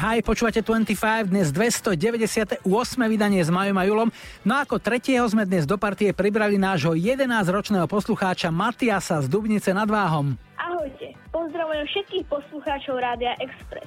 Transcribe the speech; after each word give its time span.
hi, 0.00 0.24
počúvate 0.24 0.64
25, 0.64 1.28
dnes 1.28 1.52
298. 1.52 2.64
vydanie 3.12 3.44
s 3.44 3.52
Majom 3.52 3.76
a 3.76 3.84
Julom. 3.84 4.08
No 4.40 4.56
ako 4.56 4.80
tretieho 4.80 5.28
sme 5.28 5.44
dnes 5.44 5.68
do 5.68 5.76
partie 5.76 6.16
pribrali 6.16 6.56
nášho 6.56 6.96
11-ročného 6.96 7.84
poslucháča 7.84 8.48
Matiasa 8.48 9.20
z 9.20 9.28
Dubnice 9.28 9.76
nad 9.76 9.92
Váhom. 9.92 10.45
Ahojte, 10.66 11.14
pozdravujem 11.30 11.86
všetkých 11.86 12.24
poslucháčov 12.26 12.98
Rádia 12.98 13.38
Express. 13.38 13.86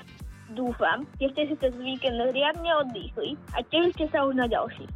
Dúfam, 0.55 1.03
že 1.19 1.27
ste 1.35 1.51
si 1.51 1.55
cez 1.59 1.75
víkend 1.75 2.15
riadne 2.31 2.71
oddychli 2.71 3.35
a 3.51 3.59
tešíte 3.67 4.07
sa 4.07 4.23
už 4.23 4.39
na 4.39 4.47
ďalší. 4.47 4.87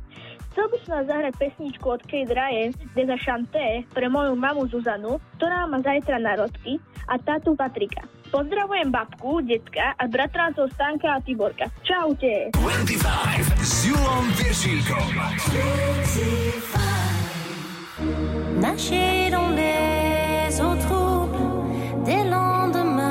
Chcel 0.56 0.72
by 0.72 0.78
som 0.88 1.04
zahrať 1.04 1.36
pesničku 1.36 1.84
od 1.84 2.00
Kate 2.08 2.32
Ryan, 2.32 2.72
Deza 2.96 3.20
Chanté, 3.20 3.84
pre 3.92 4.08
moju 4.08 4.32
mamu 4.32 4.64
Zuzanu, 4.72 5.20
ktorá 5.36 5.68
má 5.68 5.84
zajtra 5.84 6.24
narodky 6.24 6.80
a 7.12 7.20
tátu 7.20 7.52
Patrika. 7.52 8.08
Pozdravujem 8.32 8.88
babku, 8.88 9.44
detka 9.44 9.92
a 10.00 10.04
bratrancov 10.08 10.72
Stanka 10.80 11.20
a 11.20 11.20
Tiborka. 11.20 11.68
Čaute. 11.84 12.56
25 12.64 13.60
s 13.60 13.92
Julom 13.92 14.26
Viršíkom. 14.40 15.10
Naše 18.64 19.28
dans 19.28 19.52
les 19.52 20.48
eaux 20.64 20.80
troubles 20.88 21.43
des 22.04 22.24
lendemains. 22.24 23.04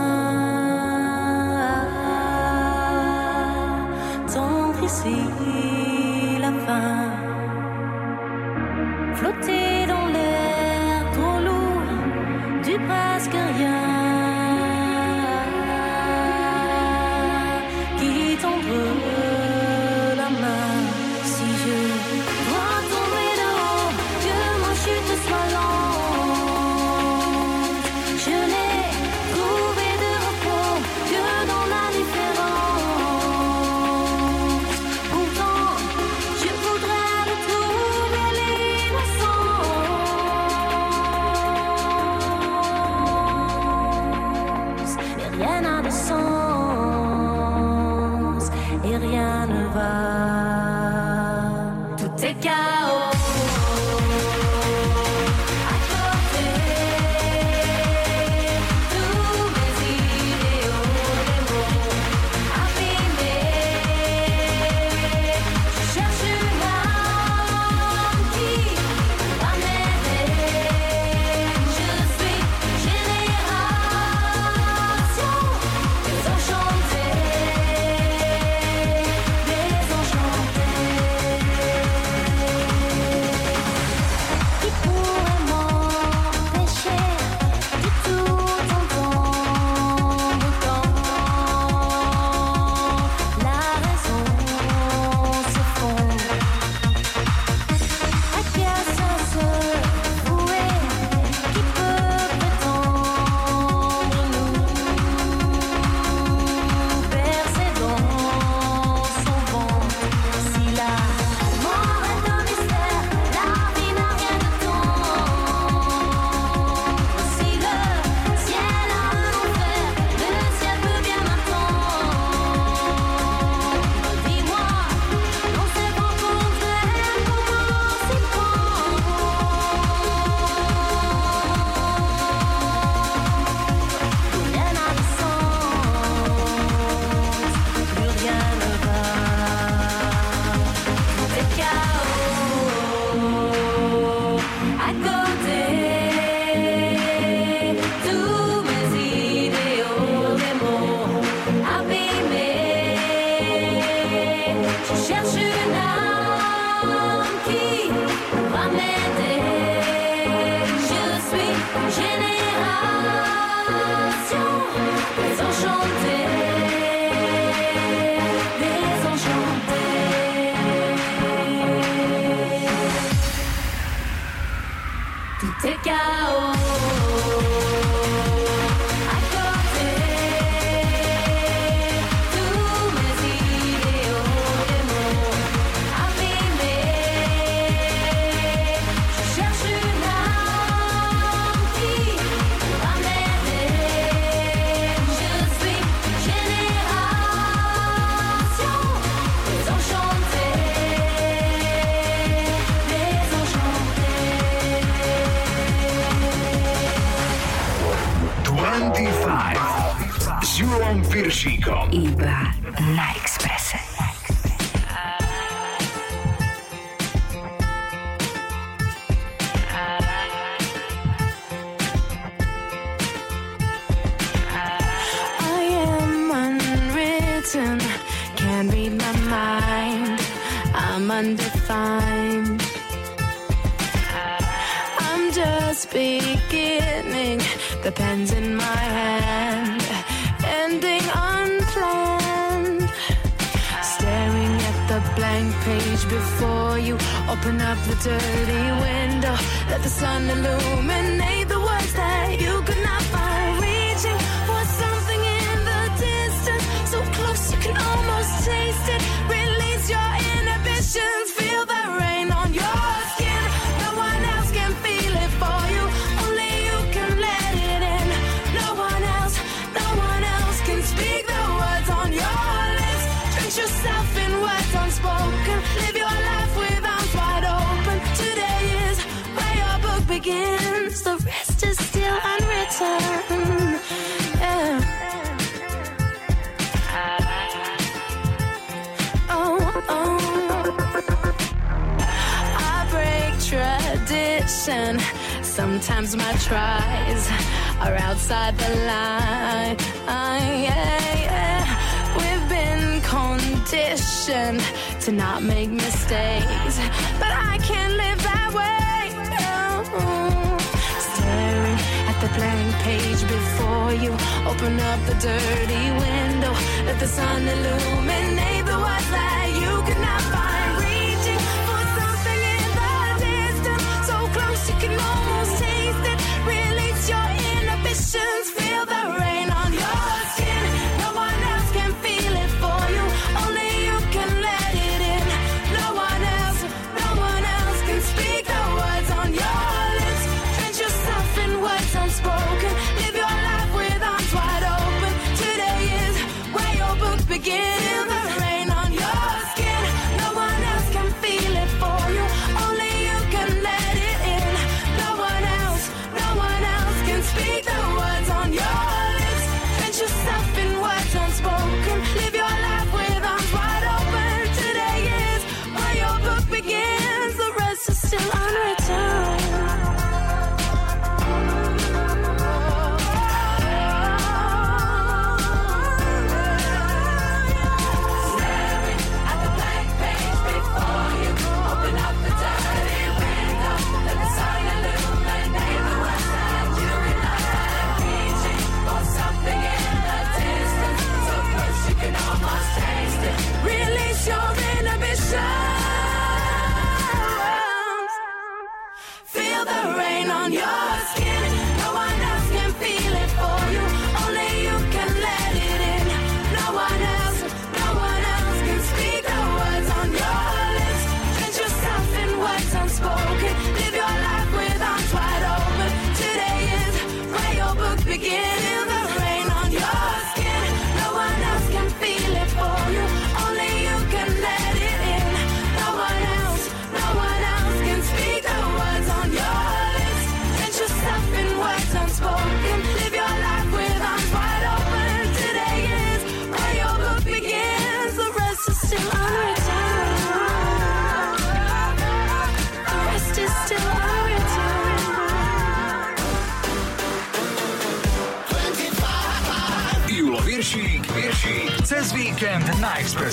Tendre 4.33 4.85
ici 4.85 5.19
la 6.41 6.53
fin. 6.67 7.11
Flotter 9.15 9.87
dans 9.93 10.07
l'air 10.15 11.01
trop 11.17 11.39
lourd 11.47 11.91
du 12.65 12.75
presque 12.87 13.39
rien. 13.59 13.92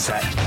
Na 0.08 0.39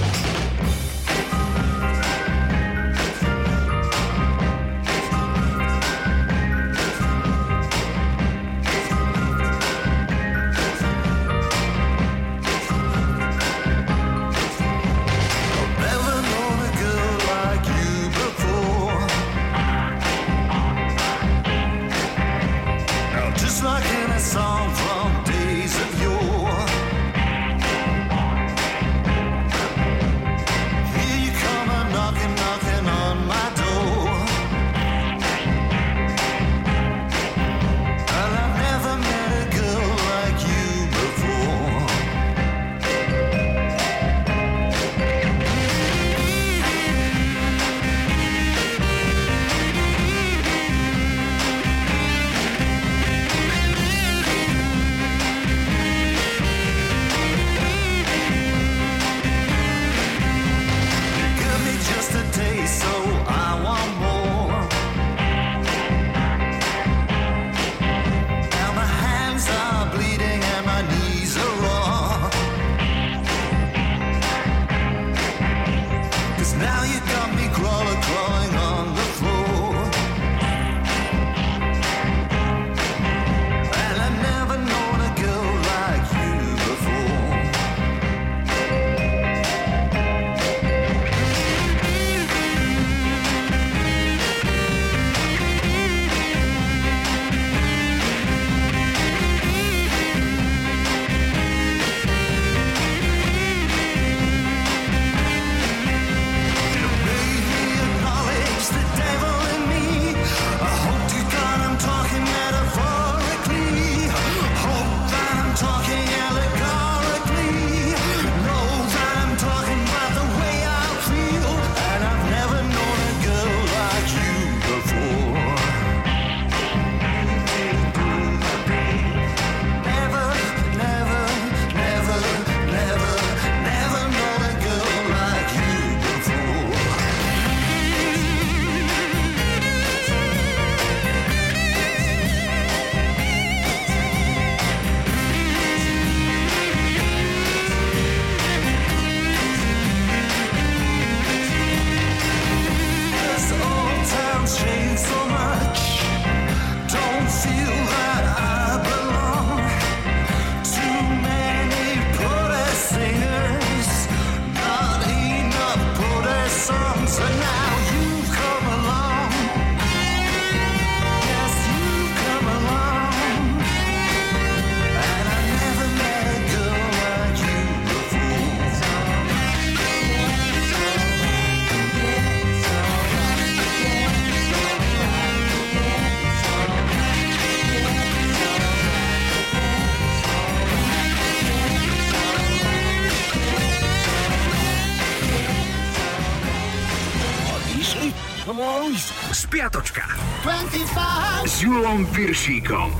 Julom 201.62 202.02
Viršíkom. 202.11 202.90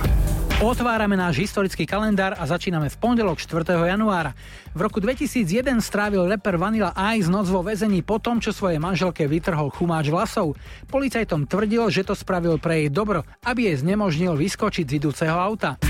Otvárame 0.63 1.19
náš 1.19 1.43
historický 1.43 1.83
kalendár 1.83 2.39
a 2.39 2.47
začíname 2.47 2.87
v 2.87 2.95
pondelok 2.95 3.43
4. 3.43 3.67
januára. 3.67 4.39
V 4.71 4.87
roku 4.87 5.03
2001 5.03 5.83
strávil 5.83 6.31
rapper 6.31 6.55
Vanilla 6.55 6.95
Ice 7.19 7.27
noc 7.27 7.51
vo 7.51 7.67
väzení 7.67 8.07
po 8.07 8.23
tom, 8.23 8.39
čo 8.39 8.55
svojej 8.55 8.79
manželke 8.79 9.27
vytrhol 9.27 9.75
chumáč 9.75 10.15
vlasov. 10.15 10.55
Policajtom 10.87 11.51
tvrdil, 11.51 11.91
že 11.91 12.07
to 12.07 12.15
spravil 12.15 12.55
pre 12.63 12.87
jej 12.87 12.91
dobro, 12.95 13.27
aby 13.43 13.67
jej 13.67 13.83
znemožnil 13.83 14.39
vyskočiť 14.39 14.87
z 14.87 14.95
idúceho 14.95 15.35
auta. 15.35 15.83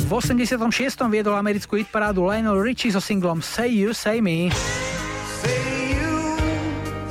V 0.00 0.08
86. 0.08 0.56
viedol 1.12 1.36
americkú 1.36 1.76
hitparádu 1.76 2.24
Lionel 2.24 2.56
Richie 2.64 2.96
so 2.96 3.04
singlom 3.04 3.44
Say 3.44 3.68
You, 3.84 3.92
Say 3.92 4.24
Me. 4.24 4.48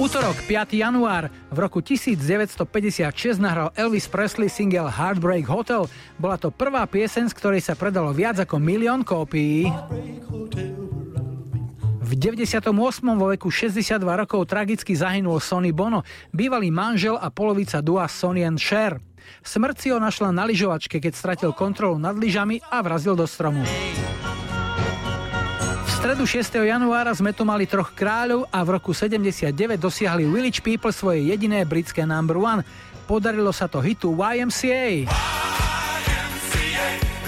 Útorok, 0.06 0.38
5. 0.46 0.78
január. 0.78 1.34
V 1.50 1.58
roku 1.58 1.82
1956 1.82 3.42
nahral 3.42 3.74
Elvis 3.74 4.06
Presley 4.06 4.54
single 4.54 4.86
Heartbreak 4.86 5.50
Hotel. 5.50 5.90
Bola 6.22 6.38
to 6.38 6.54
prvá 6.54 6.86
piesen, 6.86 7.26
z 7.26 7.34
ktorej 7.34 7.66
sa 7.66 7.74
predalo 7.74 8.14
viac 8.14 8.38
ako 8.38 8.62
milión 8.62 9.02
kópií. 9.02 9.66
V 12.06 12.12
98. 12.22 12.70
vo 13.18 13.34
veku 13.34 13.50
62 13.50 13.98
rokov 14.06 14.46
tragicky 14.46 14.94
zahynul 14.94 15.42
Sonny 15.42 15.74
Bono, 15.74 16.06
bývalý 16.30 16.70
manžel 16.70 17.18
a 17.18 17.34
polovica 17.34 17.82
dua 17.82 18.06
Sonny 18.06 18.46
and 18.46 18.62
Cher. 18.62 19.02
Smrť 19.42 19.76
si 19.82 19.90
ho 19.90 19.98
našla 19.98 20.30
na 20.30 20.46
lyžovačke, 20.46 21.02
keď 21.02 21.18
stratil 21.18 21.50
kontrolu 21.50 21.98
nad 21.98 22.14
lyžami 22.14 22.62
a 22.62 22.78
vrazil 22.86 23.18
do 23.18 23.26
stromu 23.26 23.66
stredu 25.96 26.28
6. 26.28 26.60
januára 26.68 27.16
sme 27.16 27.32
tu 27.32 27.48
mali 27.48 27.64
troch 27.64 27.96
kráľov 27.96 28.52
a 28.52 28.60
v 28.68 28.70
roku 28.76 28.92
79 28.92 29.56
dosiahli 29.80 30.28
Village 30.28 30.60
People 30.60 30.92
svoje 30.92 31.24
jediné 31.32 31.64
britské 31.64 32.04
number 32.04 32.36
one. 32.36 32.68
Podarilo 33.08 33.56
sa 33.56 33.72
to 33.72 33.80
hitu 33.80 34.12
YMCA. 34.12 35.08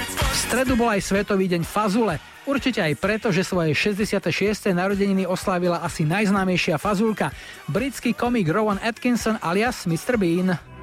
V 0.04 0.36
stredu 0.36 0.76
bol 0.76 0.92
aj 0.92 1.00
Svetový 1.00 1.48
deň 1.48 1.64
Fazule. 1.64 2.20
Určite 2.44 2.84
aj 2.84 2.94
preto, 3.00 3.32
že 3.32 3.48
svoje 3.48 3.72
66. 3.72 4.76
narodeniny 4.76 5.24
oslávila 5.24 5.80
asi 5.80 6.04
najznámejšia 6.04 6.76
fazulka, 6.76 7.32
britský 7.72 8.12
komik 8.12 8.52
Rowan 8.52 8.84
Atkinson 8.84 9.40
alias 9.40 9.88
Mr. 9.88 10.20
Bean. 10.20 10.77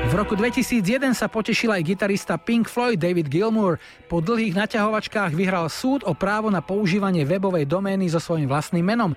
V 0.00 0.12
roku 0.16 0.32
2001 0.32 1.12
sa 1.12 1.28
potešil 1.28 1.76
aj 1.76 1.84
gitarista 1.84 2.40
Pink 2.40 2.72
Floyd 2.72 2.96
David 2.96 3.28
Gilmour. 3.28 3.76
Po 4.08 4.24
dlhých 4.24 4.56
naťahovačkách 4.56 5.36
vyhral 5.36 5.68
súd 5.68 6.08
o 6.08 6.16
právo 6.16 6.48
na 6.48 6.64
používanie 6.64 7.28
webovej 7.28 7.68
domény 7.68 8.08
so 8.08 8.16
svojím 8.16 8.48
vlastným 8.48 8.86
menom. 8.86 9.12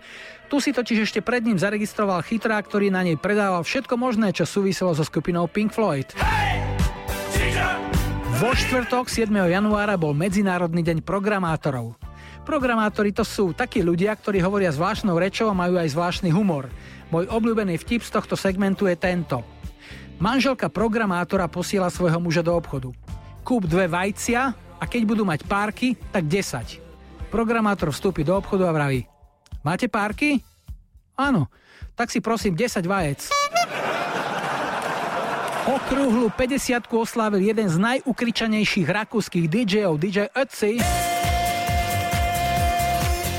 Tu 0.52 0.60
si 0.60 0.76
totiž 0.76 1.08
ešte 1.08 1.24
pred 1.24 1.40
ním 1.48 1.56
zaregistroval 1.56 2.20
chytrá, 2.28 2.60
ktorý 2.60 2.92
na 2.92 3.08
nej 3.08 3.16
predával 3.16 3.64
všetko 3.64 3.96
možné, 3.96 4.36
čo 4.36 4.44
súviselo 4.44 4.92
so 4.92 5.08
skupinou 5.08 5.48
Pink 5.48 5.72
Floyd. 5.72 6.12
Vo 8.44 8.52
štvrtok 8.52 9.08
7. 9.08 9.32
januára 9.32 9.96
bol 9.96 10.12
Medzinárodný 10.12 10.84
deň 10.84 11.00
programátorov. 11.08 11.96
Programátori 12.44 13.16
to 13.16 13.24
sú 13.24 13.56
takí 13.56 13.80
ľudia, 13.80 14.12
ktorí 14.12 14.44
hovoria 14.44 14.68
zvláštnou 14.68 15.16
rečou 15.16 15.48
a 15.48 15.56
majú 15.56 15.80
aj 15.80 15.96
zvláštny 15.96 16.28
humor. 16.28 16.68
Môj 17.08 17.32
obľúbený 17.32 17.80
vtip 17.80 18.04
z 18.04 18.12
tohto 18.20 18.36
segmentu 18.36 18.84
je 18.92 19.00
tento. 19.00 19.53
Manželka 20.22 20.70
programátora 20.70 21.50
posiela 21.50 21.90
svojho 21.90 22.20
muža 22.22 22.46
do 22.46 22.54
obchodu. 22.54 22.90
Kúp 23.42 23.66
dve 23.66 23.90
vajcia 23.90 24.54
a 24.54 24.84
keď 24.84 25.02
budú 25.08 25.24
mať 25.24 25.46
párky, 25.48 25.96
tak 26.12 26.28
10. 26.28 26.80
Programátor 27.34 27.90
vstúpi 27.90 28.22
do 28.22 28.38
obchodu 28.38 28.70
a 28.70 28.76
vraví 28.76 29.10
Máte 29.64 29.88
párky? 29.88 30.44
Áno, 31.16 31.48
tak 31.96 32.12
si 32.12 32.20
prosím 32.20 32.52
10 32.52 32.84
vajec. 32.84 33.32
Okrúhlu 35.64 36.28
50 36.28 36.92
oslávil 36.92 37.48
jeden 37.48 37.72
z 37.72 37.80
najukričanejších 37.80 38.84
rakúskych 38.84 39.48
DJov, 39.48 39.96
DJ 39.96 40.28
Ötzi. 40.36 40.84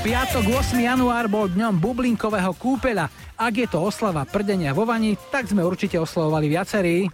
Piatok 0.05 0.61
8. 0.61 0.85
január 0.85 1.25
bol 1.25 1.49
dňom 1.49 1.81
bublinkového 1.81 2.53
kúpeľa. 2.61 3.09
Ak 3.41 3.57
je 3.57 3.65
to 3.65 3.81
oslava 3.81 4.21
prdenia 4.21 4.69
vo 4.69 4.85
vani, 4.85 5.17
tak 5.33 5.49
sme 5.49 5.65
určite 5.65 5.97
oslavovali 5.97 6.45
viacerí. 6.45 7.09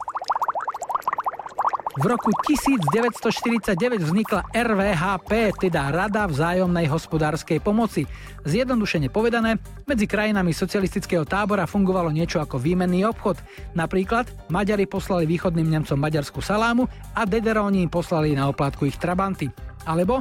V 1.96 2.04
roku 2.04 2.36
1949 2.44 3.80
vznikla 3.96 4.44
RVHP, 4.52 5.32
teda 5.56 5.88
Rada 5.88 6.28
vzájomnej 6.28 6.92
hospodárskej 6.92 7.64
pomoci. 7.64 8.04
Zjednodušene 8.44 9.08
povedané, 9.08 9.56
medzi 9.88 10.04
krajinami 10.04 10.52
socialistického 10.52 11.24
tábora 11.24 11.72
fungovalo 11.72 12.12
niečo 12.12 12.44
ako 12.44 12.60
výmenný 12.60 13.08
obchod. 13.08 13.40
Napríklad 13.72 14.28
Maďari 14.52 14.84
poslali 14.84 15.24
východným 15.32 15.80
Nemcom 15.80 15.96
maďarskú 15.96 16.44
salámu 16.44 16.92
a 17.16 17.24
Dederóni 17.24 17.88
im 17.88 17.92
poslali 17.92 18.36
na 18.36 18.52
oplatku 18.52 18.84
ich 18.84 19.00
trabanty. 19.00 19.48
Alebo 19.88 20.20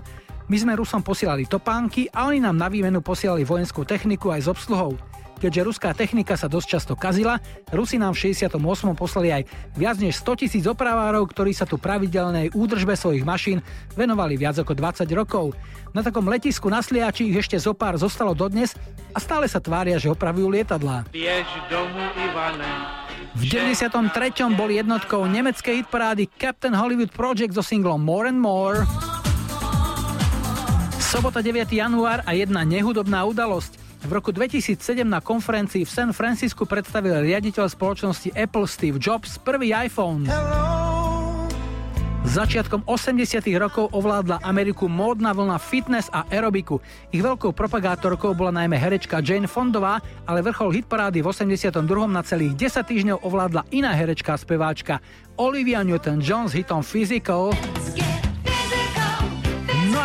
my 0.50 0.56
sme 0.58 0.74
Rusom 0.74 1.06
posielali 1.06 1.46
topánky 1.46 2.10
a 2.10 2.26
oni 2.26 2.42
nám 2.42 2.58
na 2.58 2.66
výmenu 2.66 2.98
posielali 2.98 3.46
vojenskú 3.46 3.86
techniku 3.86 4.34
aj 4.34 4.40
s 4.42 4.48
obsluhou. 4.50 4.98
Keďže 5.40 5.64
ruská 5.64 5.96
technika 5.96 6.36
sa 6.36 6.52
dosť 6.52 6.66
často 6.68 6.92
kazila, 6.98 7.40
Rusi 7.72 7.96
nám 7.96 8.12
v 8.12 8.28
68. 8.28 8.60
poslali 8.92 9.32
aj 9.32 9.42
viac 9.72 9.96
než 9.96 10.20
100 10.20 10.42
tisíc 10.44 10.64
opravárov, 10.68 11.24
ktorí 11.32 11.56
sa 11.56 11.64
tu 11.64 11.80
pravidelnej 11.80 12.52
údržbe 12.52 12.92
svojich 12.92 13.24
mašín 13.24 13.64
venovali 13.96 14.36
viac 14.36 14.60
ako 14.60 14.76
20 14.76 15.08
rokov. 15.16 15.56
Na 15.96 16.04
takom 16.04 16.28
letisku 16.28 16.68
na 16.68 16.84
Sliači 16.84 17.32
ich 17.32 17.40
ešte 17.40 17.56
zo 17.56 17.72
pár 17.72 17.96
zostalo 17.96 18.36
dodnes 18.36 18.76
a 19.16 19.18
stále 19.22 19.48
sa 19.48 19.64
tvária, 19.64 19.96
že 19.96 20.12
opravujú 20.12 20.52
lietadlá. 20.52 21.08
V 23.30 23.42
93. 23.46 23.96
boli 24.52 24.76
jednotkou 24.76 25.24
nemeckej 25.24 25.86
hitparády 25.86 26.28
Captain 26.36 26.76
Hollywood 26.76 27.14
Project 27.16 27.56
so 27.56 27.64
singlom 27.64 28.04
More 28.04 28.28
and 28.28 28.42
More. 28.42 28.84
Sobota 31.10 31.42
9. 31.42 31.66
január 31.74 32.22
a 32.22 32.38
jedna 32.38 32.62
nehudobná 32.62 33.26
udalosť. 33.26 33.74
V 34.06 34.10
roku 34.14 34.30
2007 34.30 35.02
na 35.02 35.18
konferencii 35.18 35.82
v 35.82 35.90
San 35.90 36.14
Francisku 36.14 36.62
predstavil 36.70 37.26
riaditeľ 37.26 37.66
spoločnosti 37.66 38.30
Apple 38.38 38.70
Steve 38.70 38.94
Jobs 39.02 39.34
prvý 39.42 39.74
iPhone. 39.74 40.30
Začiatkom 42.22 42.86
80 42.86 43.42
rokov 43.58 43.90
ovládla 43.90 44.38
Ameriku 44.46 44.86
módna 44.86 45.34
vlna 45.34 45.58
fitness 45.58 46.06
a 46.14 46.30
aerobiku. 46.30 46.78
Ich 47.10 47.26
veľkou 47.26 47.58
propagátorkou 47.58 48.30
bola 48.30 48.54
najmä 48.62 48.78
herečka 48.78 49.18
Jane 49.18 49.50
Fondová, 49.50 49.98
ale 50.30 50.46
vrchol 50.46 50.78
hitparády 50.78 51.26
v 51.26 51.34
82. 51.34 51.74
na 52.06 52.22
celých 52.22 52.54
10 52.54 52.86
týždňov 52.86 53.26
ovládla 53.26 53.66
iná 53.74 53.90
herečka 53.98 54.38
a 54.38 54.38
speváčka 54.38 55.02
Olivia 55.42 55.82
Newton-John 55.82 56.46
s 56.46 56.54
hitom 56.54 56.86
Physical. 56.86 57.50
No 57.50 58.09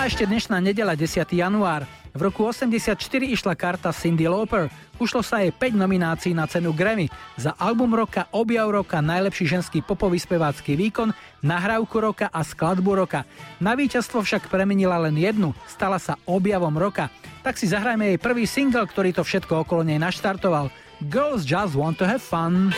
ešte 0.06 0.30
dnešná 0.30 0.62
nedela 0.62 0.94
10. 0.94 1.26
január. 1.34 1.82
V 2.14 2.22
roku 2.22 2.46
84 2.46 2.94
išla 3.26 3.58
karta 3.58 3.90
Cindy 3.90 4.30
Lauper. 4.30 4.70
Ušlo 5.02 5.26
sa 5.26 5.42
jej 5.42 5.50
5 5.50 5.74
nominácií 5.74 6.38
na 6.38 6.46
cenu 6.46 6.70
Grammy. 6.78 7.10
Za 7.42 7.58
album 7.58 7.90
roka, 7.98 8.30
objav 8.30 8.70
roka, 8.70 9.02
najlepší 9.02 9.58
ženský 9.58 9.82
popový 9.82 10.22
spevácky 10.22 10.78
výkon, 10.78 11.10
nahrávku 11.42 11.98
roka 11.98 12.30
a 12.30 12.46
skladbu 12.46 13.02
roka. 13.02 13.26
Na 13.58 13.74
víťazstvo 13.74 14.22
však 14.22 14.46
premenila 14.46 15.02
len 15.02 15.18
jednu, 15.18 15.58
stala 15.66 15.98
sa 15.98 16.22
objavom 16.30 16.78
roka. 16.78 17.10
Tak 17.42 17.58
si 17.58 17.66
zahrajme 17.66 18.14
jej 18.14 18.20
prvý 18.22 18.46
single, 18.46 18.86
ktorý 18.86 19.10
to 19.10 19.26
všetko 19.26 19.66
okolo 19.66 19.82
nej 19.82 19.98
naštartoval. 19.98 20.70
Girls 21.10 21.50
Just 21.50 21.74
Want 21.74 21.98
to 21.98 22.06
Have 22.06 22.22
Fun. 22.22 22.78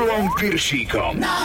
25 0.00 0.06
s 0.06 0.06
Julom 0.06 0.28
Piršíkom. 0.40 1.20
Na 1.20 1.44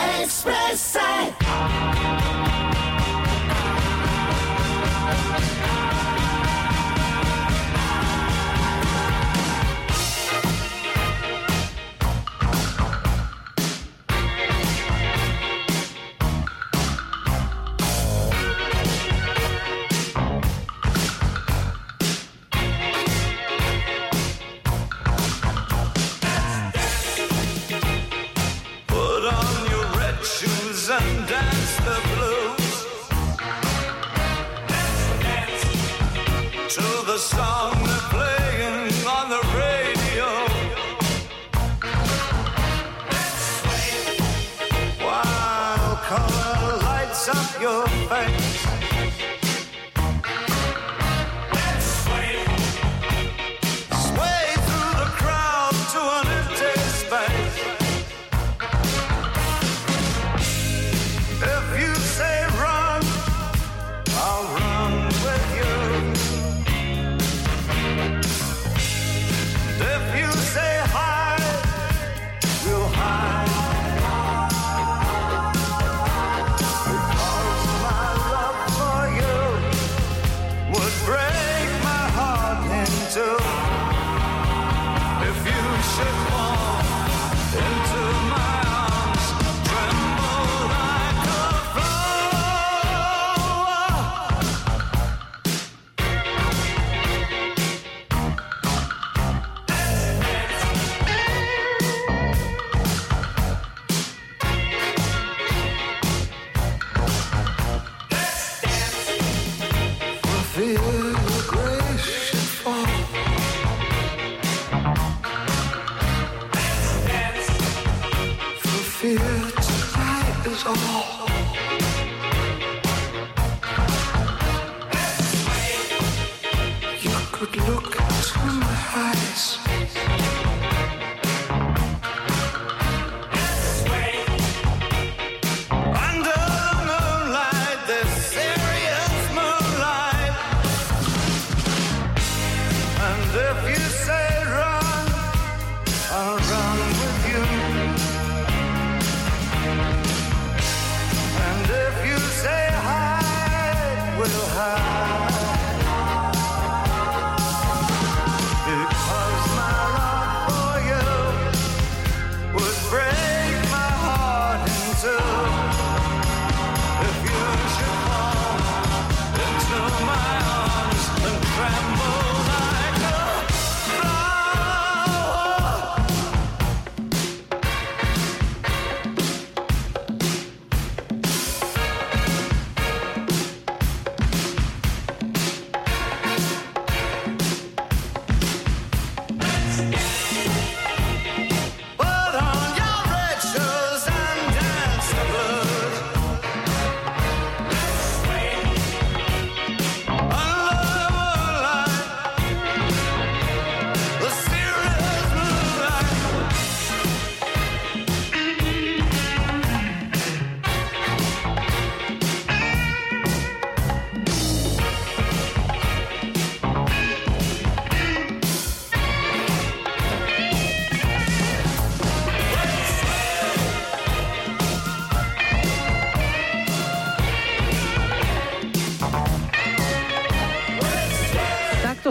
to 36.76 37.06
the 37.06 37.18
song 37.18 37.72
that 37.72 38.02
plays. 38.12 38.35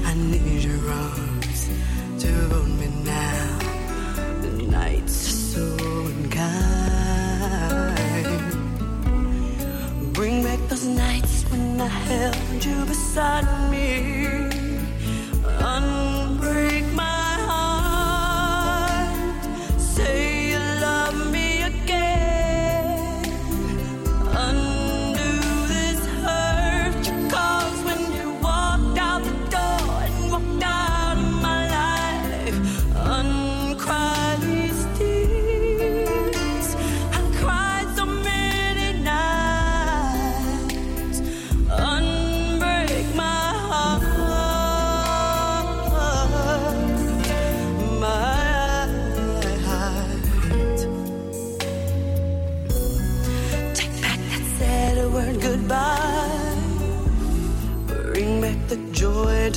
I 0.04 0.14
need 0.14 0.64
your 0.64 0.90
arms 0.90 1.68
to 2.22 2.28
hold 2.50 2.68
me 2.80 2.88
now. 3.04 3.58
The 4.42 4.50
nights 4.70 5.28
are 5.28 5.38
so 5.52 5.64
unkind. 6.12 6.46
Bring 10.12 10.42
back 10.42 10.60
those 10.68 10.86
nights 10.86 11.44
when 11.50 11.80
I 11.80 11.88
held 11.88 12.64
you 12.64 12.84
beside 12.86 13.70
me. 13.70 14.45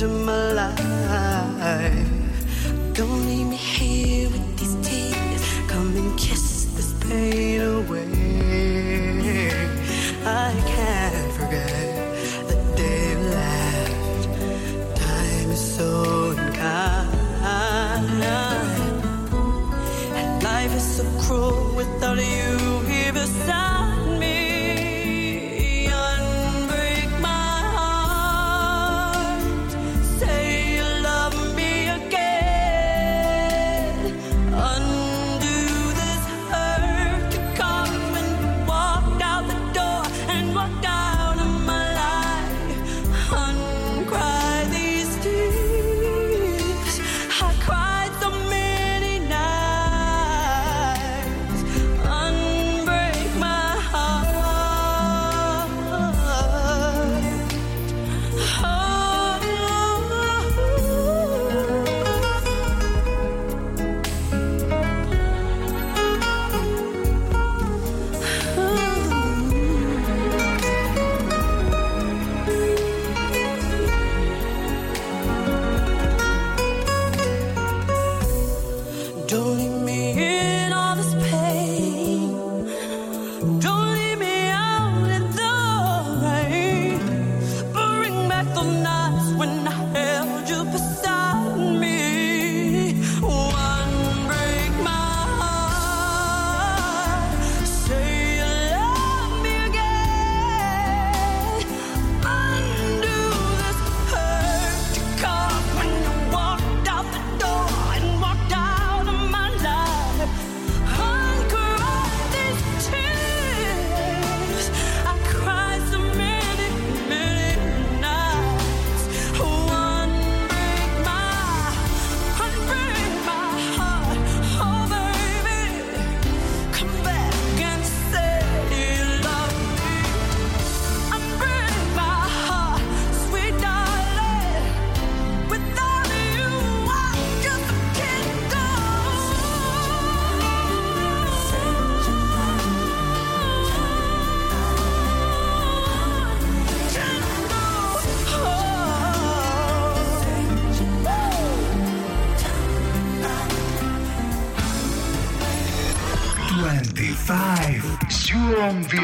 Into 0.02 0.14
my 0.24 0.52
life. 0.52 2.09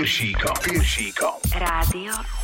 Julom 0.07 0.14
Viršíkom. 0.14 0.55
Viršíkom. 0.62 1.35
Rádio 1.59 2.36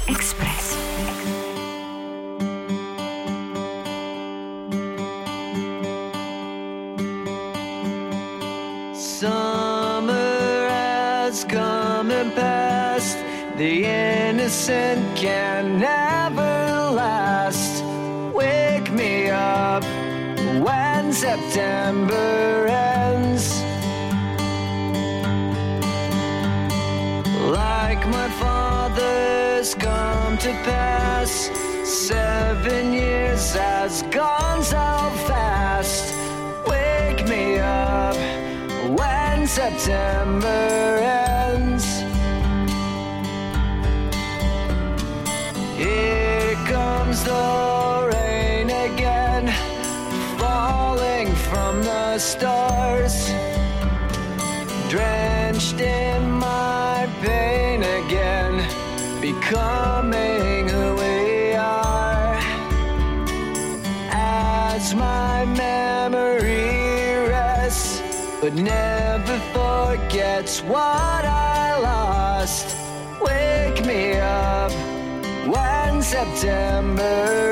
September 76.25 77.52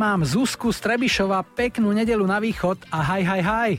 Mám 0.00 0.24
Zuzku 0.24 0.72
z 0.72 0.80
Trebišova, 0.80 1.44
peknú 1.52 1.92
nedelu 1.92 2.24
na 2.24 2.40
východ 2.40 2.88
a 2.88 3.04
haj, 3.04 3.20
haj, 3.20 3.42
haj. 3.44 3.72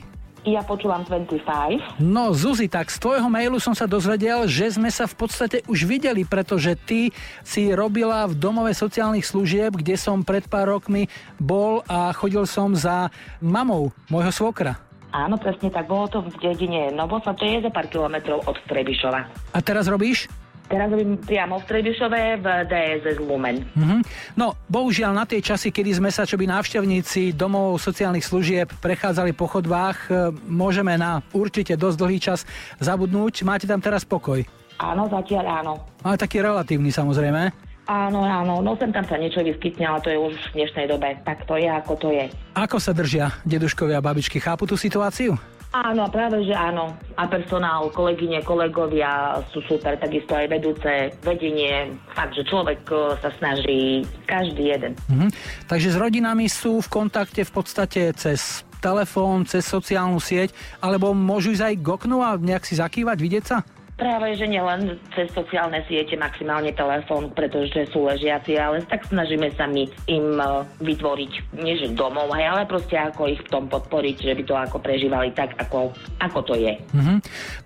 Ja 0.46 0.62
počúvam 0.62 1.02
25. 1.06 2.02
No 2.02 2.30
Zuzi, 2.34 2.66
tak 2.66 2.90
z 2.90 2.98
tvojho 2.98 3.26
mailu 3.26 3.58
som 3.58 3.74
sa 3.74 3.90
dozvedel, 3.90 4.46
že 4.46 4.74
sme 4.74 4.90
sa 4.90 5.10
v 5.10 5.14
podstate 5.18 5.66
už 5.66 5.86
videli, 5.86 6.22
pretože 6.22 6.78
ty 6.78 7.10
si 7.42 7.70
robila 7.74 8.26
v 8.30 8.38
domove 8.38 8.70
sociálnych 8.74 9.26
služieb, 9.26 9.74
kde 9.78 9.98
som 9.98 10.22
pred 10.22 10.46
pár 10.46 10.70
rokmi 10.78 11.10
bol 11.42 11.82
a 11.90 12.10
chodil 12.14 12.46
som 12.46 12.74
za 12.74 13.10
mamou 13.42 13.90
môjho 14.10 14.30
svokra. 14.30 14.78
Áno, 15.14 15.38
presne 15.38 15.70
tak. 15.70 15.86
Bolo 15.86 16.06
to 16.10 16.18
v 16.26 16.34
dedine 16.42 16.90
Novosa, 16.90 17.34
to 17.34 17.46
je 17.46 17.62
za 17.62 17.70
pár 17.70 17.86
kilometrov 17.86 18.42
od 18.46 18.56
Trebišova. 18.66 19.20
A 19.54 19.58
teraz 19.62 19.86
robíš? 19.86 20.26
Teraz 20.70 20.88
robím 20.88 21.18
priamo 21.20 21.60
v 21.60 21.64
Trebišove 21.68 22.20
v 22.40 22.46
DSS 22.66 23.18
Lumen. 23.20 23.62
Mhm. 23.74 23.98
No, 24.38 24.56
bohužiaľ 24.66 25.12
na 25.12 25.24
tie 25.28 25.42
časy, 25.42 25.68
kedy 25.74 26.00
sme 26.00 26.10
sa 26.10 26.24
čo 26.24 26.38
by 26.40 26.48
návštevníci 26.48 27.36
domov 27.36 27.76
sociálnych 27.82 28.24
služieb 28.24 28.70
prechádzali 28.80 29.36
po 29.36 29.50
chodbách, 29.50 29.98
e, 30.08 30.32
môžeme 30.48 30.96
na 30.96 31.20
určite 31.36 31.76
dosť 31.76 31.96
dlhý 31.98 32.18
čas 32.22 32.48
zabudnúť. 32.80 33.44
Máte 33.44 33.68
tam 33.68 33.82
teraz 33.82 34.06
pokoj? 34.06 34.40
Áno, 34.80 35.06
zatiaľ 35.06 35.62
áno. 35.62 35.74
Ale 36.02 36.16
taký 36.18 36.42
relatívny 36.42 36.90
samozrejme. 36.90 37.72
Áno, 37.90 38.22
áno, 38.22 38.62
no 38.62 38.78
sem 38.78 38.94
tam 38.94 39.02
sa 39.02 39.18
niečo 39.18 39.42
vyskytne, 39.42 39.82
ale 39.82 39.98
to 40.00 40.08
je 40.14 40.18
už 40.18 40.34
v 40.54 40.62
dnešnej 40.62 40.86
dobe. 40.86 41.18
Tak 41.26 41.44
to 41.50 41.58
je, 41.58 41.66
ako 41.66 41.92
to 41.98 42.08
je. 42.14 42.30
Ako 42.54 42.78
sa 42.78 42.94
držia 42.94 43.34
deduškovia 43.42 43.98
a 43.98 44.04
babičky? 44.04 44.38
Chápu 44.38 44.70
tú 44.70 44.78
situáciu? 44.78 45.34
Áno, 45.72 46.04
práve 46.12 46.44
že 46.44 46.52
áno. 46.52 46.92
A 47.16 47.24
personál, 47.24 47.88
kolegyne, 47.96 48.44
kolegovia 48.44 49.40
sú 49.56 49.64
super, 49.64 49.96
takisto 49.96 50.36
aj 50.36 50.52
vedúce, 50.52 50.92
vedenie. 51.24 51.96
Fakt, 52.12 52.36
že 52.36 52.44
človek 52.44 52.84
e, 52.92 53.16
sa 53.24 53.32
snaží 53.40 54.04
každý 54.28 54.76
jeden. 54.76 54.92
Mhm. 55.08 55.32
Takže 55.72 55.88
s 55.92 55.96
rodinami 55.96 56.44
sú 56.52 56.84
v 56.84 56.92
kontakte 56.92 57.40
v 57.48 57.52
podstate 57.56 58.12
cez 58.12 58.68
telefón, 58.84 59.48
cez 59.48 59.64
sociálnu 59.64 60.20
sieť, 60.20 60.52
alebo 60.84 61.16
môžu 61.16 61.56
ísť 61.56 61.64
aj 61.64 61.74
k 61.80 61.86
oknu 61.88 62.16
a 62.20 62.36
nejak 62.36 62.68
si 62.68 62.76
zakývať, 62.76 63.16
vidieť 63.16 63.44
sa? 63.46 63.64
Práve, 63.92 64.32
že 64.34 64.48
nielen 64.48 64.96
cez 65.12 65.28
sociálne 65.36 65.84
siete, 65.84 66.16
maximálne 66.16 66.72
telefón, 66.72 67.28
pretože 67.36 67.92
sú 67.92 68.08
ležiaci, 68.08 68.56
ale 68.56 68.80
tak 68.88 69.04
snažíme 69.04 69.52
sa 69.52 69.68
my 69.68 69.84
im 70.08 70.40
e, 70.40 70.64
vytvoriť, 70.80 71.32
nie 71.60 71.76
že 71.76 71.92
domov, 71.92 72.32
hej, 72.32 72.48
ale 72.48 72.64
proste 72.64 72.96
ako 72.96 73.28
ich 73.28 73.40
v 73.44 73.52
tom 73.52 73.68
podporiť, 73.68 74.16
že 74.24 74.32
by 74.32 74.42
to 74.48 74.54
ako 74.56 74.76
prežívali 74.80 75.30
tak, 75.36 75.52
ako, 75.60 75.92
ako 76.24 76.38
to 76.40 76.54
je. 76.56 76.72
Mhm. 76.96 77.14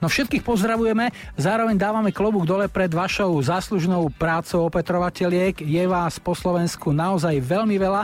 No 0.03 0.11
všetkých 0.11 0.43
pozdravujeme, 0.43 1.15
zároveň 1.39 1.79
dávame 1.79 2.11
klobúk 2.11 2.43
dole 2.43 2.67
pred 2.67 2.91
vašou 2.91 3.31
záslužnou 3.39 4.11
prácou 4.19 4.67
opetrovateľiek. 4.67 5.63
Je 5.63 5.85
vás 5.87 6.19
po 6.19 6.35
Slovensku 6.35 6.91
naozaj 6.91 7.39
veľmi 7.39 7.79
veľa. 7.79 8.03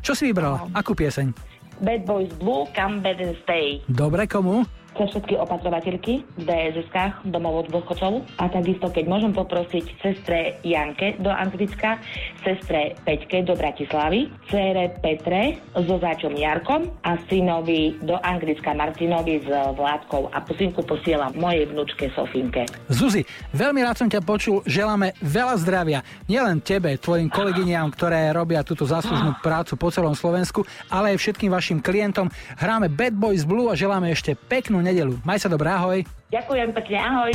Čo 0.00 0.14
si 0.16 0.30
vybrala? 0.30 0.70
Akú 0.72 0.94
pieseň? 0.96 1.50
Bad 1.80 2.04
Boys 2.06 2.32
Blue, 2.38 2.68
Come 2.76 3.00
Bad 3.00 3.18
and 3.20 3.36
Stay. 3.42 3.80
Dobre, 3.88 4.28
komu? 4.30 4.79
Pre 4.90 5.06
všetky 5.06 5.38
opatrovateľky 5.38 6.26
v 6.36 6.42
DSS-kách 6.44 7.24
domov 7.30 7.64
od 7.64 7.66
dôchodcov. 7.72 8.26
A 8.36 8.50
takisto, 8.50 8.90
keď 8.90 9.04
môžem 9.06 9.32
poprosiť 9.32 9.84
sestre 10.02 10.58
Janke 10.66 11.16
do 11.22 11.30
Anglicka, 11.30 11.96
sestre 12.42 12.98
Peťke 13.06 13.46
do 13.46 13.54
Bratislavy, 13.56 14.28
cére 14.50 14.92
Petre 15.00 15.56
so 15.72 15.96
záčom 15.96 16.34
Jarkom 16.34 16.90
a 17.06 17.16
synovi 17.30 17.96
do 18.02 18.18
Anglicka 18.20 18.74
Martinovi 18.74 19.40
s 19.40 19.48
Vládkou 19.48 20.34
a 20.34 20.42
pusinku 20.42 20.82
posielam 20.82 21.32
mojej 21.38 21.70
vnúčke 21.70 22.10
Sofinke. 22.12 22.66
Zuzi, 22.90 23.22
veľmi 23.54 23.80
rád 23.86 23.96
som 23.96 24.08
ťa 24.10 24.20
počul, 24.26 24.60
želáme 24.66 25.14
veľa 25.22 25.54
zdravia. 25.62 26.02
Nielen 26.26 26.60
tebe, 26.60 26.98
tvojim 26.98 27.30
kolegyniam, 27.30 27.88
ktoré 27.94 28.34
robia 28.34 28.66
túto 28.66 28.84
záslužnú 28.84 29.38
prácu 29.40 29.78
po 29.78 29.88
celom 29.94 30.12
Slovensku, 30.18 30.66
ale 30.90 31.14
aj 31.14 31.22
všetkým 31.22 31.54
vašim 31.54 31.78
klientom. 31.78 32.28
Hráme 32.58 32.90
Bad 32.90 33.14
Boys 33.14 33.46
Blue 33.46 33.70
a 33.70 33.78
želáme 33.78 34.10
ešte 34.10 34.34
peknú 34.34 34.79
nedelu. 34.82 35.16
Maj 35.22 35.44
sa 35.44 35.48
dobré, 35.48 35.70
ahoj. 35.72 36.02
Ďakujem 36.32 36.68
pekne, 36.74 36.98
ahoj. 37.00 37.30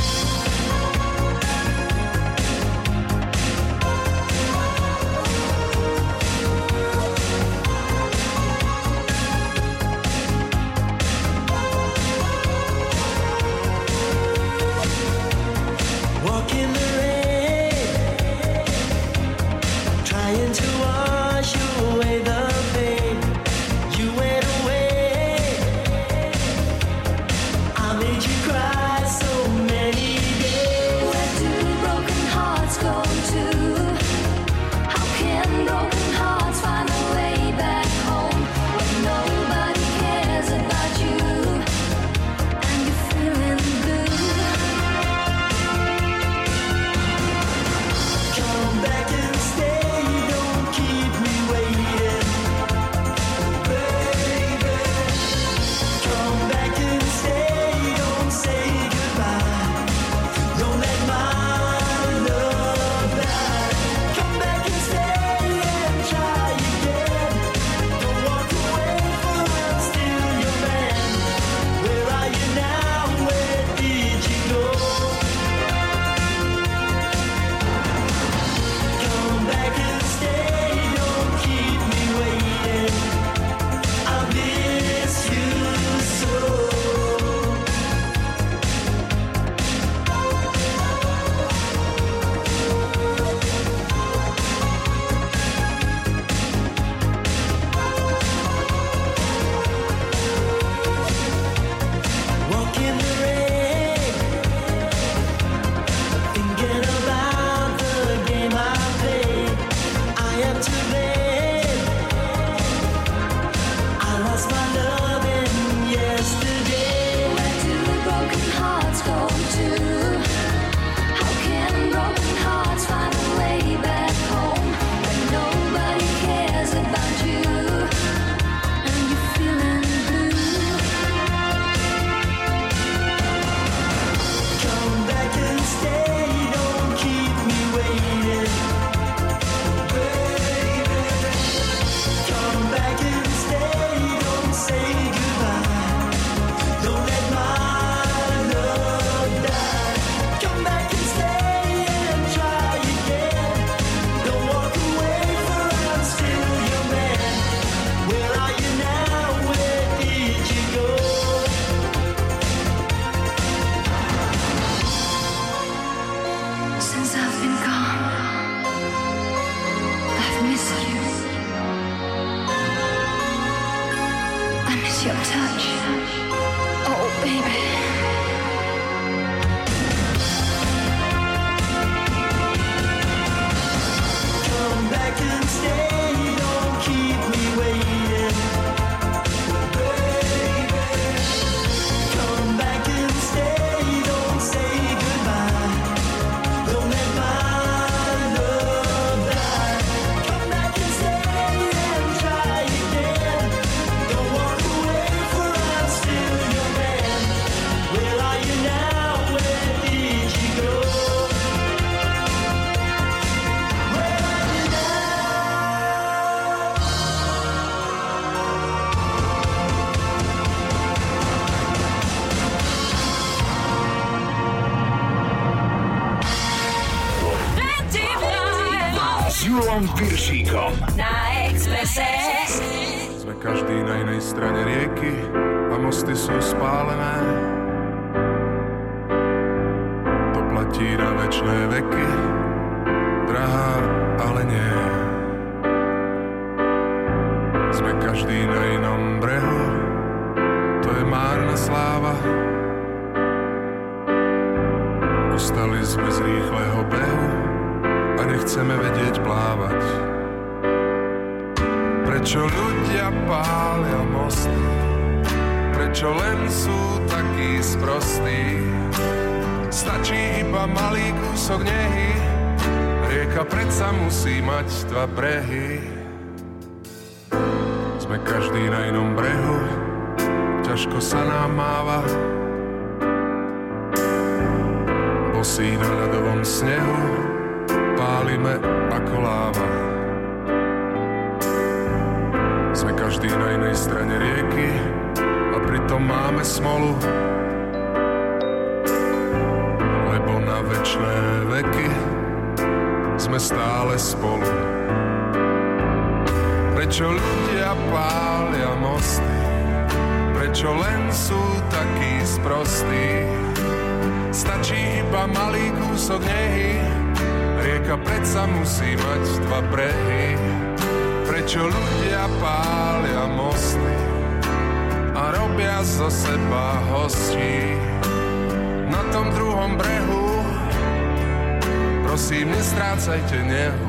Sternzeichen, 332.86 333.50
ja. 333.50 333.85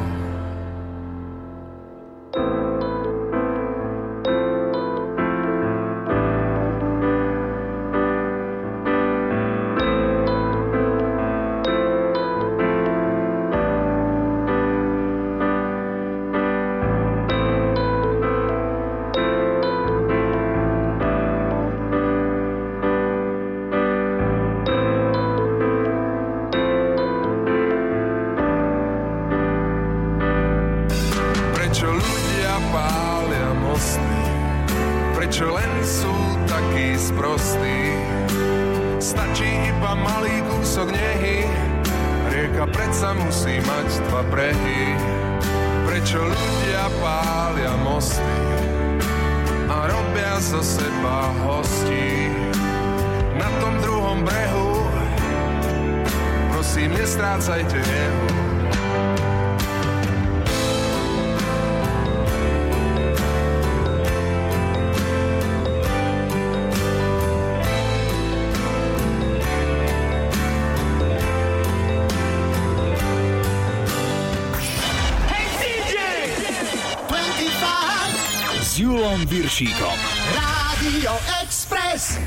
Vlkom. 79.77 79.99
Rádio 80.33 81.13
Express. 81.45 82.17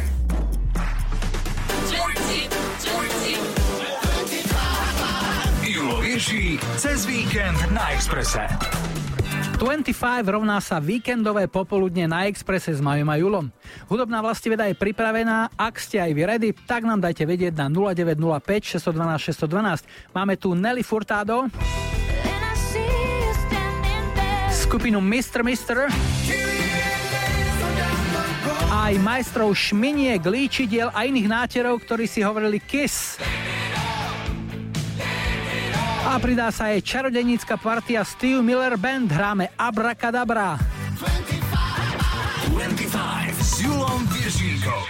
Julo 5.66 5.98
cez 6.78 7.02
víkend 7.10 7.58
na 7.74 7.90
Exprese. 7.90 8.46
25 9.58 10.30
rovná 10.30 10.62
sa 10.62 10.78
víkendové 10.78 11.50
popoludne 11.50 12.06
na 12.06 12.30
Exprese 12.30 12.70
s 12.70 12.78
Majom 12.78 13.10
a 13.10 13.18
Julom. 13.18 13.50
Hudobná 13.90 14.22
vlastiveda 14.22 14.70
je 14.70 14.78
pripravená, 14.78 15.50
ak 15.58 15.74
ste 15.82 15.98
aj 15.98 16.10
vy 16.14 16.22
ready, 16.22 16.48
tak 16.54 16.86
nám 16.86 17.02
dajte 17.02 17.26
vedieť 17.26 17.58
na 17.58 17.66
0905 17.66 18.78
612 18.78 19.26
612. 19.26 19.90
Máme 20.14 20.38
tu 20.38 20.54
Nelly 20.54 20.86
Furtado, 20.86 21.50
skupinu 24.54 25.02
Mr. 25.02 25.42
Mister, 25.42 25.90
Mister 25.90 26.39
aj 28.70 29.02
majstrov 29.02 29.50
šminiek, 29.50 30.22
líčidiel 30.22 30.94
a 30.94 31.02
iných 31.02 31.26
náterov, 31.26 31.82
ktorí 31.82 32.06
si 32.06 32.22
hovorili 32.22 32.62
KISS. 32.62 33.18
A 36.06 36.18
pridá 36.22 36.54
sa 36.54 36.70
aj 36.70 36.86
čarodenická 36.86 37.58
partia 37.58 38.06
Steve 38.06 38.38
Miller 38.42 38.78
Band, 38.78 39.10
hráme 39.10 39.50
Abracadabra. 39.58 40.58
25 42.54 43.42
s 43.42 43.62
Julom 43.62 44.00
Viržíkom. 44.14 44.86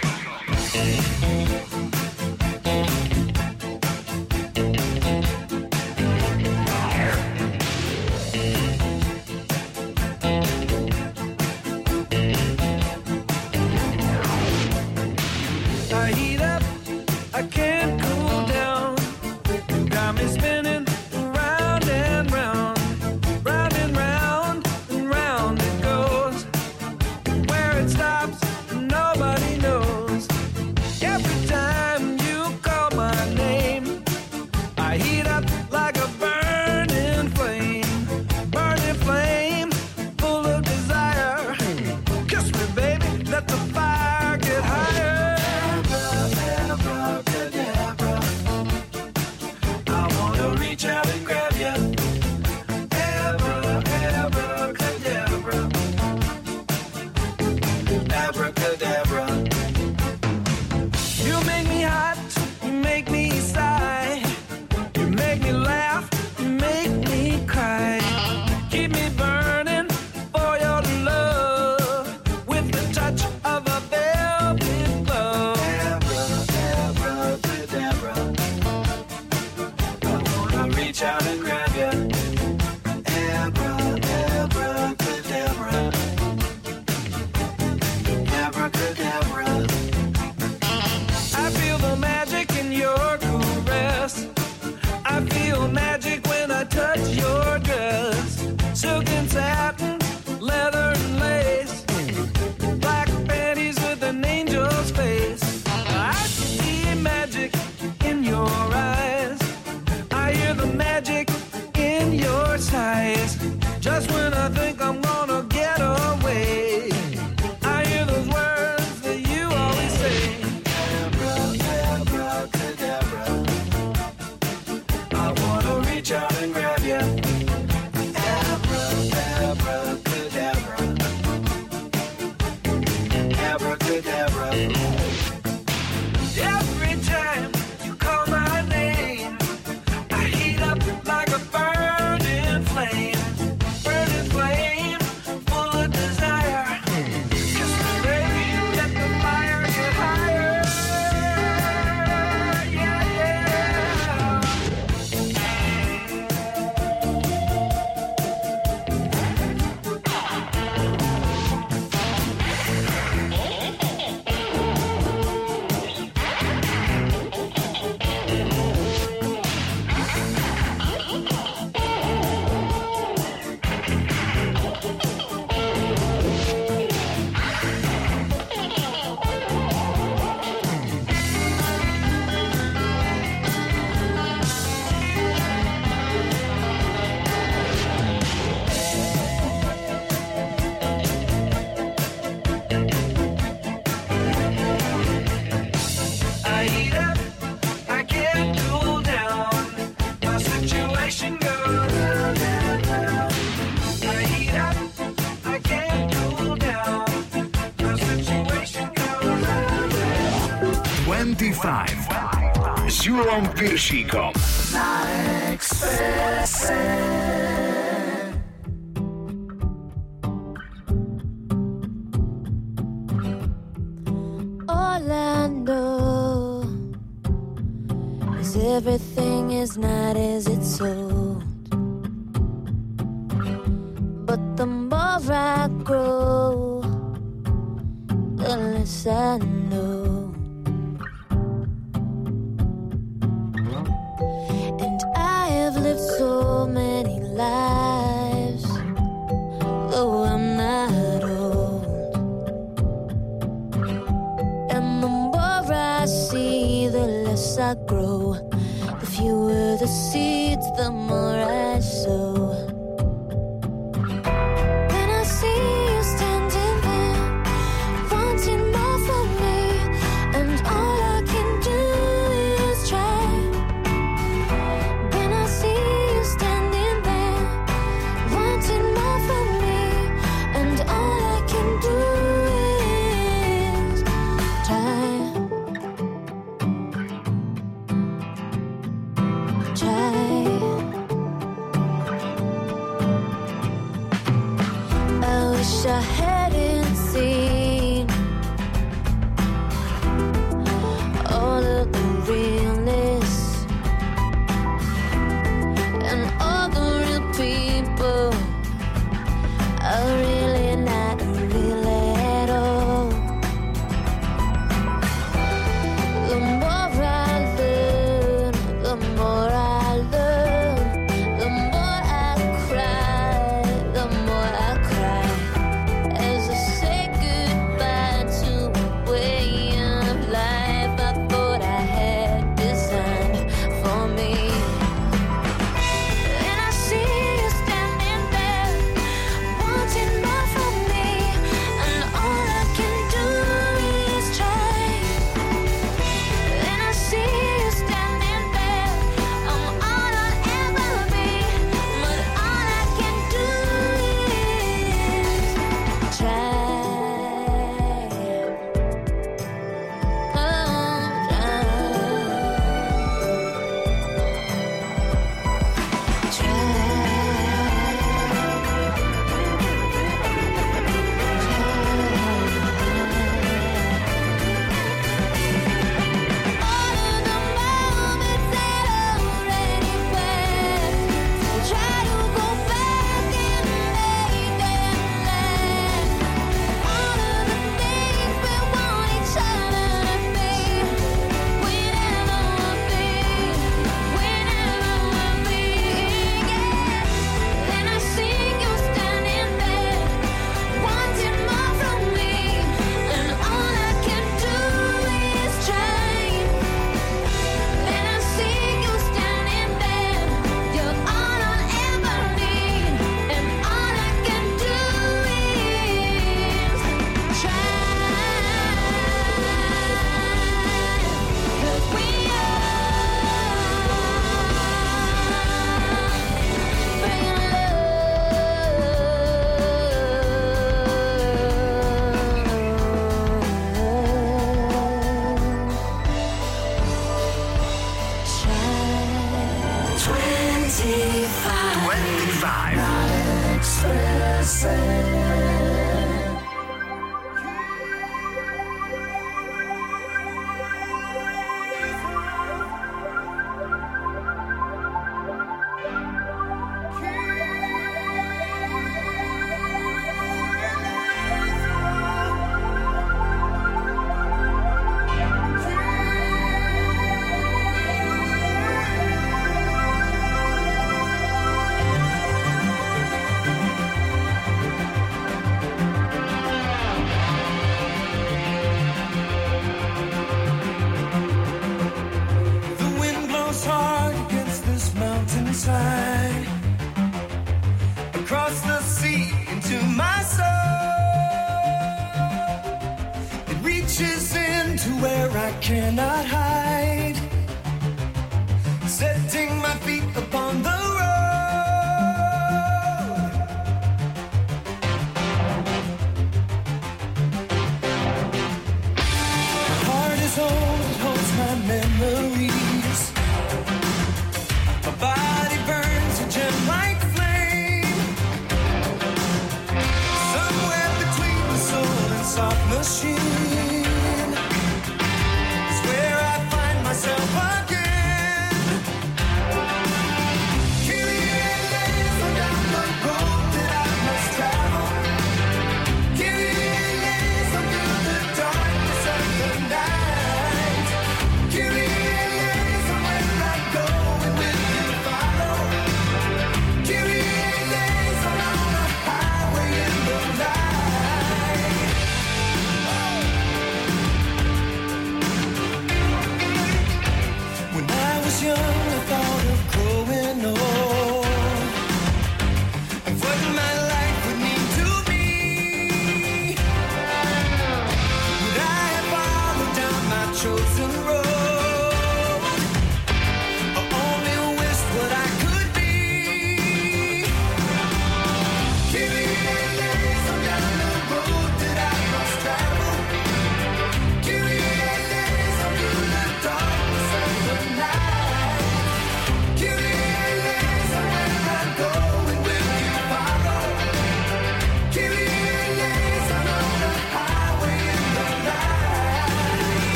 25 213.21 213.21
s 213.21 213.25
Julom 213.25 213.47
Piršíkom. 213.47 214.40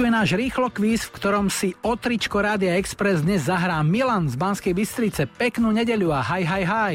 25. 0.00 0.08
Štartuje 0.08 0.16
náš 0.16 0.32
rýchlo 0.32 0.68
kvíz, 0.72 1.04
v 1.04 1.12
ktorom 1.12 1.46
si 1.52 1.76
o 1.84 1.92
tričko 1.92 2.40
Rádia 2.40 2.72
Express 2.80 3.20
dnes 3.20 3.44
zahrá 3.44 3.76
Milan 3.84 4.32
z 4.32 4.34
Banskej 4.40 4.72
Bystrice. 4.72 5.28
Peknú 5.28 5.76
nedeľu 5.76 6.16
a 6.16 6.24
haj, 6.24 6.40
haj, 6.40 6.64
haj. 6.64 6.94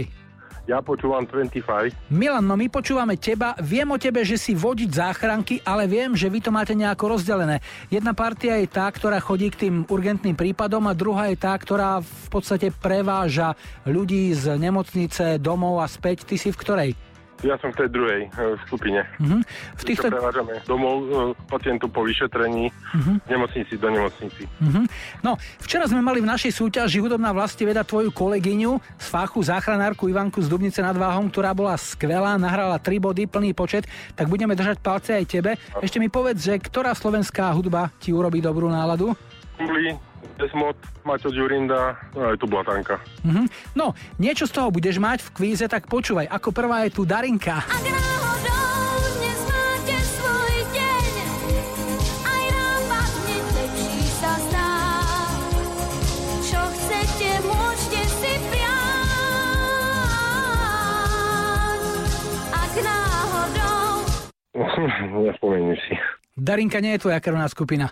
Ja 0.65 0.81
počúvam 0.81 1.21
25. 1.21 1.93
Milan, 2.09 2.49
no 2.49 2.57
my 2.57 2.65
počúvame 2.65 3.13
teba. 3.21 3.53
Viem 3.61 3.93
o 3.93 4.01
tebe, 4.01 4.25
že 4.25 4.41
si 4.41 4.57
vodič 4.57 4.97
záchranky, 4.97 5.61
ale 5.61 5.85
viem, 5.85 6.17
že 6.17 6.33
vy 6.33 6.41
to 6.41 6.49
máte 6.49 6.73
nejako 6.73 7.13
rozdelené. 7.13 7.61
Jedna 7.93 8.17
partia 8.17 8.57
je 8.57 8.73
tá, 8.73 8.89
ktorá 8.89 9.21
chodí 9.21 9.53
k 9.53 9.69
tým 9.69 9.85
urgentným 9.85 10.33
prípadom 10.33 10.89
a 10.89 10.97
druhá 10.97 11.29
je 11.29 11.37
tá, 11.37 11.53
ktorá 11.53 12.01
v 12.01 12.27
podstate 12.33 12.73
preváža 12.73 13.53
ľudí 13.85 14.33
z 14.33 14.57
nemocnice 14.57 15.37
domov 15.37 15.77
a 15.77 15.85
späť. 15.85 16.25
Ty 16.25 16.41
si 16.41 16.49
v 16.49 16.57
ktorej? 16.57 16.91
Ja 17.43 17.59
som 17.59 17.75
v 17.75 17.83
tej 17.83 17.89
druhej 17.91 18.21
e, 18.25 18.29
skupine. 18.63 19.03
Mhm. 19.19 19.43
V 19.75 19.81
Čo 19.83 19.87
týchto... 19.91 20.07
prevážame 20.07 20.63
domov 20.63 20.95
e, 21.03 21.07
pacientov 21.51 21.91
po 21.91 22.07
vyšetrení 22.07 22.71
z 22.95 23.27
nemocnici 23.27 23.75
do 23.75 23.89
nemocnici. 23.91 24.47
Mhm. 24.63 24.81
No, 25.19 25.35
včera 25.59 25.83
sme 25.89 25.99
mali 25.99 26.23
v 26.23 26.31
našej 26.31 26.55
súťaži 26.55 27.03
Hudobná 27.03 27.35
vlasti 27.35 27.67
veda 27.67 27.83
tvoju 27.83 28.15
kolegyňu 28.15 28.79
z 28.95 29.05
fachu 29.11 29.43
záchranárku 29.43 30.07
Ivanku 30.07 30.39
z 30.39 30.47
Dubnice 30.47 30.79
nad 30.79 30.95
Váhom, 30.95 31.27
ktorá 31.27 31.51
bola 31.51 31.75
skvelá, 31.75 32.39
nahrala 32.39 32.79
3 32.79 33.03
body, 33.03 33.27
plný 33.27 33.51
počet, 33.51 33.83
tak 34.15 34.31
budeme 34.31 34.55
držať 34.55 34.79
palce 34.79 35.11
aj 35.11 35.25
tebe. 35.27 35.59
Ešte 35.83 35.99
mi 35.99 36.07
povedz, 36.07 36.39
že 36.39 36.55
ktorá 36.55 36.95
slovenská 36.95 37.51
hudba 37.51 37.91
ti 37.99 38.15
urobí 38.15 38.39
dobrú 38.39 38.71
náladu? 38.71 39.11
Kuli, 39.55 39.95
Desmod, 40.35 40.75
Maťo 41.03 41.29
Ďurinda, 41.29 41.95
no 42.11 42.29
aj 42.29 42.37
tu 42.37 42.45
Blatanka. 42.45 42.99
Mhm. 43.23 43.45
No, 43.73 43.93
niečo 44.17 44.45
z 44.45 44.53
toho 44.53 44.67
budeš 44.69 44.97
mať 44.97 45.21
v 45.21 45.29
kvíze, 45.31 45.65
tak 45.65 45.87
počúvaj. 45.87 46.27
Ako 46.27 46.51
prvá 46.51 46.83
je 46.83 46.91
tu 46.91 47.05
Darinka. 47.05 47.63
Dnes 49.15 49.39
máte 49.47 49.97
svoj 50.19 50.55
deň, 50.69 51.13
aj 52.23 52.43
nám 52.51 52.81
padne 52.85 53.37
lepší 53.55 53.95
sa 54.19 54.33
zdá. 54.49 54.71
Čo 56.43 56.61
chcete, 56.75 57.29
môžete 57.43 58.01
si 58.19 58.33
priať, 58.51 58.83
ak 62.51 62.73
náhodou 62.75 64.03
Nespomeniem 65.25 65.77
si. 65.79 65.95
Darinka 66.35 66.83
nie 66.83 66.99
je 66.99 67.07
tvoja 67.07 67.23
krvná 67.23 67.47
skupina. 67.47 67.87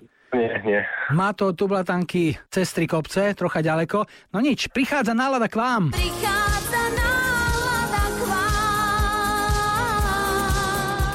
Nie. 0.63 0.87
Má 1.11 1.35
to 1.35 1.51
tublatanky 1.51 2.39
cez 2.47 2.71
tri 2.71 2.87
kopce, 2.87 3.35
trocha 3.35 3.59
ďaleko. 3.59 4.07
No 4.31 4.39
nič, 4.39 4.71
prichádza 4.71 5.11
nálada 5.11 5.51
k 5.51 5.59
vám. 5.59 5.91
prichádza 5.91 6.81
nálada 6.95 8.03
k 8.07 8.19
vám. 8.23 8.51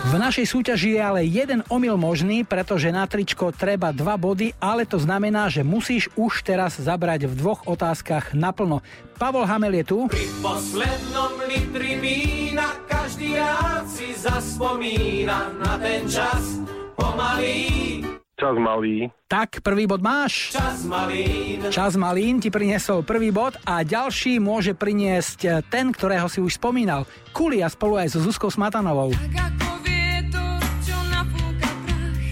V 0.09 0.15
našej 0.17 0.47
súťaži 0.49 0.97
je 0.97 1.01
ale 1.01 1.21
jeden 1.25 1.61
omyl 1.73 1.97
možný, 1.97 2.45
pretože 2.45 2.93
na 2.93 3.09
tričko 3.09 3.53
treba 3.53 3.93
dva 3.93 4.21
body, 4.21 4.53
ale 4.61 4.85
to 4.85 5.01
znamená, 5.01 5.49
že 5.49 5.65
musíš 5.65 6.13
už 6.17 6.45
teraz 6.45 6.77
zabrať 6.77 7.29
v 7.29 7.37
dvoch 7.37 7.65
otázkach 7.65 8.37
naplno. 8.37 8.85
Pavol 9.17 9.49
Hamel 9.49 9.81
je 9.81 9.85
tu. 9.85 9.99
Pri 10.13 10.29
poslednom 10.45 11.41
litri 11.49 11.97
vína 12.01 12.85
každý 12.85 13.37
rád 13.37 13.89
si 13.89 14.13
zaspomína 14.13 15.57
na 15.57 15.75
ten 15.81 16.05
čas 16.05 16.61
pomalý. 16.97 18.05
Čas 18.39 18.55
malý. 18.55 19.11
Tak, 19.27 19.67
prvý 19.67 19.91
bod 19.91 19.99
máš. 19.99 20.55
Čas 20.55 20.87
malý. 20.87 21.59
Čas 21.75 21.99
Malín 21.99 22.39
ti 22.39 22.55
priniesol 22.55 23.03
prvý 23.03 23.35
bod 23.35 23.59
a 23.67 23.83
ďalší 23.83 24.39
môže 24.39 24.79
priniesť 24.79 25.67
ten, 25.67 25.91
ktorého 25.91 26.31
si 26.31 26.39
už 26.39 26.55
spomínal. 26.55 27.03
Kulia 27.35 27.67
spolu 27.67 27.99
aj 27.99 28.15
so 28.15 28.23
Zuzkou 28.23 28.47
Smatanovou. 28.47 29.11
Ako 29.11 29.71
vietor, 29.83 30.63
čo 30.87 30.95
napúka 31.11 31.67
prach 31.83 32.23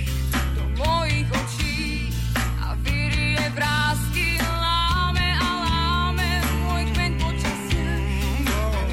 do 0.55 0.65
mojich 0.79 1.27
očí 1.27 2.15
a 2.63 2.79
vyrie 2.87 3.43
vrásky, 3.51 4.39
láme 4.39 5.27
a 5.27 5.49
láme 5.67 6.29
môj 6.71 6.83
kmeň 6.95 7.13
počasia. 7.19 7.91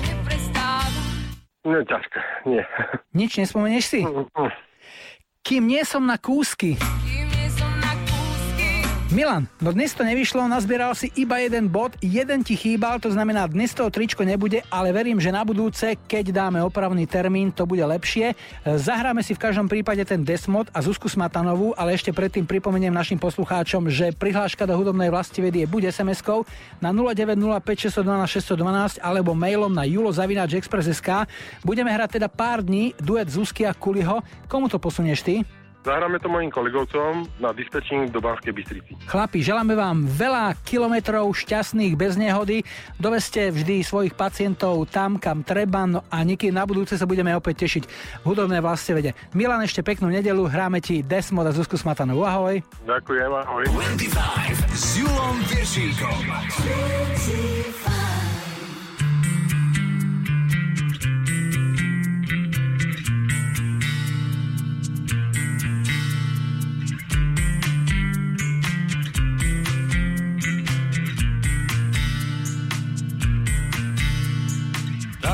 Neprestáva. 0.01 1.01
Nie, 1.61 1.81
ťažké, 1.85 2.19
nie. 2.49 2.63
Nič 3.21 3.37
nespomenieš 3.37 3.85
si? 3.85 4.01
Kým 5.43 5.67
nie 5.69 5.83
som 5.85 6.07
na 6.09 6.17
kúsky. 6.17 6.79
Milan, 9.11 9.51
no 9.59 9.75
dnes 9.75 9.91
to 9.91 10.07
nevyšlo, 10.07 10.47
nazbieral 10.47 10.95
si 10.95 11.11
iba 11.19 11.35
jeden 11.35 11.67
bod, 11.67 11.91
jeden 11.99 12.39
ti 12.39 12.55
chýbal, 12.55 13.03
to 13.03 13.11
znamená 13.11 13.43
dnes 13.51 13.75
toho 13.75 13.91
tričko 13.91 14.23
nebude, 14.23 14.63
ale 14.71 14.95
verím, 14.95 15.19
že 15.19 15.27
na 15.27 15.43
budúce, 15.43 15.99
keď 16.07 16.31
dáme 16.31 16.63
opravný 16.63 17.03
termín, 17.03 17.51
to 17.51 17.67
bude 17.67 17.83
lepšie. 17.83 18.31
Zahráme 18.63 19.19
si 19.19 19.35
v 19.35 19.43
každom 19.43 19.67
prípade 19.67 19.99
ten 20.07 20.23
Desmod 20.23 20.71
a 20.71 20.79
Zuzku 20.79 21.11
Smatanovú, 21.11 21.75
ale 21.75 21.99
ešte 21.99 22.15
predtým 22.15 22.47
pripomeniem 22.47 22.95
našim 22.95 23.19
poslucháčom, 23.19 23.91
že 23.91 24.15
prihláška 24.15 24.63
do 24.63 24.79
hudobnej 24.79 25.11
vlasti 25.11 25.43
vedie 25.43 25.67
buď 25.67 25.91
SMS-kou 25.91 26.47
na 26.79 26.95
0905 26.95 27.91
612 27.91 28.39
612 28.55 29.03
alebo 29.03 29.35
mailom 29.35 29.73
na 29.73 29.83
julozavináčexpress.sk. 29.83 31.27
Budeme 31.61 31.91
hrať 31.91 32.23
teda 32.23 32.31
pár 32.31 32.63
dní 32.63 32.95
duet 33.03 33.27
Zuzky 33.27 33.67
a 33.67 33.75
Kuliho. 33.75 34.23
Komu 34.47 34.71
to 34.71 34.79
posunieš 34.79 35.27
ty? 35.27 35.35
Zahráme 35.83 36.15
to 36.23 36.31
mojim 36.31 36.47
kolegovcom 36.47 37.27
na 37.43 37.51
dispečing 37.51 38.07
do 38.07 38.23
Banskej 38.23 38.55
Bystrici. 38.55 38.95
Chlapi, 39.03 39.43
želáme 39.43 39.75
vám 39.75 40.07
veľa 40.07 40.55
kilometrov 40.63 41.27
šťastných 41.35 41.99
bez 41.99 42.15
nehody. 42.15 42.63
Doveste 42.95 43.51
vždy 43.51 43.83
svojich 43.83 44.15
pacientov 44.15 44.87
tam, 44.87 45.19
kam 45.19 45.43
treba, 45.43 45.83
no 45.83 46.07
a 46.07 46.23
niekedy 46.23 46.55
na 46.55 46.63
budúce 46.63 46.95
sa 46.95 47.03
budeme 47.03 47.35
opäť 47.35 47.67
tešiť 47.67 47.83
v 48.23 48.23
hudobnej 48.23 48.63
vlastne 48.63 48.95
vede. 48.95 49.11
Milan, 49.35 49.59
ešte 49.59 49.83
peknú 49.83 50.07
nedelu, 50.07 50.47
hráme 50.47 50.79
ti 50.79 51.03
Desmod 51.03 51.43
a 51.43 51.51
Zuzku 51.51 51.75
Smatanovú. 51.75 52.23
Ahoj. 52.23 52.63
Ďakujem, 52.87 53.31
ahoj. 53.43 53.67
25 53.67 54.71
s 54.71 55.03
Julom 55.03 55.35
Viršíkom. 55.51 56.15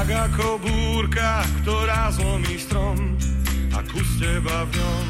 Tak 0.10 0.34
ako 0.42 0.58
búrka, 0.66 1.46
ktorá 1.62 2.10
zlomí 2.10 2.58
strom 2.58 2.98
a 3.70 3.78
kus 3.94 4.10
teba 4.18 4.66
v 4.66 4.82
ňom, 4.82 5.08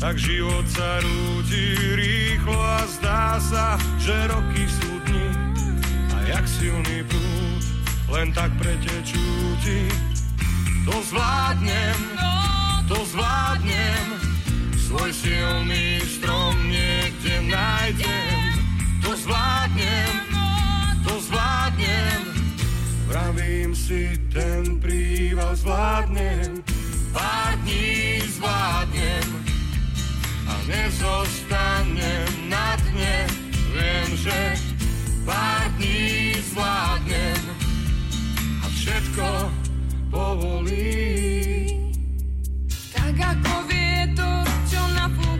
tak 0.00 0.16
život 0.16 0.64
sa 0.72 1.04
rúti 1.04 1.76
rýchlo 2.00 2.56
a 2.56 2.80
zdá 2.96 3.36
sa, 3.36 3.76
že 4.00 4.16
roky 4.32 4.64
sú 4.64 4.88
dni 5.04 5.28
a 6.16 6.32
jak 6.32 6.48
silný 6.48 7.04
prúd, 7.04 7.60
len 8.08 8.32
tak 8.32 8.48
pretečú 8.56 9.20
ti. 9.60 9.84
To 10.88 10.96
zvládnem, 11.12 12.00
to 12.88 13.04
zvládnem, 13.12 14.16
svoj 14.80 15.12
silný 15.12 16.00
strom 16.08 16.56
niekde 16.72 17.52
nájdem. 17.52 18.40
To 19.04 19.12
zvládnem, 19.12 20.11
Vravím 23.12 23.76
si, 23.76 24.16
ten 24.32 24.80
príval 24.80 25.52
zvládnem, 25.52 26.64
pár 27.12 27.60
dní 27.60 28.24
zvládnem 28.24 29.28
a 30.48 30.54
nezostanem 30.64 32.48
na 32.48 32.72
dne. 32.88 33.28
Viem, 33.76 34.16
že 34.16 34.56
pár 35.28 35.68
dní 35.76 36.40
zvládnem 36.56 37.42
a 38.64 38.66
všetko 38.80 39.28
povolí. 40.08 41.68
Tak 42.96 43.12
ako 43.12 43.54
vietor, 43.68 44.48
čo 44.72 44.80
napúka 44.96 45.31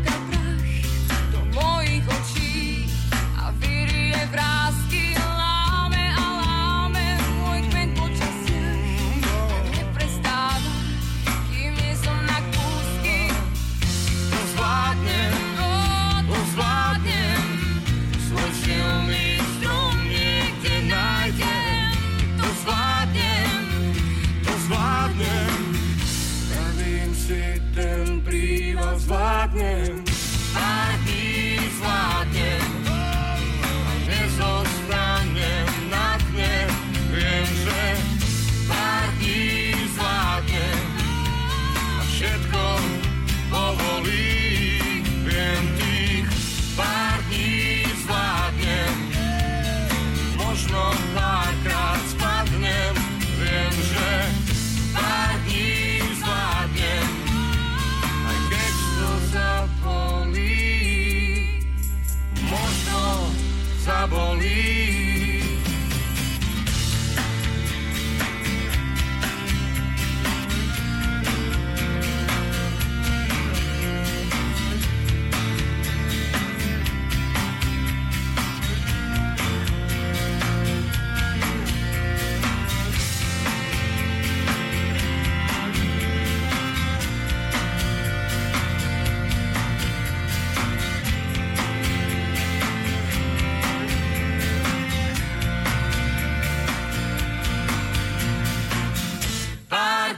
believe. 64.12 64.61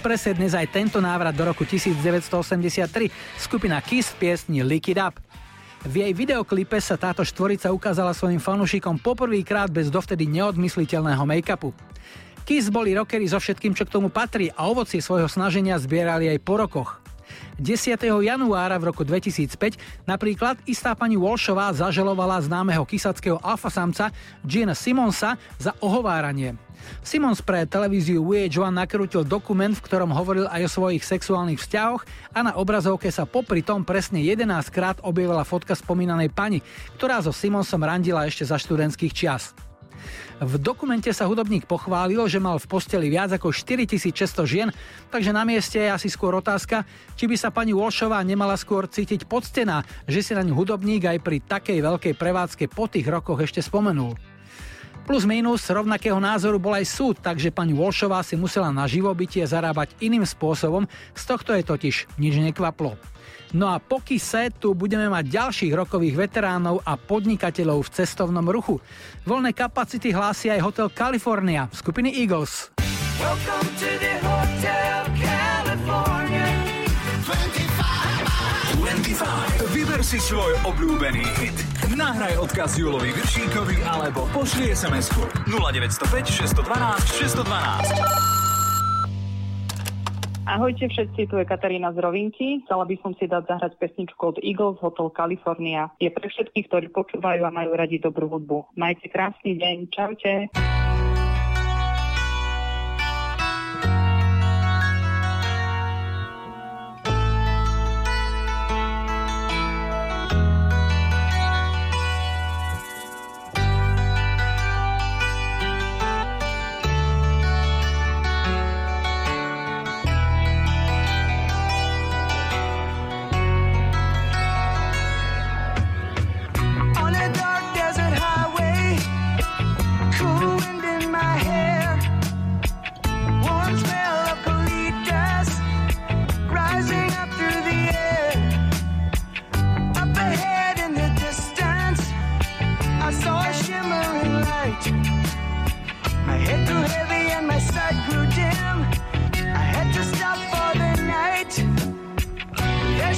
Expresse 0.00 0.32
dnes 0.32 0.56
aj 0.56 0.72
tento 0.72 0.96
návrat 0.96 1.36
do 1.36 1.44
roku 1.44 1.68
1983, 1.68 3.12
skupina 3.36 3.76
Kiss 3.84 4.16
v 4.16 4.32
piesni 4.32 4.64
Lick 4.64 4.96
Up. 4.96 5.20
V 5.84 5.92
jej 6.00 6.16
videoklipe 6.16 6.80
sa 6.80 6.96
táto 6.96 7.20
štvorica 7.20 7.68
ukázala 7.68 8.16
svojim 8.16 8.40
fanúšikom 8.40 8.96
poprvýkrát 8.96 9.68
bez 9.68 9.92
dovtedy 9.92 10.24
neodmysliteľného 10.24 11.20
make-upu. 11.28 11.76
Kiss 12.48 12.72
boli 12.72 12.96
rockery 12.96 13.28
so 13.28 13.36
všetkým, 13.36 13.76
čo 13.76 13.84
k 13.84 13.92
tomu 13.92 14.08
patrí 14.08 14.48
a 14.48 14.72
ovocie 14.72 15.04
svojho 15.04 15.28
snaženia 15.28 15.76
zbierali 15.76 16.32
aj 16.32 16.38
po 16.48 16.56
rokoch. 16.56 17.04
10. 17.60 18.00
januára 18.00 18.80
v 18.80 18.88
roku 18.88 19.04
2005 19.04 20.08
napríklad 20.08 20.56
istá 20.64 20.96
pani 20.96 21.20
Walshová 21.20 21.76
zažalovala 21.76 22.40
známeho 22.40 22.88
kysackého 22.88 23.36
alfasamca 23.36 24.08
Gina 24.48 24.72
Simonsa 24.72 25.36
za 25.60 25.76
ohováranie. 25.84 26.56
Simons 27.00 27.40
pre 27.40 27.64
televíziu 27.64 28.20
VH1 28.20 28.76
nakrútil 28.76 29.24
dokument, 29.24 29.72
v 29.72 29.80
ktorom 29.80 30.12
hovoril 30.12 30.44
aj 30.52 30.68
o 30.68 30.74
svojich 30.80 31.00
sexuálnych 31.00 31.56
vzťahoch 31.56 32.04
a 32.36 32.38
na 32.44 32.52
obrazovke 32.60 33.08
sa 33.08 33.24
popri 33.24 33.64
tom 33.64 33.88
presne 33.88 34.20
11 34.20 34.44
krát 34.68 35.00
objavila 35.00 35.40
fotka 35.48 35.72
spomínanej 35.72 36.28
pani, 36.28 36.60
ktorá 37.00 37.24
so 37.24 37.32
Simonsom 37.32 37.80
randila 37.80 38.28
ešte 38.28 38.44
za 38.44 38.60
študentských 38.60 39.16
čias. 39.16 39.56
V 40.40 40.56
dokumente 40.56 41.12
sa 41.12 41.28
hudobník 41.28 41.68
pochválil, 41.68 42.20
že 42.28 42.40
mal 42.40 42.56
v 42.56 42.68
posteli 42.68 43.12
viac 43.12 43.32
ako 43.32 43.52
4600 43.52 44.44
žien, 44.48 44.68
takže 45.12 45.36
na 45.36 45.44
mieste 45.44 45.80
je 45.80 45.92
asi 45.92 46.08
skôr 46.08 46.32
otázka, 46.36 46.84
či 47.16 47.28
by 47.28 47.36
sa 47.36 47.52
pani 47.52 47.76
Walshová 47.76 48.20
nemala 48.24 48.56
skôr 48.56 48.88
cítiť 48.88 49.28
poctená, 49.28 49.84
že 50.08 50.24
si 50.24 50.32
na 50.32 50.40
ňu 50.40 50.56
hudobník 50.56 51.04
aj 51.04 51.18
pri 51.20 51.44
takej 51.44 51.80
veľkej 51.84 52.14
prevádzke 52.16 52.64
po 52.72 52.88
tých 52.88 53.08
rokoch 53.08 53.40
ešte 53.40 53.60
spomenul. 53.60 54.16
Plus 55.10 55.26
minus 55.26 55.66
rovnakého 55.66 56.22
názoru 56.22 56.62
bol 56.62 56.70
aj 56.70 56.86
súd, 56.86 57.18
takže 57.18 57.50
pani 57.50 57.74
Walshová 57.74 58.22
si 58.22 58.38
musela 58.38 58.70
na 58.70 58.86
živobytie 58.86 59.42
zarábať 59.42 59.98
iným 59.98 60.22
spôsobom, 60.22 60.86
z 61.18 61.22
tohto 61.26 61.50
je 61.50 61.66
totiž 61.66 62.14
nič 62.14 62.38
nekvaplo. 62.38 62.94
No 63.50 63.74
a 63.74 63.82
po 63.82 63.98
kise 63.98 64.54
tu 64.54 64.70
budeme 64.70 65.10
mať 65.10 65.26
ďalších 65.26 65.74
rokových 65.74 66.14
veteránov 66.14 66.86
a 66.86 66.94
podnikateľov 66.94 67.90
v 67.90 67.90
cestovnom 67.90 68.46
ruchu. 68.54 68.78
Voľné 69.26 69.50
kapacity 69.50 70.14
hlási 70.14 70.46
aj 70.54 70.62
hotel 70.62 70.86
California 70.94 71.66
skupiny 71.74 72.14
Eagles. 72.14 72.70
Welcome 73.18 73.66
to 73.82 73.90
the 73.98 74.14
Hotel 74.22 75.10
California. 75.18 76.46
25. 78.78 79.74
Vyber 79.74 80.06
si 80.06 80.22
svoj 80.22 80.54
obľúbený 80.70 81.26
hit. 81.42 81.69
Nahraj 82.00 82.40
odkaz 82.40 82.80
Julovi 82.80 83.12
Vršíkovi 83.12 83.84
alebo 83.84 84.24
pošli 84.32 84.72
SMS-ku 84.72 85.20
0905 85.52 86.32
612 86.32 87.44
612. 87.44 88.40
Ahojte 90.48 90.88
všetci, 90.88 91.28
tu 91.28 91.36
je 91.36 91.44
Katarína 91.44 91.92
z 91.92 92.00
Rovinky. 92.00 92.64
Chcela 92.64 92.88
by 92.88 92.96
som 93.04 93.12
si 93.20 93.28
dať 93.28 93.44
zahrať 93.44 93.72
pesničku 93.76 94.16
od 94.16 94.40
Eagles 94.40 94.80
Hotel 94.80 95.12
California. 95.12 95.92
Je 96.00 96.08
pre 96.08 96.24
všetkých, 96.24 96.72
ktorí 96.72 96.86
počúvajú 96.88 97.44
a 97.44 97.52
majú 97.52 97.76
radi 97.76 98.00
dobrú 98.00 98.32
hudbu. 98.32 98.80
Majte 98.80 99.12
krásny 99.12 99.60
deň, 99.60 99.76
čaute. 99.92 100.48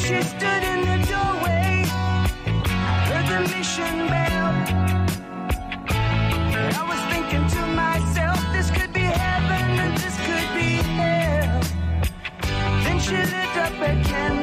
She 0.03 0.21
stood 0.21 0.63
in 0.73 0.81
the 0.91 0.99
doorway 1.11 1.85
heard 3.09 3.27
the 3.33 3.41
mission 3.55 3.95
bell. 4.11 4.53
I 6.79 6.83
was 6.91 7.03
thinking 7.13 7.47
to 7.55 7.63
myself, 7.83 8.39
this 8.53 8.69
could 8.73 8.93
be 8.93 9.07
heaven 9.25 9.65
and 9.85 9.97
this 9.99 10.17
could 10.27 10.49
be 10.59 10.71
hell. 10.99 11.61
Then 12.85 12.99
she 12.99 13.17
lit 13.17 13.57
up 13.65 13.75
a 13.81 14.03
candle 14.09 14.42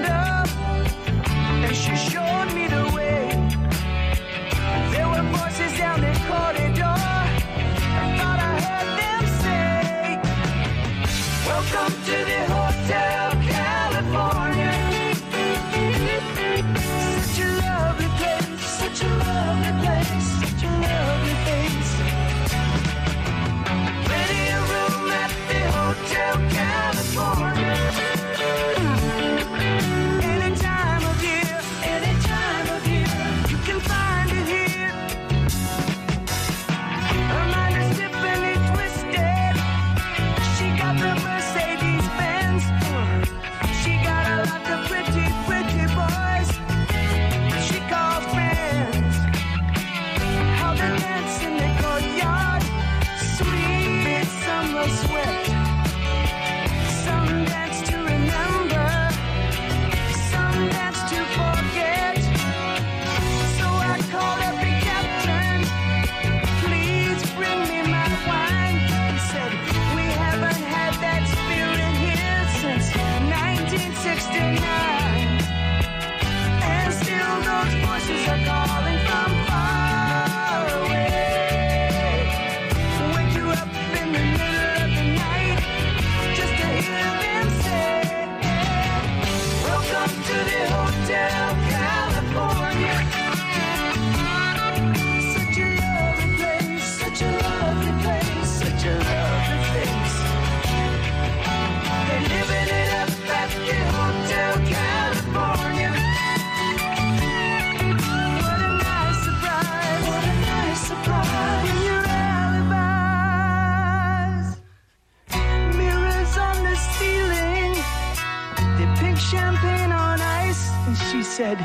said, 121.39 121.59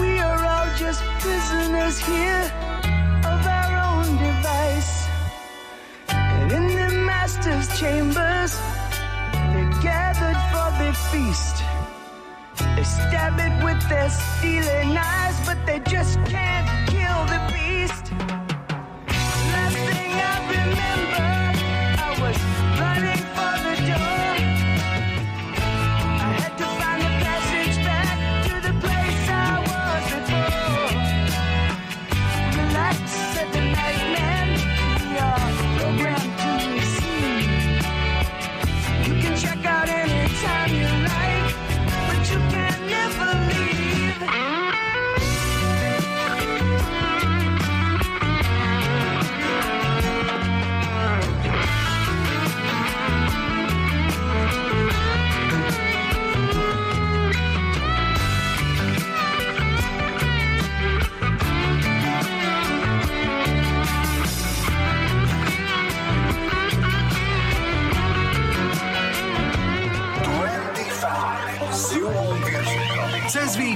"We 0.00 0.18
are 0.18 0.44
all 0.44 0.66
just 0.76 1.00
prisoners 1.20 2.00
here 2.00 2.46
of 3.32 3.40
our 3.58 3.72
own 3.88 4.06
device." 4.18 5.06
And 6.08 6.50
in 6.50 6.66
the 6.80 6.90
master's 7.10 7.68
chambers, 7.78 8.58
they're 9.52 9.74
gathered 9.90 10.40
for 10.50 10.68
the 10.82 10.92
feast. 11.10 11.62
They 12.74 12.82
stab 12.82 13.38
it 13.38 13.54
with 13.62 13.80
their 13.88 14.10
stealing 14.10 14.98
eyes, 14.98 15.36
but 15.46 15.58
they 15.64 15.78
just 15.96 16.18
can't 16.24 16.83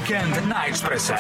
Cez 0.08 0.16
víkend 0.16 0.48
na 0.48 0.66
Exprese. 0.66 1.14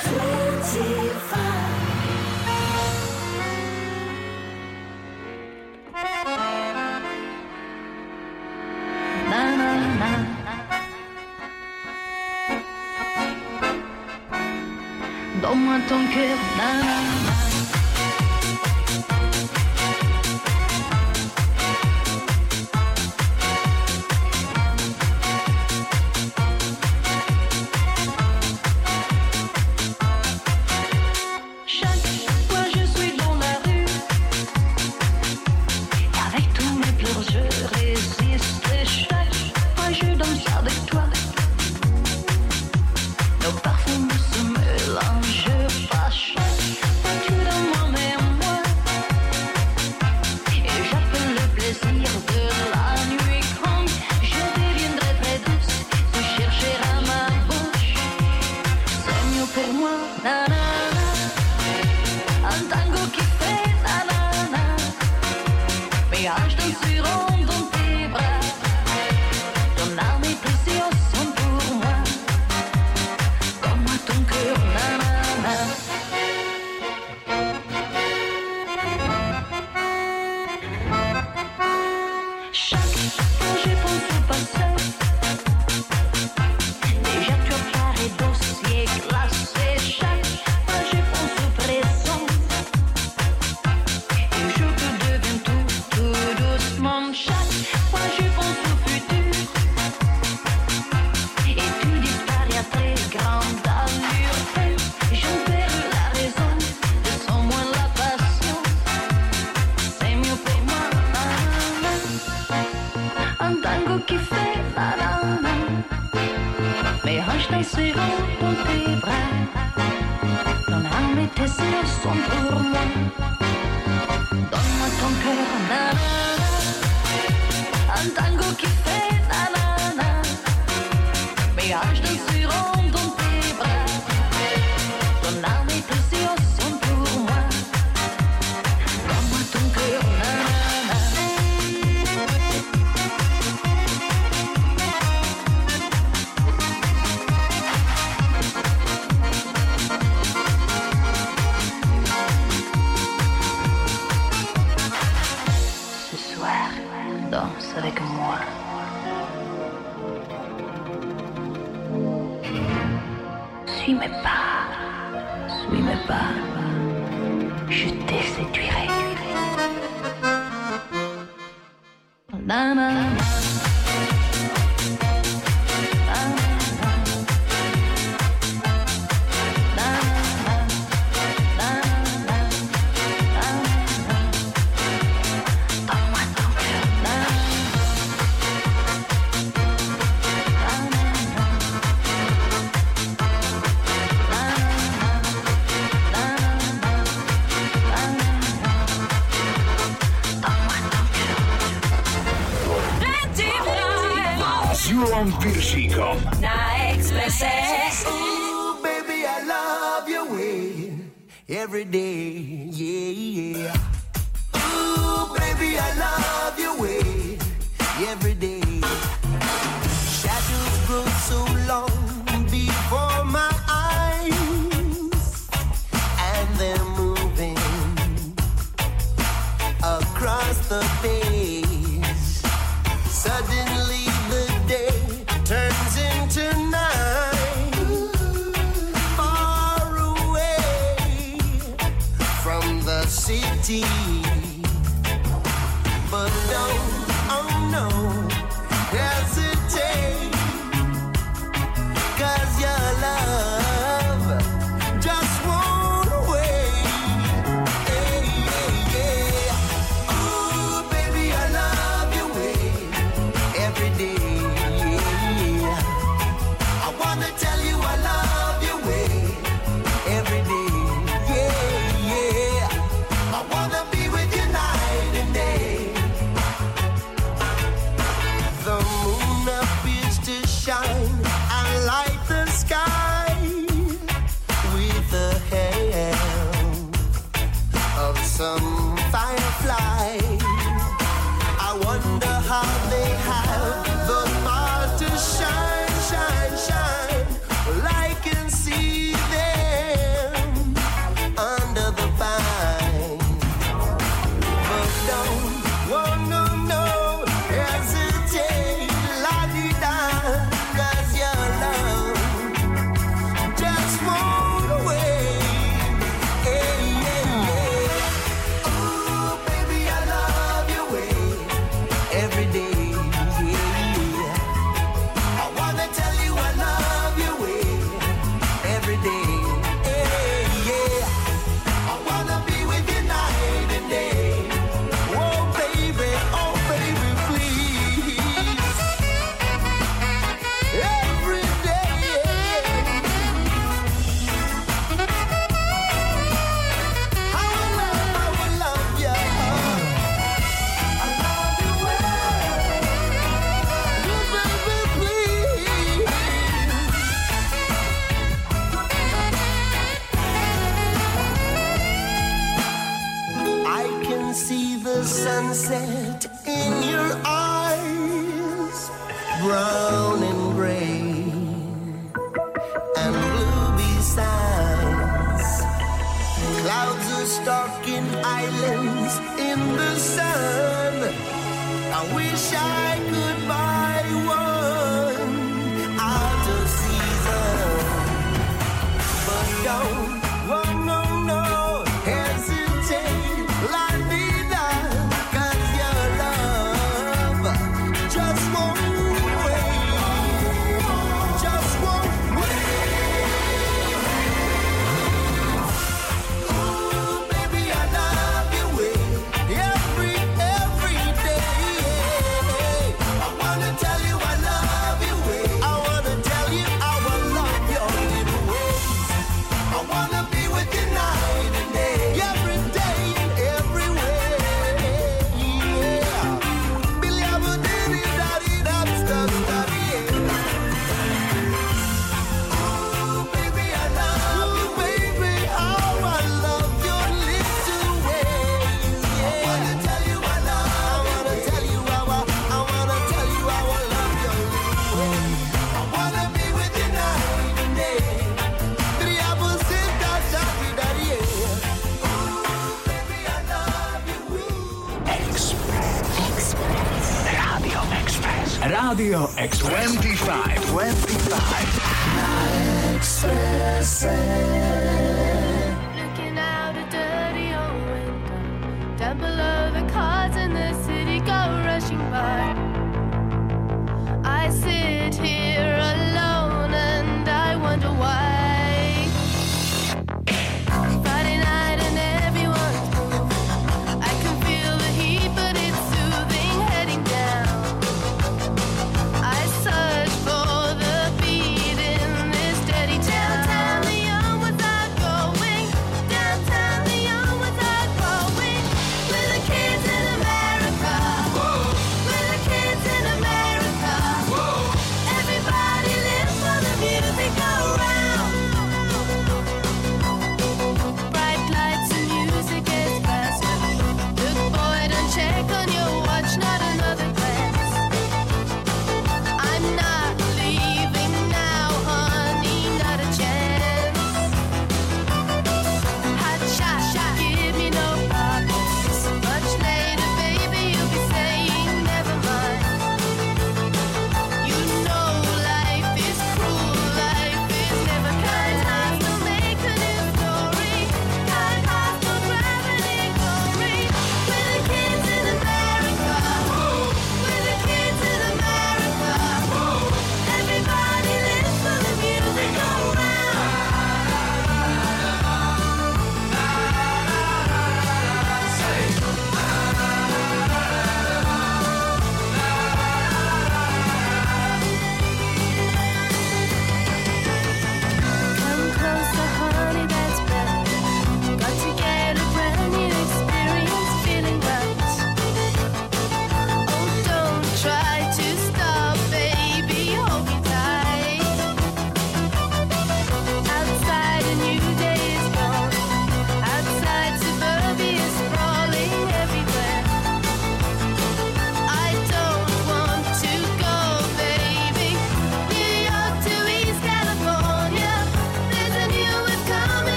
Na, 9.30 9.56
na, 9.56 9.76
na. 10.00 10.10
Donne-moi 15.42 15.80
ton 15.88 16.06
cœur, 16.14 16.38
na, 16.56 16.68
na, 16.80 17.17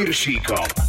Julom 0.00 0.79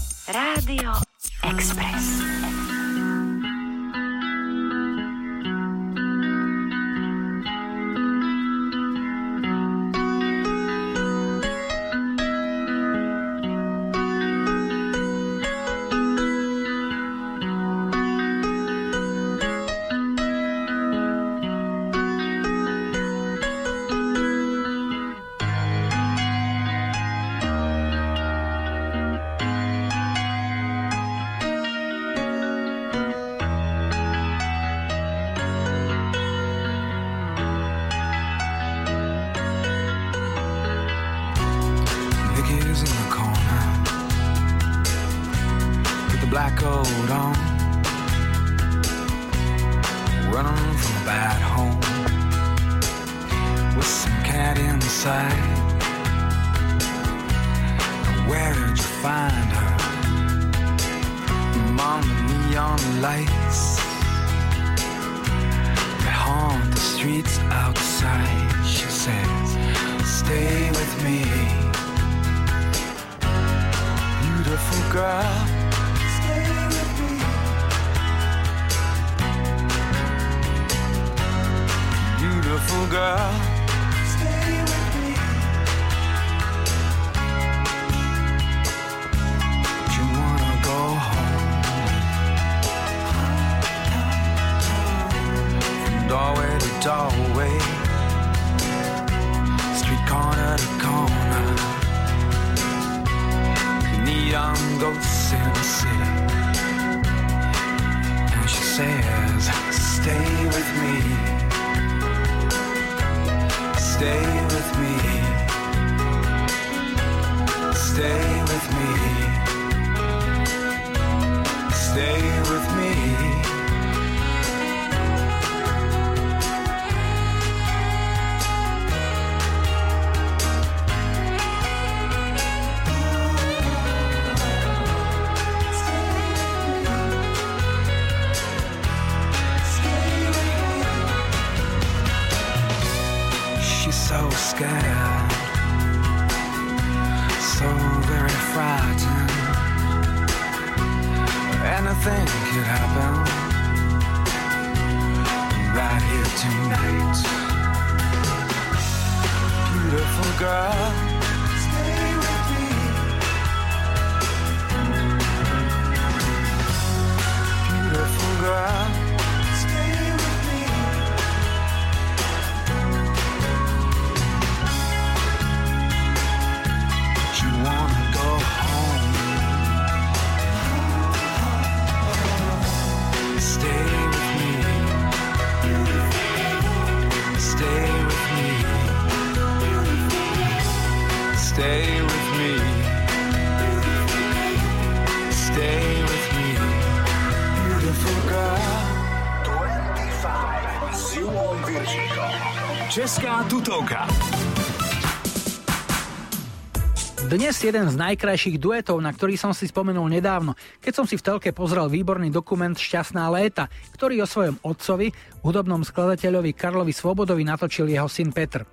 Dnes 207.61 207.77
jeden 207.77 207.93
z 207.93 208.01
najkrajších 208.01 208.57
duetov, 208.57 208.97
na 209.05 209.13
ktorý 209.13 209.37
som 209.37 209.53
si 209.53 209.69
spomenul 209.69 210.09
nedávno, 210.09 210.57
keď 210.81 210.93
som 210.97 211.05
si 211.05 211.13
v 211.13 211.21
telke 211.21 211.53
pozrel 211.53 211.93
výborný 211.93 212.33
dokument 212.33 212.73
Šťastná 212.73 213.29
léta, 213.29 213.69
ktorý 213.93 214.17
o 214.17 214.25
svojom 214.25 214.57
otcovi, 214.65 215.13
hudobnom 215.45 215.85
skladateľovi 215.85 216.57
Karlovi 216.57 216.89
Svobodovi 216.89 217.45
natočil 217.45 217.85
jeho 217.85 218.09
syn 218.09 218.33
Petr. 218.33 218.65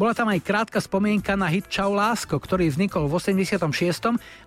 Bola 0.00 0.16
tam 0.16 0.32
aj 0.32 0.48
krátka 0.48 0.80
spomienka 0.80 1.36
na 1.36 1.44
hit 1.44 1.68
Čau 1.68 1.92
lásko, 1.92 2.40
ktorý 2.40 2.72
vznikol 2.72 3.04
v 3.04 3.20
86. 3.20 3.68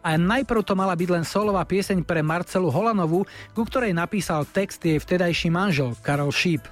a 0.02 0.10
najprv 0.18 0.66
to 0.66 0.74
mala 0.74 0.98
byť 0.98 1.10
len 1.14 1.22
solová 1.22 1.62
pieseň 1.62 2.02
pre 2.10 2.26
Marcelu 2.26 2.74
Holanovú, 2.74 3.30
ku 3.54 3.62
ktorej 3.70 3.94
napísal 3.94 4.50
text 4.50 4.82
jej 4.82 4.98
vtedajší 4.98 5.54
manžel 5.54 5.94
Karol 6.02 6.34
Šíp. 6.34 6.66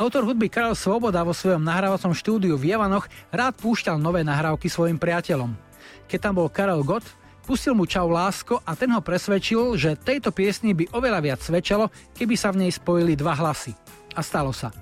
Autor 0.00 0.24
hudby 0.24 0.48
Karol 0.48 0.80
Svoboda 0.80 1.20
vo 1.28 1.36
svojom 1.36 1.60
nahrávacom 1.60 2.16
štúdiu 2.16 2.56
v 2.56 2.72
Javanoch 2.72 3.04
rád 3.28 3.60
púšťal 3.60 4.00
nové 4.00 4.24
nahrávky 4.24 4.72
svojim 4.72 4.96
priateľom. 4.96 5.65
Keď 6.06 6.18
tam 6.22 6.38
bol 6.38 6.48
Karel 6.50 6.86
Gott, 6.86 7.06
pustil 7.46 7.74
mu 7.74 7.86
Čau 7.86 8.10
lásko 8.10 8.62
a 8.62 8.74
ten 8.74 8.90
ho 8.90 9.02
presvedčil, 9.02 9.78
že 9.78 9.98
tejto 9.98 10.34
piesni 10.34 10.74
by 10.74 10.90
oveľa 10.94 11.20
viac 11.22 11.40
svedčalo, 11.42 11.90
keby 12.14 12.34
sa 12.34 12.50
v 12.50 12.66
nej 12.66 12.72
spojili 12.74 13.14
dva 13.14 13.34
hlasy. 13.34 13.74
A 14.14 14.22
stalo 14.22 14.50
sa. 14.50 14.74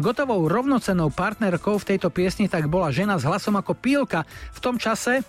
Gotovou 0.00 0.48
rovnocennou 0.48 1.12
partnerkou 1.12 1.76
v 1.76 1.88
tejto 1.94 2.08
piesni 2.08 2.48
tak 2.48 2.70
bola 2.72 2.88
žena 2.88 3.20
s 3.20 3.26
hlasom 3.26 3.58
ako 3.58 3.76
pílka 3.76 4.24
v 4.54 4.58
tom 4.62 4.80
čase 4.80 5.20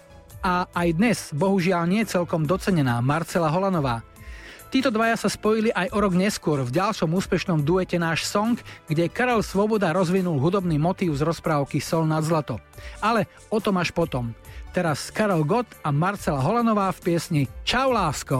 a 0.41 0.65
aj 0.71 0.87
dnes, 0.95 1.19
bohužiaľ 1.35 1.83
nie 1.85 2.07
celkom 2.07 2.47
docenená 2.47 2.97
Marcela 3.03 3.51
Holanová. 3.51 4.01
Títo 4.71 4.87
dvaja 4.87 5.19
sa 5.19 5.27
spojili 5.27 5.67
aj 5.75 5.91
o 5.91 5.99
rok 5.99 6.15
neskôr 6.15 6.63
v 6.63 6.71
ďalšom 6.71 7.11
úspešnom 7.11 7.59
duete 7.67 7.99
Náš 7.99 8.23
song, 8.23 8.55
kde 8.87 9.11
Karel 9.11 9.43
Svoboda 9.43 9.91
rozvinul 9.91 10.39
hudobný 10.39 10.79
motív 10.79 11.19
z 11.19 11.27
rozprávky 11.27 11.83
Sol 11.83 12.07
nad 12.07 12.23
zlato. 12.23 12.55
Ale 13.03 13.27
o 13.51 13.59
tom 13.59 13.75
až 13.75 13.91
potom. 13.91 14.31
Teraz 14.71 15.11
Karel 15.11 15.43
Gott 15.43 15.67
a 15.83 15.91
Marcela 15.91 16.39
Holanová 16.39 16.87
v 16.95 16.99
piesni 17.03 17.43
Čau 17.67 17.91
lásko. 17.91 18.39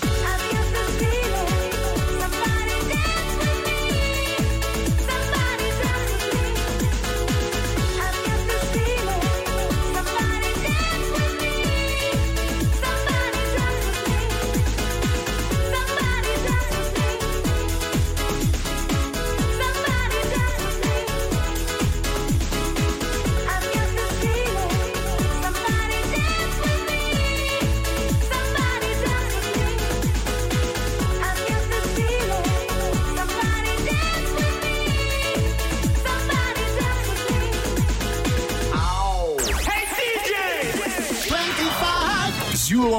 Adiós, 0.00 1.21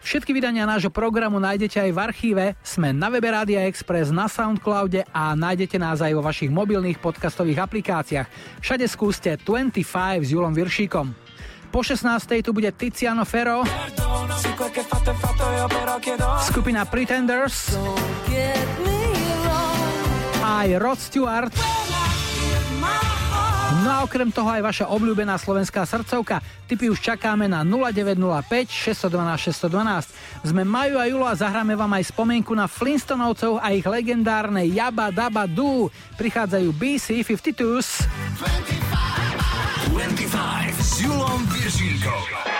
Všetky 0.00 0.32
vydania 0.32 0.64
nášho 0.64 0.88
programu 0.88 1.36
nájdete 1.36 1.76
aj 1.76 1.90
v 1.92 1.98
archíve, 2.00 2.44
sme 2.64 2.90
na 2.90 3.12
webe 3.12 3.28
Rádia 3.28 3.68
Express, 3.68 4.08
na 4.08 4.26
Soundcloude 4.26 5.04
a 5.12 5.36
nájdete 5.36 5.76
nás 5.76 6.00
aj 6.00 6.16
vo 6.16 6.24
vašich 6.24 6.48
mobilných 6.48 6.98
podcastových 6.98 7.62
aplikáciách. 7.68 8.28
Všade 8.64 8.88
skúste 8.88 9.36
25 9.36 10.24
s 10.24 10.28
Julom 10.32 10.56
Viršíkom. 10.56 11.12
Po 11.70 11.80
16. 11.86 12.42
tu 12.42 12.50
bude 12.50 12.72
Tiziano 12.74 13.22
Ferro, 13.22 13.62
skupina 16.42 16.82
Pretenders 16.88 17.78
aj 20.60 20.76
Rod 20.76 20.98
Stewart. 21.00 21.54
No 23.70 23.86
a 23.86 24.02
okrem 24.02 24.34
toho 24.34 24.50
aj 24.50 24.66
vaša 24.66 24.86
obľúbená 24.90 25.38
slovenská 25.38 25.86
srdcovka. 25.86 26.42
Typy 26.66 26.90
už 26.90 26.98
čakáme 26.98 27.46
na 27.46 27.62
0905 27.62 28.66
612 28.66 29.54
612. 29.70 30.10
Sme 30.42 30.66
Maju 30.66 30.98
a 30.98 31.06
Julo 31.06 31.26
a 31.30 31.38
zahráme 31.38 31.78
vám 31.78 31.94
aj 31.94 32.10
spomienku 32.10 32.50
na 32.50 32.66
Flintstonovcov 32.66 33.62
a 33.62 33.70
ich 33.70 33.86
legendárne 33.86 34.66
Jabba 34.66 35.14
daba 35.14 35.46
Doo. 35.46 35.86
Prichádzajú 36.18 36.68
BC 36.74 37.22
52s. 37.22 38.10
25, 39.94 39.94
25 39.94 41.06
Julom 41.06 41.40
Viržíkom. 41.54 42.59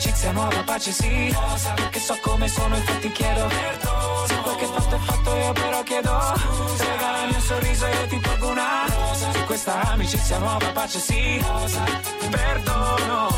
Amicizia 0.00 0.32
nuova 0.32 0.62
pace 0.64 0.92
sì. 0.92 1.30
Rosa 1.30 1.72
Perché 1.74 2.00
so 2.00 2.18
come 2.22 2.48
sono 2.48 2.74
infatti 2.74 3.12
chiedo 3.12 3.46
Perdono. 3.46 4.26
Se 4.26 4.36
quel 4.36 4.56
che 4.56 4.64
fatto 4.64 4.94
è 4.94 4.98
fatto 4.98 5.36
io 5.36 5.52
però 5.52 5.82
chiedo 5.82 6.20
Scusa. 6.36 6.84
Regalami 6.84 7.34
un 7.34 7.40
sorriso 7.40 7.86
io 7.86 8.06
ti 8.06 8.16
porgo 8.16 8.48
una 8.48 8.86
rosa. 8.86 9.32
Su 9.32 9.44
questa 9.44 9.80
amicizia 9.90 10.38
nuova 10.38 10.66
pace 10.72 10.98
sì. 10.98 11.38
Rosa 11.46 11.84
Perdono. 12.30 13.28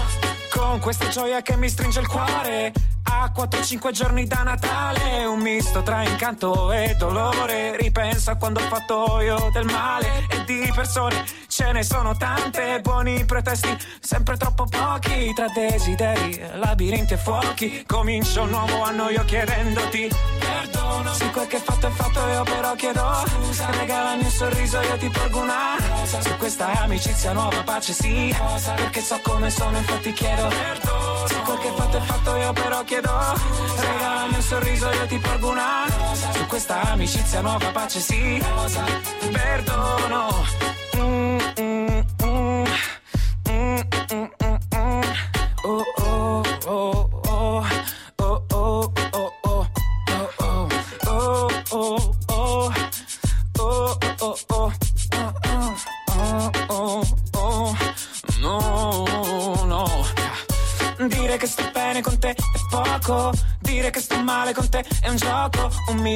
Con 0.50 0.78
questa 0.78 1.08
gioia 1.08 1.42
che 1.42 1.56
mi 1.56 1.68
stringe 1.68 1.98
il 1.98 2.06
cuore. 2.06 2.72
A 3.04 3.32
4-5 3.36 3.90
giorni 3.90 4.26
da 4.26 4.42
Natale, 4.42 5.24
un 5.24 5.40
misto 5.40 5.82
tra 5.82 6.02
incanto 6.02 6.72
e 6.72 6.94
dolore. 6.96 7.76
Ripenso 7.76 8.30
a 8.30 8.36
quando 8.36 8.60
ho 8.60 8.62
fatto 8.62 9.20
io 9.20 9.50
del 9.52 9.64
male. 9.64 10.26
E 10.30 10.44
di 10.44 10.70
persone 10.74 11.24
ce 11.46 11.72
ne 11.72 11.82
sono 11.82 12.16
tante. 12.16 12.80
Buoni 12.80 13.24
pretesti, 13.24 13.76
sempre 14.12 14.36
troppo 14.36 14.66
pochi. 14.66 15.32
Tra 15.34 15.48
desideri, 15.48 16.38
labirinti 16.54 17.14
e 17.14 17.16
fuochi. 17.16 17.84
Comincio 17.86 18.42
un 18.42 18.50
nuovo 18.50 18.82
anno 18.82 19.08
io 19.08 19.24
chiedendoti 19.24 20.10
perdono. 20.38 21.14
Se 21.14 21.30
quel 21.30 21.46
che 21.46 21.58
fatto 21.58 21.86
è 21.86 21.90
fatto 21.90 22.20
io 22.28 22.42
però 22.42 22.74
chiedo 22.74 23.24
scusa. 23.26 23.70
Regalami 23.70 24.24
un 24.24 24.30
sorriso 24.30 24.80
io 24.80 24.96
ti 24.98 25.08
porgo 25.08 25.40
una 25.40 25.76
rosa. 25.78 26.20
Su 26.20 26.36
questa 26.36 26.66
amicizia 26.82 27.32
nuova 27.32 27.62
pace 27.62 27.92
sì. 27.94 28.34
Rosa. 28.38 28.74
Perché 28.74 29.00
so 29.00 29.18
come 29.22 29.48
sono 29.50 29.78
infatti 29.78 30.12
chiedo 30.12 30.46
perdono. 30.48 31.26
Se 31.26 31.40
quel 31.40 31.58
che 31.58 31.72
fatto 31.74 31.96
è 31.96 32.00
fatto 32.00 32.36
io 32.36 32.52
però 32.52 32.84
chiedo 32.84 33.10
scusa. 33.36 33.92
Regalami 33.92 34.34
un 34.34 34.42
sorriso 34.42 34.90
io 34.90 35.06
ti 35.06 35.18
porgo 35.18 35.50
una 35.50 35.86
rosa. 35.86 36.32
Su 36.32 36.46
questa 36.46 36.82
amicizia 36.82 37.40
nuova 37.40 37.70
pace 37.70 38.00
sì. 38.00 38.38
Rosa. 38.38 38.84
Perdono. 39.30 40.71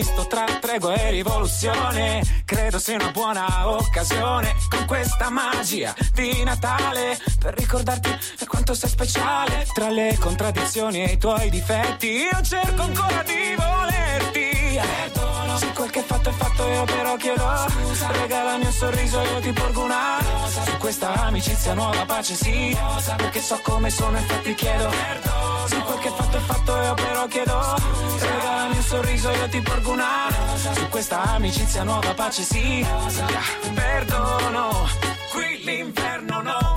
Misto 0.06 0.26
tra 0.28 0.44
tregua 0.60 0.94
e 0.94 1.10
rivoluzione. 1.10 2.42
Credo 2.44 2.78
sia 2.78 2.94
una 2.94 3.10
buona 3.10 3.68
occasione 3.68 4.54
con 4.68 4.86
questa 4.86 5.30
magia 5.30 5.94
di 6.12 6.44
Natale 6.44 7.18
per 7.38 7.54
ricordarti 7.54 8.16
quanto 8.46 8.74
sei 8.74 8.88
speciale. 8.88 9.66
Tra 9.74 9.90
le 9.90 10.16
contraddizioni 10.20 11.02
e 11.02 11.12
i 11.12 11.18
tuoi 11.18 11.50
difetti, 11.50 12.06
io 12.06 12.40
cerco 12.42 12.82
ancora 12.82 13.22
di 13.22 13.54
volerti. 13.56 14.44
Perdono 14.76 15.58
se 15.58 15.72
quel 15.72 15.90
che 15.90 16.02
fatto 16.02 16.28
è 16.28 16.32
fatto, 16.32 16.68
io 16.68 16.84
però 16.84 17.16
chiedo 17.16 17.68
scusa. 17.68 18.10
Regalami 18.12 18.64
un 18.66 18.72
sorriso, 18.72 19.20
io 19.20 19.40
ti 19.40 19.52
porgo 19.52 19.82
una 19.84 20.18
rosa. 20.20 20.62
Su 20.62 20.76
questa 20.76 21.12
amicizia 21.14 21.74
nuova 21.74 22.04
pace 22.04 22.34
sì. 22.34 22.76
Rosa. 22.80 23.16
Perché 23.16 23.40
so 23.40 23.58
come 23.62 23.90
sono, 23.90 24.16
infatti 24.18 24.54
chiedo 24.54 24.88
perdono. 24.88 25.45
Che 26.06 26.12
fatto 26.12 26.36
è 26.36 26.40
fatto, 26.40 26.76
io 26.82 26.94
però 26.94 27.26
chiedo. 27.26 27.74
Regalami 28.20 28.76
un 28.76 28.82
sorriso, 28.82 29.28
io 29.28 29.48
ti 29.48 29.60
porgo 29.60 29.90
una. 29.90 30.28
Su 30.72 30.88
questa 30.88 31.20
amicizia 31.34 31.82
nuova 31.82 32.14
pace 32.14 32.44
sì. 32.44 32.86
Perdono, 33.74 34.88
qui 35.32 35.64
l'inferno 35.64 36.42
paura. 36.42 36.75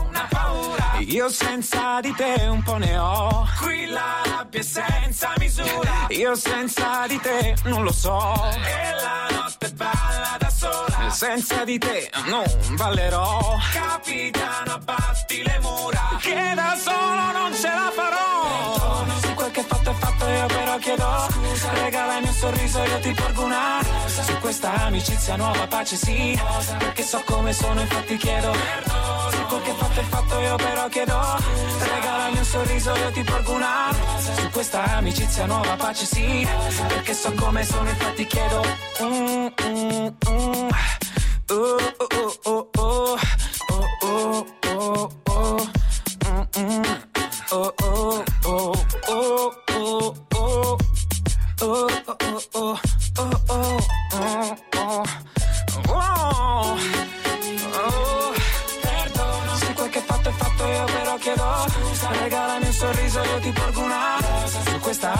Io 1.10 1.28
senza 1.28 2.00
di 2.02 2.14
te 2.14 2.46
un 2.48 2.62
po' 2.62 2.78
ne 2.78 2.96
ho. 2.96 3.48
Qui 3.60 3.88
la 3.88 4.22
rabbia 4.26 4.60
è 4.60 4.64
senza 4.64 5.34
misura. 5.40 6.06
Io 6.10 6.36
senza 6.36 7.08
di 7.08 7.20
te 7.20 7.56
non 7.64 7.84
lo 7.84 7.92
so. 7.92 8.36
E 8.54 8.92
la 9.02 9.28
notte 9.36 9.72
balla 9.72 10.38
da 10.38 10.50
sola. 10.52 11.10
Senza 11.10 11.64
di 11.64 11.80
te 11.80 12.12
non 12.26 12.46
ballerò. 12.76 13.58
Capitano, 13.74 14.74
abbatti 14.74 15.42
le 15.42 15.60
mura. 15.64 16.18
Che 16.20 16.52
da 16.54 16.78
solo 16.80 17.32
non 17.32 17.56
ce 17.56 17.70
la 17.70 17.92
farò. 17.92 19.06
Se 19.20 19.34
quel 19.34 19.50
che 19.52 19.64
fatto 19.64 19.90
è 19.90 19.94
fatto 19.94 20.28
io 20.28 20.46
però 20.46 20.78
chiedo 20.78 21.28
scusa. 21.32 21.74
Regalami 21.74 22.28
un 22.28 22.34
sorriso 22.34 22.84
io 22.84 23.00
ti 23.00 23.12
porgo 23.14 23.44
una 23.46 23.80
rosa. 23.82 24.22
Su 24.22 24.38
questa 24.38 24.74
amicizia 24.86 25.36
nuova 25.38 25.66
pace 25.66 25.96
sì. 25.96 26.40
Rosa. 26.40 26.76
Perché 26.76 27.02
so 27.02 27.24
come 27.26 27.52
sono 27.52 27.82
infatti 27.82 28.16
chiedo 28.16 28.52
perdono. 28.52 29.19
Quel 29.50 29.62
che 29.64 29.74
fatto 29.74 30.00
è 30.00 30.04
fatto 30.04 30.40
io 30.42 30.56
però 30.58 30.88
chiedo. 30.90 31.20
Regalami 31.80 32.38
un 32.38 32.44
sorriso 32.44 32.96
io 32.96 33.10
ti 33.12 33.24
porgo 33.24 33.54
una. 33.54 33.92
Su 34.38 34.50
questa 34.52 34.84
amicizia 34.98 35.46
nuova 35.48 35.76
pace 35.76 36.06
sì. 36.06 36.48
Perché 36.88 37.14
so 37.16 37.34
come 37.34 37.66
sono 37.66 37.90
infatti 37.90 38.28
chiedo 38.28 38.64
mm, 39.02 39.48
mm, 39.64 40.08
mm. 40.30 40.70
Oh, 41.52 41.78
oh, 41.98 42.40
oh, 42.44 42.70
oh, 42.76 42.78
oh, 42.78 43.18
oh, 44.04 44.46
oh, 44.66 44.82
oh, 44.84 45.12
oh. 45.24 45.70
Mm, 46.28 46.44
mm. 46.60 46.89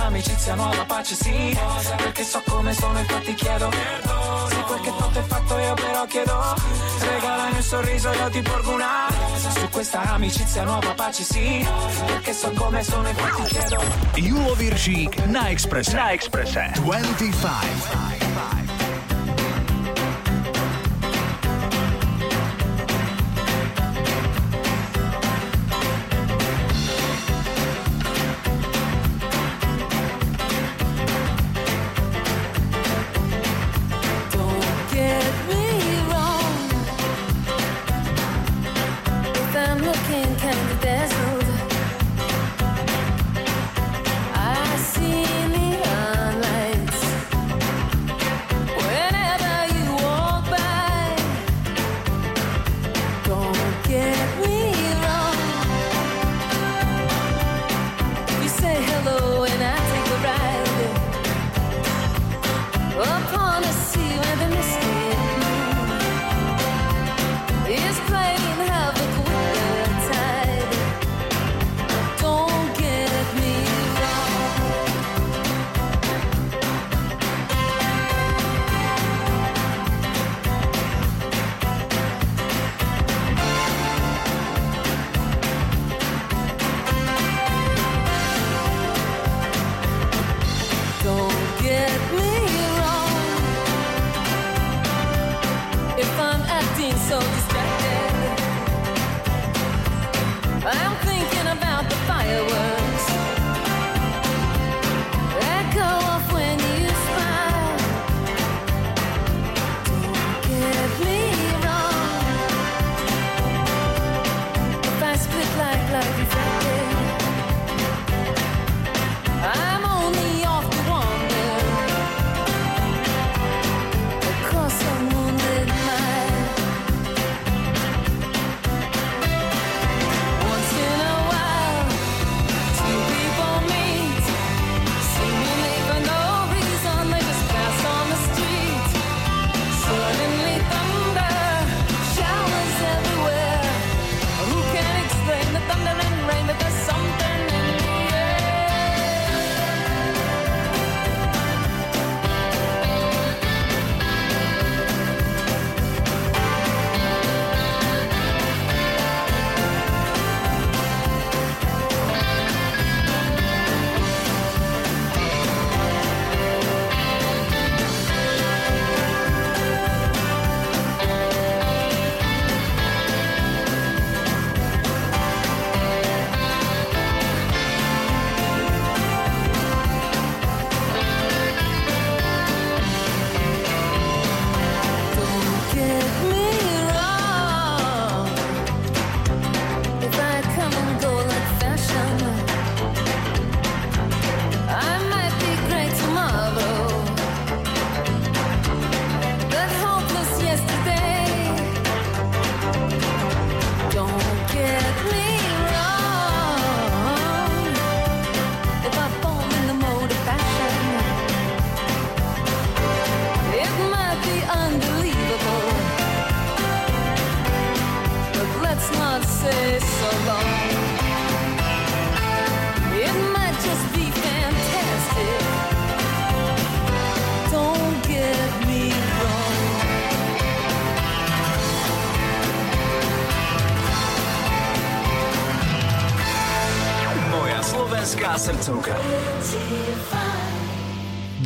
Su 0.10 0.16
questa 0.16 0.16
amicizia 0.16 0.56
nuova 0.56 0.86
pace 0.86 1.16
sì 1.16 1.54
rosa. 1.54 1.96
perché 1.96 2.24
so 2.24 2.42
come 2.48 2.74
sono 2.74 3.00
infatti 3.00 3.34
chiedo 3.36 3.70
perdono 3.70 4.48
se 4.50 4.56
quel 4.62 4.80
che 4.82 4.92
fatto 4.98 5.20
è 5.20 5.24
fatto 5.24 5.58
io 5.58 5.74
però 5.76 6.06
chiedo 6.06 6.56
regalami 7.00 7.56
un 7.56 7.62
sorriso 7.62 8.12
io 8.12 8.30
ti 8.30 8.42
porgo 8.42 8.74
una 8.74 9.08
rosa 9.10 9.50
su 9.52 9.70
questa 9.70 10.02
amicizia 10.02 10.64
nuova 10.64 10.94
pace 10.94 11.24
sì 11.24 11.68
perché 12.06 12.34
so 12.34 12.52
come 12.52 12.84
sono 12.84 13.08
infatti 13.08 13.44
chiedo 13.44 13.82
Julo 14.16 14.54
Viršík 14.56 15.26
na 15.26 15.50
Exprese. 15.50 15.94
Na 15.94 16.12
Exprese. 16.12 16.72
25. 16.84 18.59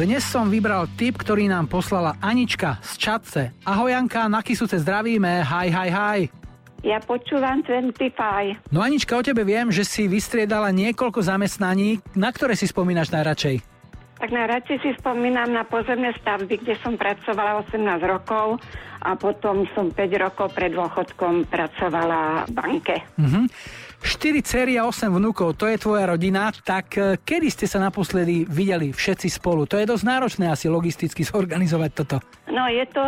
Dnes 0.04 0.20
som 0.20 0.52
vybral 0.52 0.84
tip, 1.00 1.16
ktorý 1.16 1.48
nám 1.48 1.72
poslala 1.72 2.20
Anička 2.20 2.76
z 2.84 2.92
Čadce. 3.00 3.42
Ahoj 3.64 3.88
Janka, 3.88 4.28
na 4.28 4.44
Kisuce 4.44 4.76
zdravíme, 4.76 5.48
haj, 5.48 5.72
haj, 5.72 5.90
haj. 5.96 6.20
Ja 6.84 7.00
počúvam 7.00 7.64
25. 7.64 8.68
No 8.68 8.84
Anička, 8.84 9.16
o 9.16 9.24
tebe 9.24 9.48
viem, 9.48 9.72
že 9.72 9.88
si 9.88 10.12
vystriedala 10.12 10.76
niekoľko 10.76 11.24
zamestnaní, 11.24 12.04
na 12.20 12.36
ktoré 12.36 12.60
si 12.60 12.68
spomínaš 12.68 13.16
najradšej. 13.16 13.64
Tak 14.20 14.28
najradšej 14.28 14.78
si 14.84 14.92
spomínam 15.00 15.56
na 15.56 15.64
pozemné 15.64 16.12
stavby, 16.20 16.60
kde 16.60 16.76
som 16.84 17.00
pracovala 17.00 17.64
18 17.64 17.80
rokov 18.04 18.60
a 19.08 19.16
potom 19.16 19.64
som 19.72 19.88
5 19.88 20.04
rokov 20.20 20.52
pred 20.52 20.76
dôchodkom 20.76 21.48
pracovala 21.48 22.44
v 22.44 22.52
banke. 22.52 22.96
Mhm. 23.16 23.48
4 24.04 24.44
céry 24.44 24.76
a 24.76 24.84
8 24.84 25.08
vnúkov, 25.08 25.56
to 25.56 25.72
je 25.72 25.80
tvoja 25.80 26.04
rodina, 26.12 26.52
tak 26.52 27.00
e, 27.00 27.16
kedy 27.24 27.48
ste 27.48 27.66
sa 27.72 27.80
naposledy 27.80 28.44
videli 28.44 28.92
všetci 28.92 29.32
spolu? 29.32 29.64
To 29.72 29.80
je 29.80 29.88
dosť 29.88 30.04
náročné 30.04 30.46
asi 30.52 30.68
logisticky 30.68 31.24
zorganizovať 31.32 31.92
toto. 31.96 32.20
No 32.52 32.68
je 32.68 32.84
to 32.92 33.02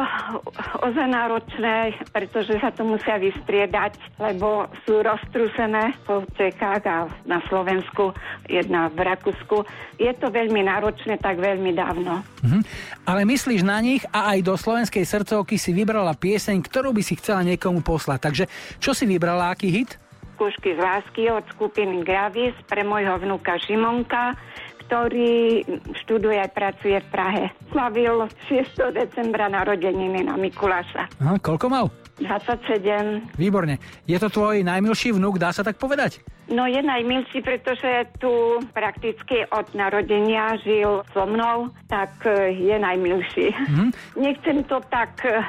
ozaj 0.81 1.07
náročné, 1.11 1.99
pretože 2.15 2.55
sa 2.63 2.71
to 2.71 2.87
musia 2.87 3.19
vystriedať, 3.19 3.99
lebo 4.17 4.71
sú 4.87 5.03
roztrúsené 5.03 5.93
po 6.07 6.23
Čechách 6.39 6.83
a 6.87 7.11
na 7.27 7.43
Slovensku, 7.51 8.15
jedna 8.47 8.87
v 8.89 9.03
Rakúsku. 9.03 9.67
Je 9.99 10.09
to 10.15 10.31
veľmi 10.31 10.63
náročné, 10.63 11.19
tak 11.19 11.43
veľmi 11.43 11.75
dávno. 11.75 12.23
Mhm. 12.41 12.59
Ale 13.03 13.27
myslíš 13.27 13.61
na 13.67 13.83
nich 13.83 14.01
a 14.15 14.33
aj 14.33 14.39
do 14.47 14.55
slovenskej 14.55 15.03
srdcovky 15.03 15.59
si 15.59 15.75
vybrala 15.75 16.15
pieseň, 16.15 16.63
ktorú 16.63 16.95
by 16.95 17.03
si 17.03 17.19
chcela 17.19 17.43
niekomu 17.43 17.83
poslať. 17.83 18.19
Takže 18.31 18.43
čo 18.79 18.95
si 18.95 19.03
vybrala, 19.03 19.51
aký 19.51 19.67
hit? 19.69 19.99
Skúšky 20.35 20.75
z 20.75 20.79
lásky 20.83 21.31
od 21.31 21.47
skupiny 21.55 22.03
Gravis 22.03 22.51
pre 22.67 22.83
môjho 22.83 23.15
vnúka 23.23 23.55
Šimonka, 23.55 24.35
ktorý 24.83 25.63
študuje 26.03 26.37
a 26.43 26.51
pracuje 26.51 26.99
v 26.99 27.07
Prahe. 27.07 27.43
Slavil 27.71 28.27
6. 28.51 28.75
decembra 28.91 29.47
narodeniny 29.47 30.27
na 30.27 30.35
Mikuláša. 30.35 31.07
Aha, 31.23 31.39
koľko 31.39 31.65
mal? 31.71 31.85
27. 32.19 33.35
Výborne. 33.35 33.77
Je 34.07 34.15
to 34.15 34.31
tvoj 34.31 34.63
najmilší 34.63 35.11
vnúk, 35.11 35.35
dá 35.35 35.51
sa 35.51 35.67
tak 35.67 35.75
povedať? 35.75 36.23
No 36.45 36.69
je 36.69 36.77
najmilší, 36.77 37.41
pretože 37.41 38.05
tu 38.21 38.61
prakticky 38.69 39.49
od 39.49 39.65
narodenia 39.73 40.53
žil 40.61 41.01
so 41.09 41.25
mnou, 41.25 41.73
tak 41.89 42.13
e, 42.21 42.53
je 42.53 42.77
najmilší. 42.77 43.47
Mhm. 43.49 43.85
Nechcem 44.25 44.61
to 44.69 44.77
tak 44.93 45.25
e, 45.25 45.41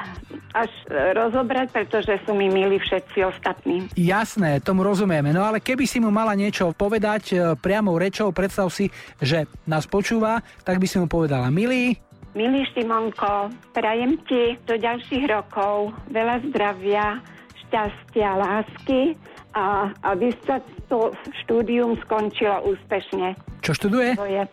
až 0.57 0.71
e, 0.89 1.13
rozobrať, 1.13 1.69
pretože 1.69 2.17
sú 2.25 2.33
mi 2.33 2.49
milí 2.49 2.81
všetci 2.81 3.17
ostatní. 3.29 3.85
Jasné, 3.93 4.57
tomu 4.65 4.81
rozumieme. 4.81 5.29
No 5.29 5.45
ale 5.45 5.61
keby 5.61 5.85
si 5.85 6.01
mu 6.01 6.09
mala 6.09 6.33
niečo 6.33 6.73
povedať 6.73 7.55
priamou 7.61 8.01
rečou, 8.01 8.33
predstav 8.33 8.65
si, 8.73 8.89
že 9.21 9.45
nás 9.69 9.85
počúva, 9.85 10.41
tak 10.65 10.81
by 10.81 10.87
si 10.89 10.97
mu 10.97 11.05
povedala, 11.05 11.53
milý, 11.53 11.93
Milý 12.37 12.69
Šimonko, 12.69 13.49
prajem 13.73 14.21
ti 14.29 14.53
do 14.69 14.77
ďalších 14.77 15.25
rokov 15.25 15.89
veľa 16.13 16.45
zdravia, 16.45 17.17
šťastia, 17.65 18.29
lásky 18.37 19.17
a 19.57 19.89
aby 20.13 20.29
sa 20.45 20.61
to 20.85 21.09
štúdium 21.41 21.97
skončilo 22.05 22.61
úspešne. 22.69 23.33
čo 23.65 23.73
študuje? 23.73 24.13
To 24.21 24.29
je 24.29 24.45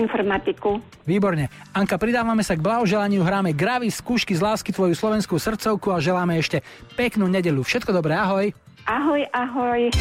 informatiku. 0.00 0.80
Výborne. 1.04 1.52
Anka, 1.76 2.00
pridávame 2.00 2.40
sa 2.40 2.56
k 2.56 2.64
blahoželaniu, 2.64 3.20
hráme 3.20 3.52
Gravy, 3.52 3.92
skúšky 3.92 4.32
z 4.32 4.40
lásky 4.40 4.72
tvoju 4.72 4.96
slovenskú 4.96 5.36
srdcovku 5.36 5.92
a 5.92 6.00
želáme 6.00 6.40
ešte 6.40 6.64
peknú 6.96 7.28
nedelu. 7.28 7.60
Všetko 7.60 7.92
dobré, 7.92 8.16
ahoj. 8.16 8.48
Ahoj, 8.88 9.28
ahoj. 9.36 9.92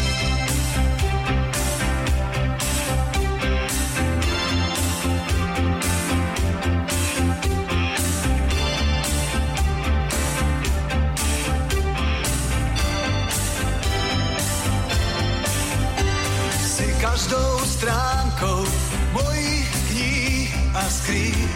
Skrýn. 21.06 21.50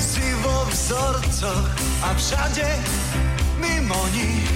Si 0.00 0.26
vo 0.40 0.56
vzorcoch 0.72 1.68
a 2.00 2.08
všade 2.16 2.68
mimo 3.60 4.00
nich. 4.16 4.48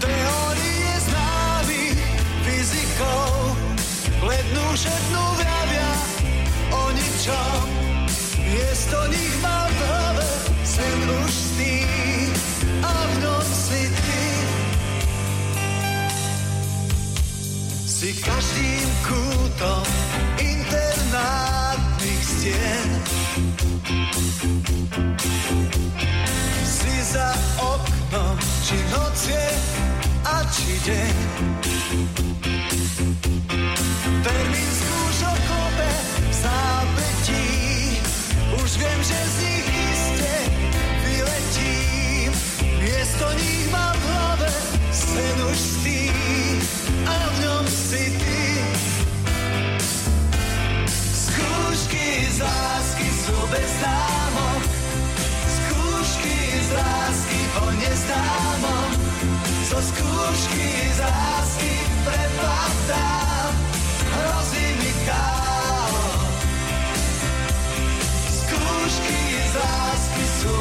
Teórie 0.00 0.92
známy 1.04 1.84
fyzikou 2.48 3.28
lednú 4.24 4.64
všetnú 4.72 5.22
vravia 5.36 5.90
o 6.72 6.82
ničom. 6.96 7.60
Miesto 8.48 8.96
nich 9.12 9.34
mám 9.44 9.68
v 9.68 9.80
hlave 9.84 10.24
sen 10.64 11.00
už 11.04 11.30
stý 11.30 11.84
a 11.84 11.99
Si 18.00 18.16
každým 18.16 18.88
kútom 19.04 19.84
internátnych 20.40 22.22
stien. 22.24 22.88
Si 26.64 26.96
za 27.12 27.36
oknom, 27.60 28.40
či 28.64 28.80
noc 28.88 29.16
je 29.28 29.48
a 30.24 30.36
či 30.48 30.80
deň. 30.80 31.14
Termín 34.24 34.70
skúšok 34.80 35.38
klope 35.44 35.92
v 36.24 36.32
zápetí. 36.40 37.48
Už 38.64 38.70
viem, 38.80 39.00
že 39.04 39.18
z 39.28 39.34
nich 39.44 39.68
iste 39.92 40.34
vyletím. 41.04 42.32
Miesto 42.80 43.28
nich 43.36 43.68
mám 43.68 43.92
v 43.92 44.04
hlave 44.08 44.48
sen 44.88 45.36
už 45.52 45.58
stý 45.60 46.00
a 46.08 46.79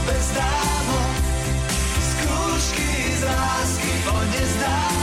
bez 0.09 0.25
známok. 0.25 1.15
Skúšky 2.09 2.91
z 3.19 3.23
lásky 3.23 3.91
o 4.09 4.17
neznámom. 4.31 4.98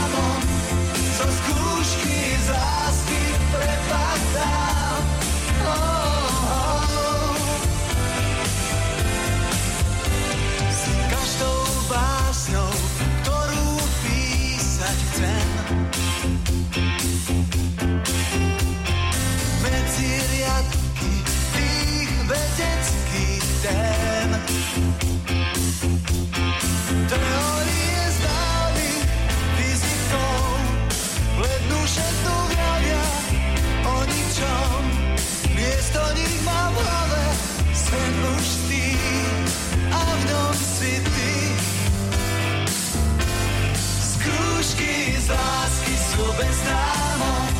Skúšky 44.67 45.15
z 45.15 45.31
lásky 45.31 45.95
sú 45.95 46.23
bez 46.35 46.55
známok. 46.59 47.55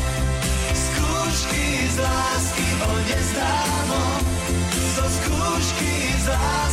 Skúšky 0.76 1.88
z 1.88 1.96
lásky 2.04 2.66
o 2.84 2.92
neznámom. 3.00 4.20
Zo 4.92 5.06
skúšky 5.08 5.92
z 6.20 6.26
lásky 6.28 6.67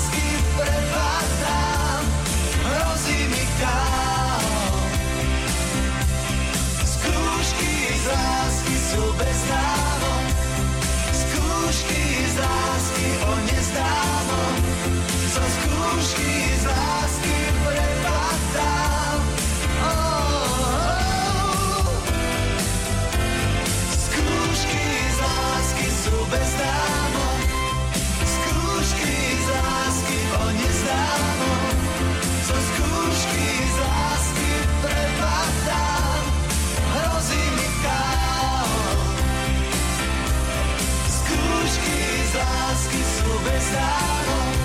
lásky 43.46 43.46
sú 43.46 43.46
bez 43.46 43.62
známok. 43.70 44.58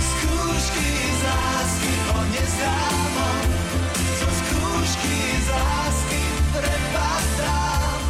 Skúšky 0.00 0.88
z 1.12 1.20
lásky 1.24 1.92
o 2.08 2.20
neznámom. 2.32 3.44
Zo 4.18 4.28
skúšky 4.28 5.16
z 5.44 5.48
lásky 5.52 6.22
prepadám. 6.52 8.00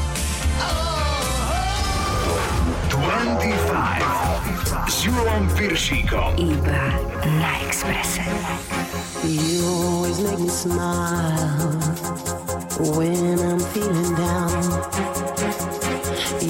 Oh, 0.63 0.71
oh. 2.31 2.39
25 2.89 4.89
s 4.89 5.05
Julom 5.05 5.49
Piršíkom. 5.57 6.33
Iba 6.39 6.85
na. 7.39 7.53
You 9.29 9.67
always 9.67 10.19
make 10.21 10.39
me 10.39 10.49
smile 10.49 11.81
when 12.97 13.39
I'm 13.39 13.61
feeling 13.61 14.15
down. 14.15 14.63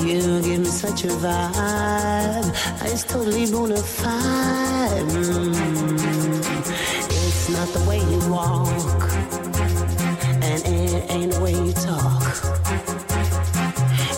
You 0.07 0.41
give 0.43 0.61
me 0.61 0.65
such 0.66 1.05
a 1.05 1.09
vibe, 1.09 2.49
it's 2.85 3.05
totally 3.05 3.51
bona 3.51 3.77
fide. 3.77 5.03
Mm. 5.09 5.55
It's 7.11 7.49
not 7.51 7.69
the 7.69 7.85
way 7.89 7.99
you 7.99 8.20
walk, 8.31 9.12
and 10.43 10.62
it 10.65 11.11
ain't 11.11 11.33
the 11.33 11.41
way 11.41 11.53
you 11.53 11.73
talk. 11.73 12.23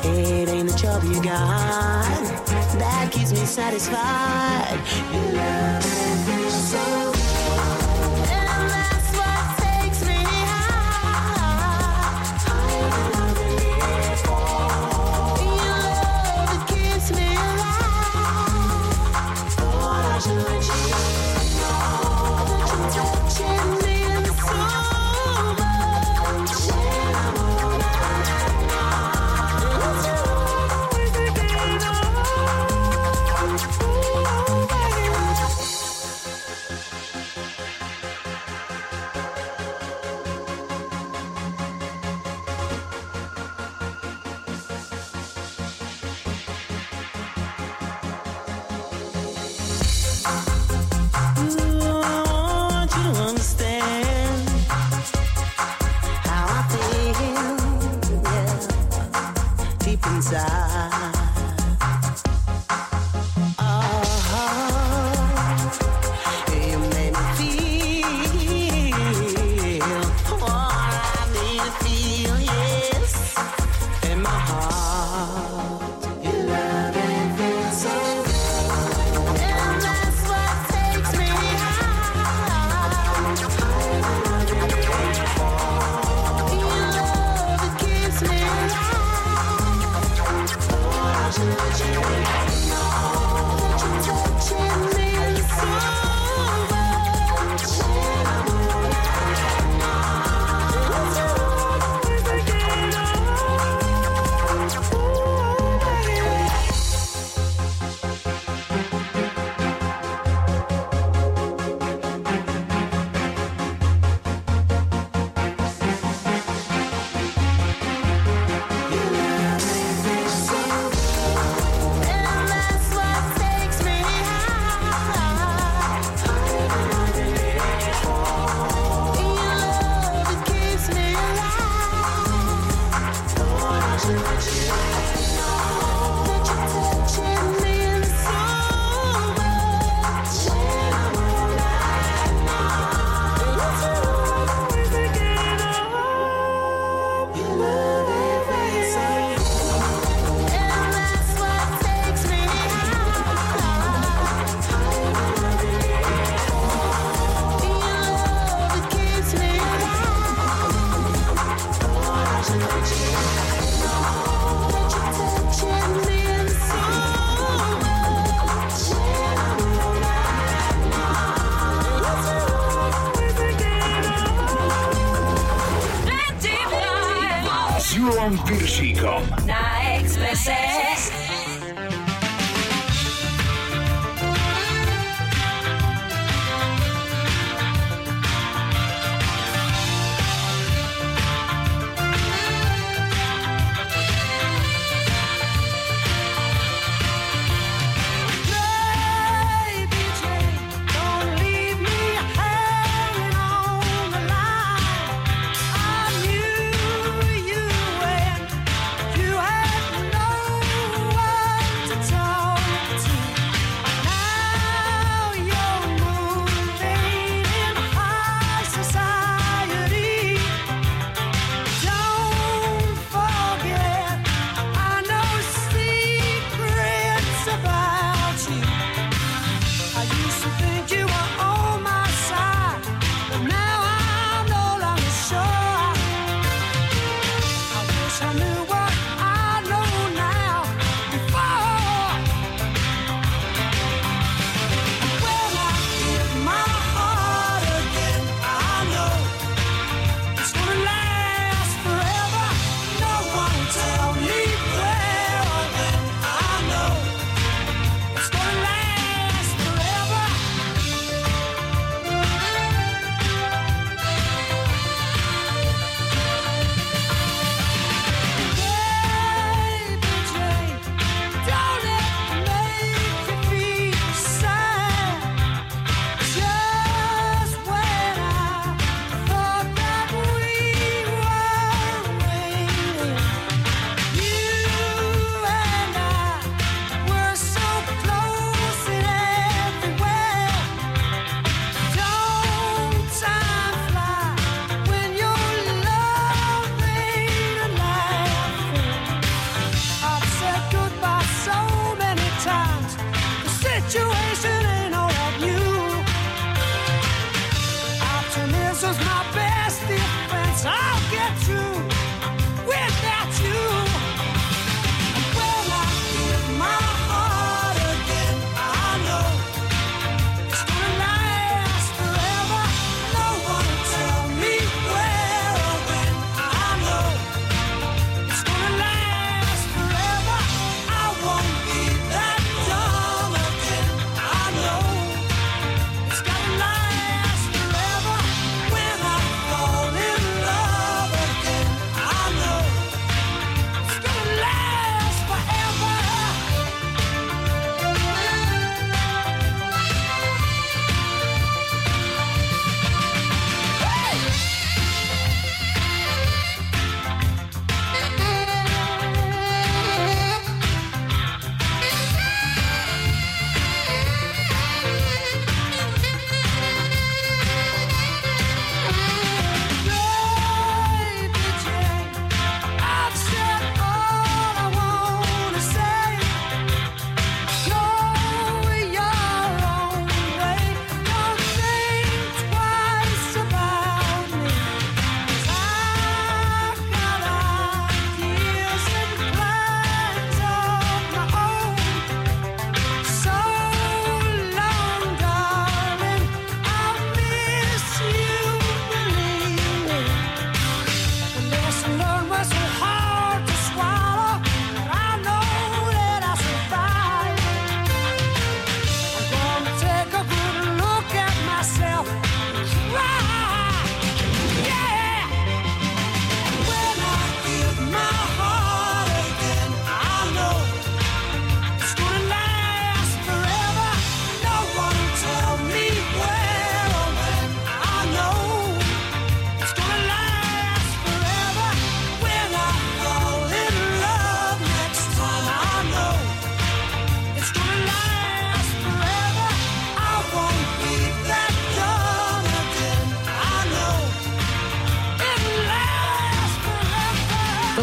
It 0.05 0.49
ain't 0.49 0.69
the 0.71 0.77
job 0.77 1.03
you 1.05 1.23
got 1.23 2.41
that 2.79 3.11
keeps 3.11 3.33
me 3.33 3.45
satisfied. 3.45 4.79
You 5.13 5.37
love 5.37 5.90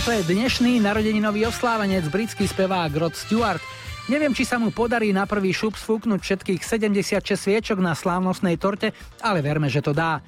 to 0.07 0.15
je 0.15 0.39
dnešný 0.39 0.79
narodeninový 0.79 1.51
oslávenec, 1.51 2.07
britský 2.07 2.47
spevák 2.47 2.95
Rod 2.95 3.11
Stewart. 3.11 3.59
Neviem, 4.07 4.31
či 4.31 4.47
sa 4.47 4.55
mu 4.55 4.71
podarí 4.71 5.11
na 5.11 5.27
prvý 5.27 5.51
šup 5.51 5.75
sfúknuť 5.75 6.23
všetkých 6.23 6.63
76 6.63 7.35
sviečok 7.35 7.84
na 7.84 7.91
slávnostnej 7.91 8.55
torte, 8.55 8.95
ale 9.19 9.43
verme, 9.43 9.67
že 9.67 9.84
to 9.84 9.91
dá. 9.91 10.23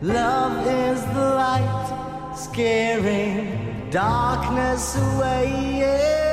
Love 0.00 0.66
is 0.66 1.04
the 1.12 1.34
light, 1.42 2.32
scaring 2.34 3.90
darkness 3.90 4.96
away. 4.96 5.80
Yeah. 5.80 6.26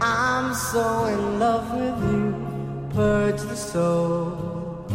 I'm 0.00 0.54
so 0.54 1.04
in 1.04 1.38
love 1.38 1.70
with 1.76 2.00
you, 2.10 2.34
purge 2.94 3.42
the 3.42 3.56
soul. 3.56 4.86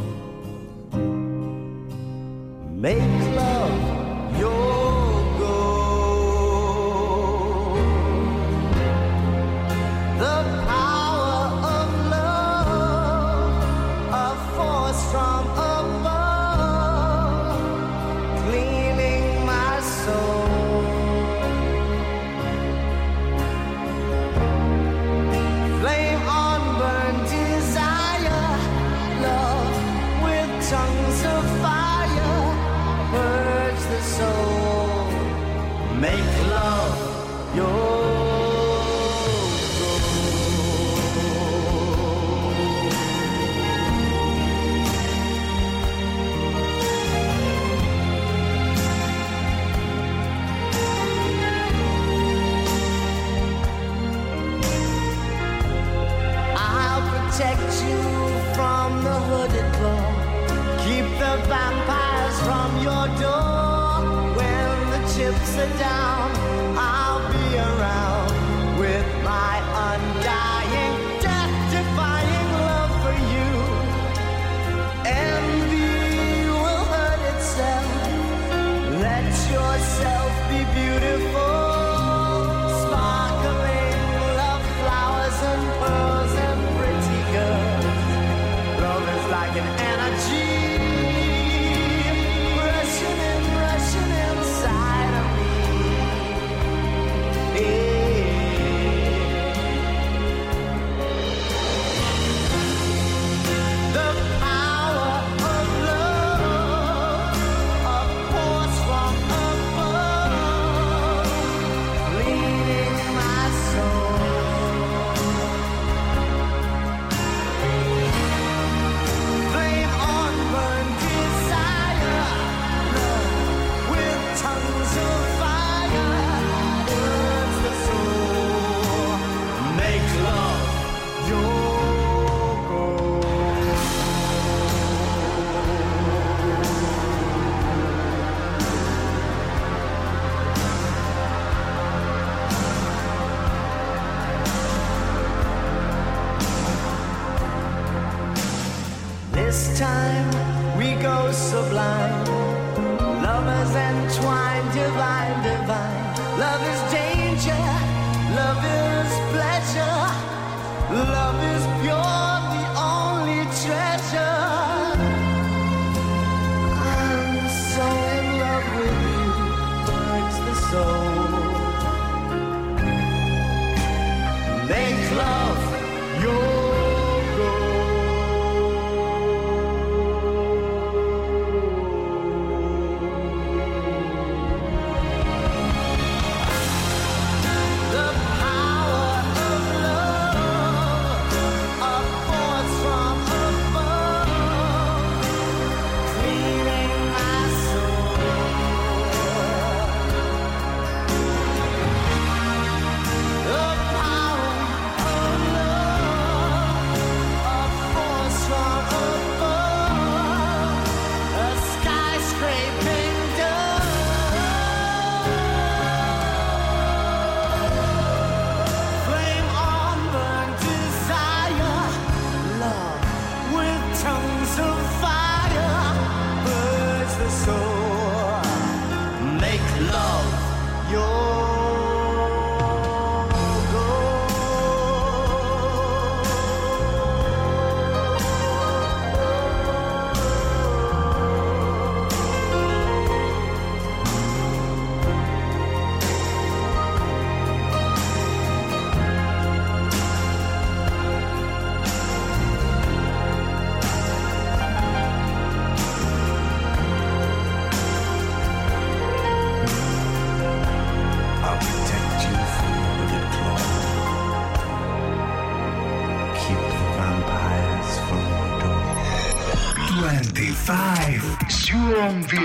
Make 2.72 3.22
love 3.36 4.40
your 4.40 4.77
chips 65.58 65.74
are 65.74 65.80
down, 65.80 66.17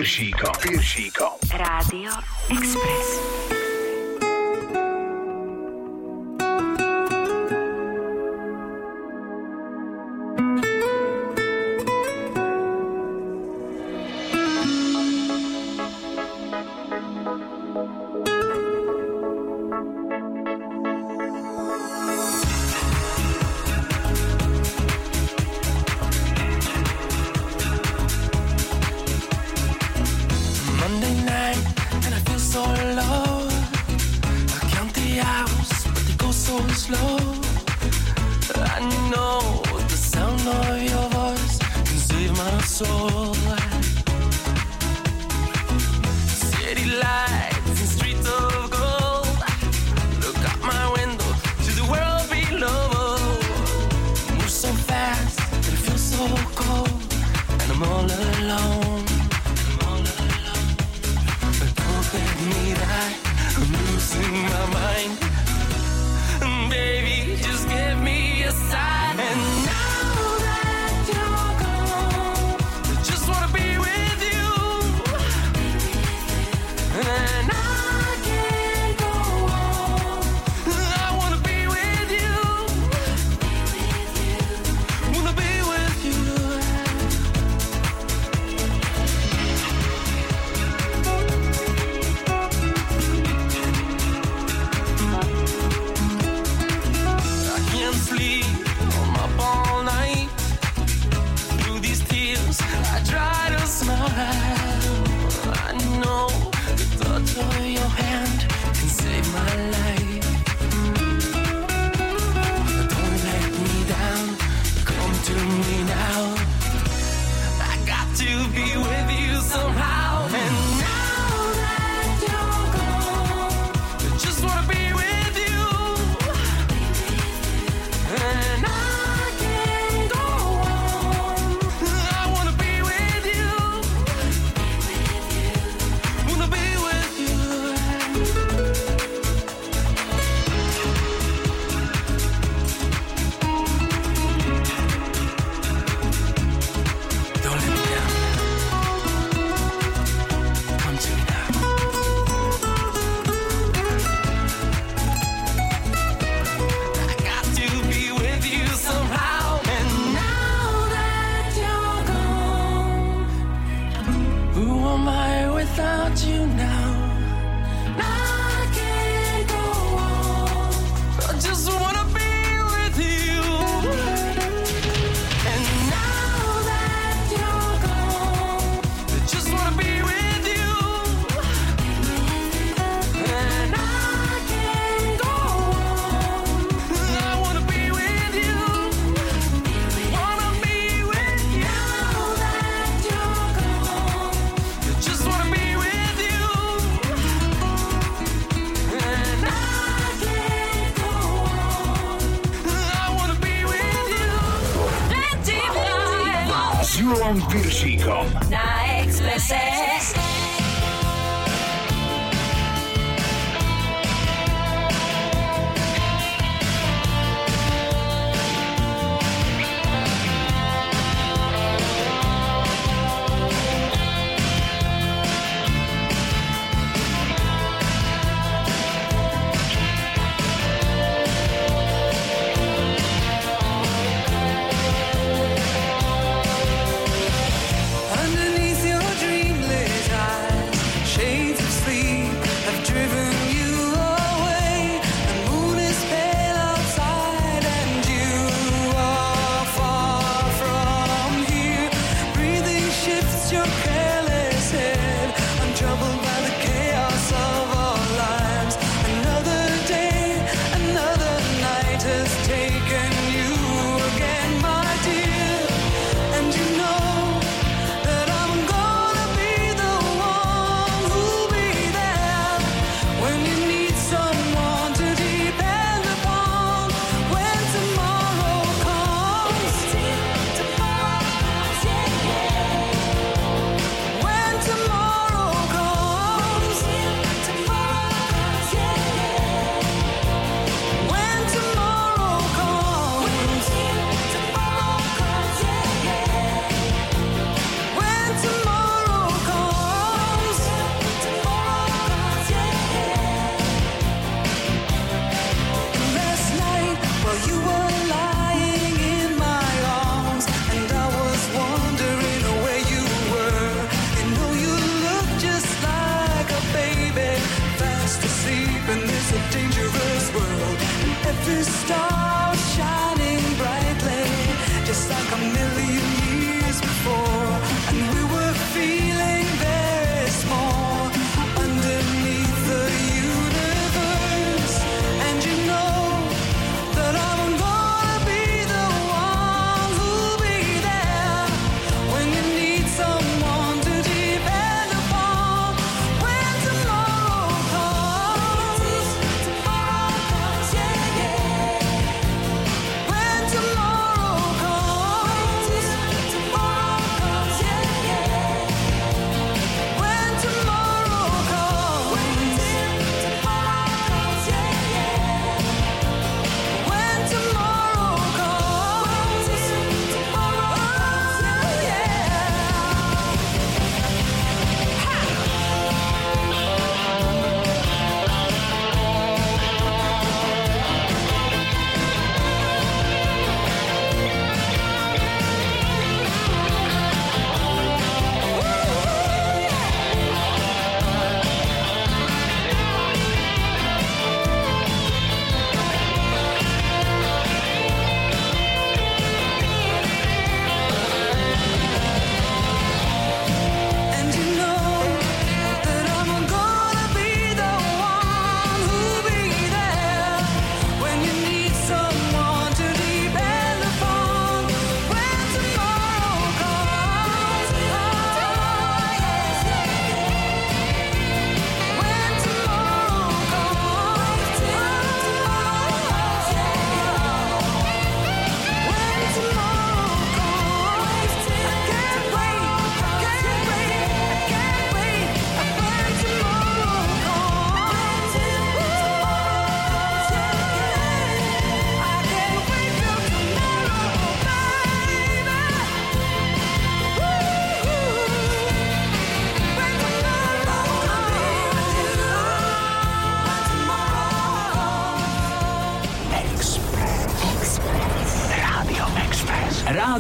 Julom 0.03 0.11
Viršíkom. 0.11 0.51
Viršíkom. 0.67 1.33
Rádio 1.55 2.11
Express. 2.51 3.22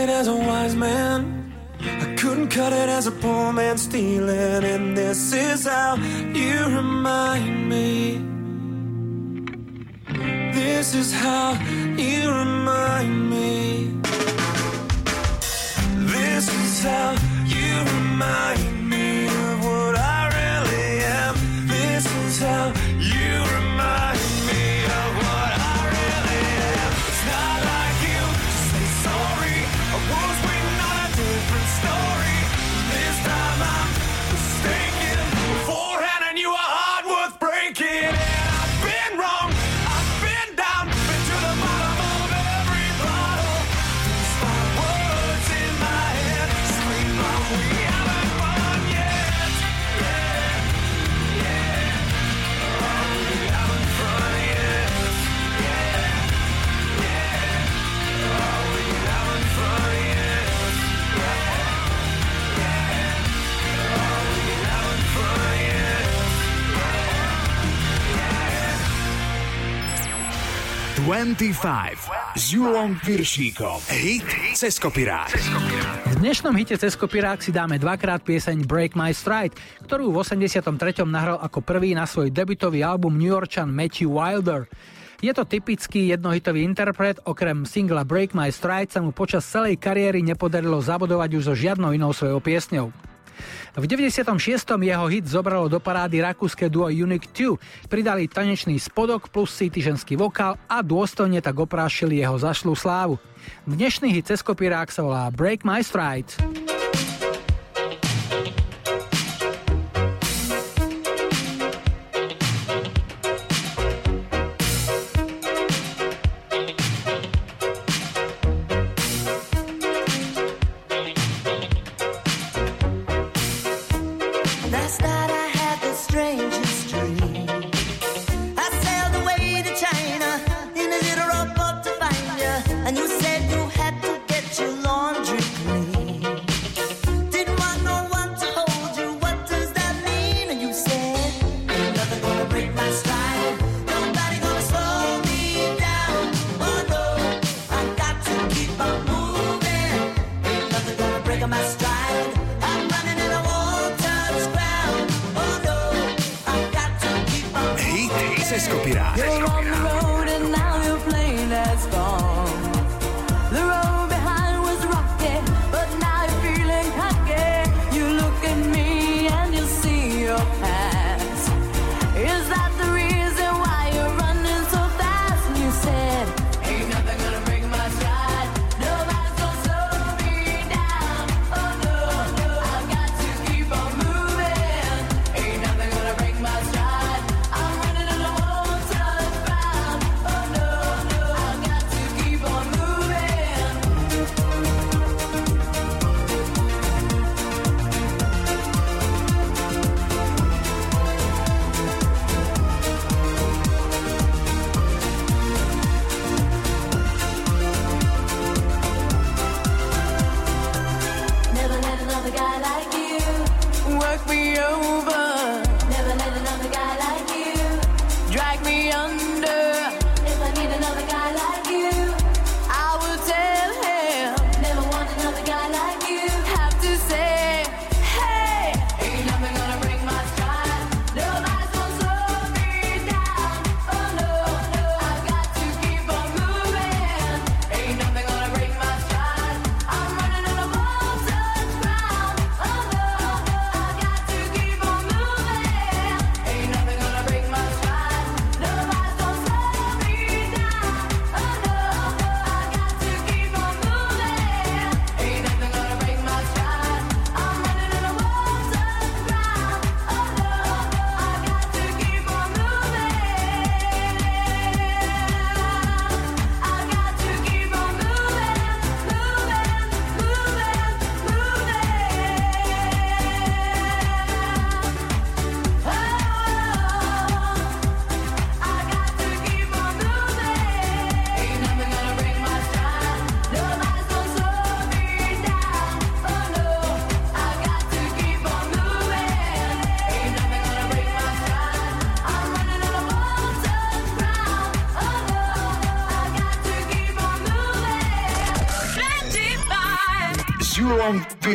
as 0.08 0.28
a 0.28 0.34
wise 0.34 0.74
man. 0.74 1.01
25 71.42 72.38
s 72.38 72.54
Julom 72.54 72.94
Piršíkom. 73.02 73.82
Hit 73.90 74.22
cez 74.54 74.78
kopirák. 74.78 75.34
V 76.06 76.14
dnešnom 76.22 76.54
hite 76.54 76.78
cez 76.78 76.94
kopirák 76.94 77.42
si 77.42 77.50
dáme 77.50 77.82
dvakrát 77.82 78.22
pieseň 78.22 78.62
Break 78.62 78.94
My 78.94 79.10
Stride, 79.10 79.58
ktorú 79.82 80.14
v 80.14 80.22
83. 80.22 81.02
nahral 81.02 81.42
ako 81.42 81.58
prvý 81.66 81.98
na 81.98 82.06
svoj 82.06 82.30
debutový 82.30 82.86
album 82.86 83.18
New 83.18 83.26
Yorkčan 83.26 83.74
Matthew 83.74 84.14
Wilder. 84.14 84.70
Je 85.18 85.34
to 85.34 85.42
typický 85.42 86.14
jednohitový 86.14 86.62
interpret, 86.62 87.18
okrem 87.26 87.66
singla 87.66 88.06
Break 88.06 88.38
My 88.38 88.54
Stride 88.54 88.94
sa 88.94 89.02
mu 89.02 89.10
počas 89.10 89.42
celej 89.42 89.82
kariéry 89.82 90.22
nepodarilo 90.22 90.78
zabudovať 90.78 91.42
už 91.42 91.42
so 91.42 91.54
žiadnou 91.58 91.90
inou 91.90 92.14
svojou 92.14 92.38
piesňou. 92.38 92.94
V 93.72 93.84
96. 93.88 94.28
jeho 94.80 95.06
hit 95.08 95.24
zobralo 95.24 95.70
do 95.70 95.80
parády 95.80 96.20
rakúske 96.20 96.68
duo 96.68 96.92
Unique 96.92 97.30
2. 97.32 97.88
Pridali 97.88 98.28
tanečný 98.28 98.76
spodok 98.76 99.32
plus 99.32 99.54
city 99.54 99.80
ženský 99.80 100.18
vokál 100.18 100.60
a 100.68 100.84
dôstojne 100.84 101.40
tak 101.40 101.56
oprášili 101.56 102.20
jeho 102.20 102.36
zašlú 102.36 102.76
slávu. 102.76 103.16
Dnešný 103.64 104.12
hit 104.12 104.28
cez 104.28 104.44
kopírák 104.44 104.92
sa 104.92 105.02
volá 105.02 105.30
Break 105.32 105.64
My 105.64 105.80
Stride. 105.80 106.81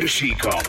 Piršíkom. 0.07 0.66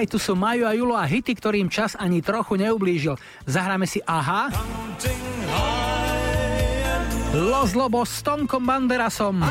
Haj, 0.00 0.08
tu 0.08 0.16
sú 0.16 0.32
Majo 0.32 0.64
a 0.64 0.72
Julo 0.72 0.96
a 0.96 1.04
hity, 1.04 1.36
ktorým 1.36 1.68
čas 1.68 1.92
ani 1.92 2.24
trochu 2.24 2.56
neublížil. 2.56 3.20
Zahráme 3.44 3.84
si 3.84 4.00
Aha. 4.08 4.48
Los 7.36 7.76
Lobos 7.76 8.08
s 8.08 8.24
Tomkom 8.24 8.64
Banderasom. 8.64 9.44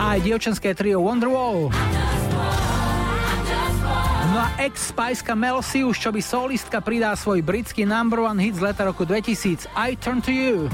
Aj 0.00 0.16
dievčenské 0.24 0.72
trio 0.72 1.04
Wonderwall. 1.04 1.68
No 4.32 4.38
a 4.40 4.48
ex-spajska 4.64 5.36
Mel 5.36 5.60
C 5.60 5.84
už 5.84 6.00
čo 6.00 6.08
by 6.08 6.24
solistka 6.24 6.80
pridá 6.80 7.12
svoj 7.12 7.44
britský 7.44 7.84
number 7.84 8.24
one 8.24 8.40
hit 8.40 8.56
z 8.56 8.64
leta 8.64 8.88
roku 8.88 9.04
2000 9.04 9.68
I 9.76 9.92
Turn 10.00 10.24
to 10.24 10.32
You. 10.32 10.72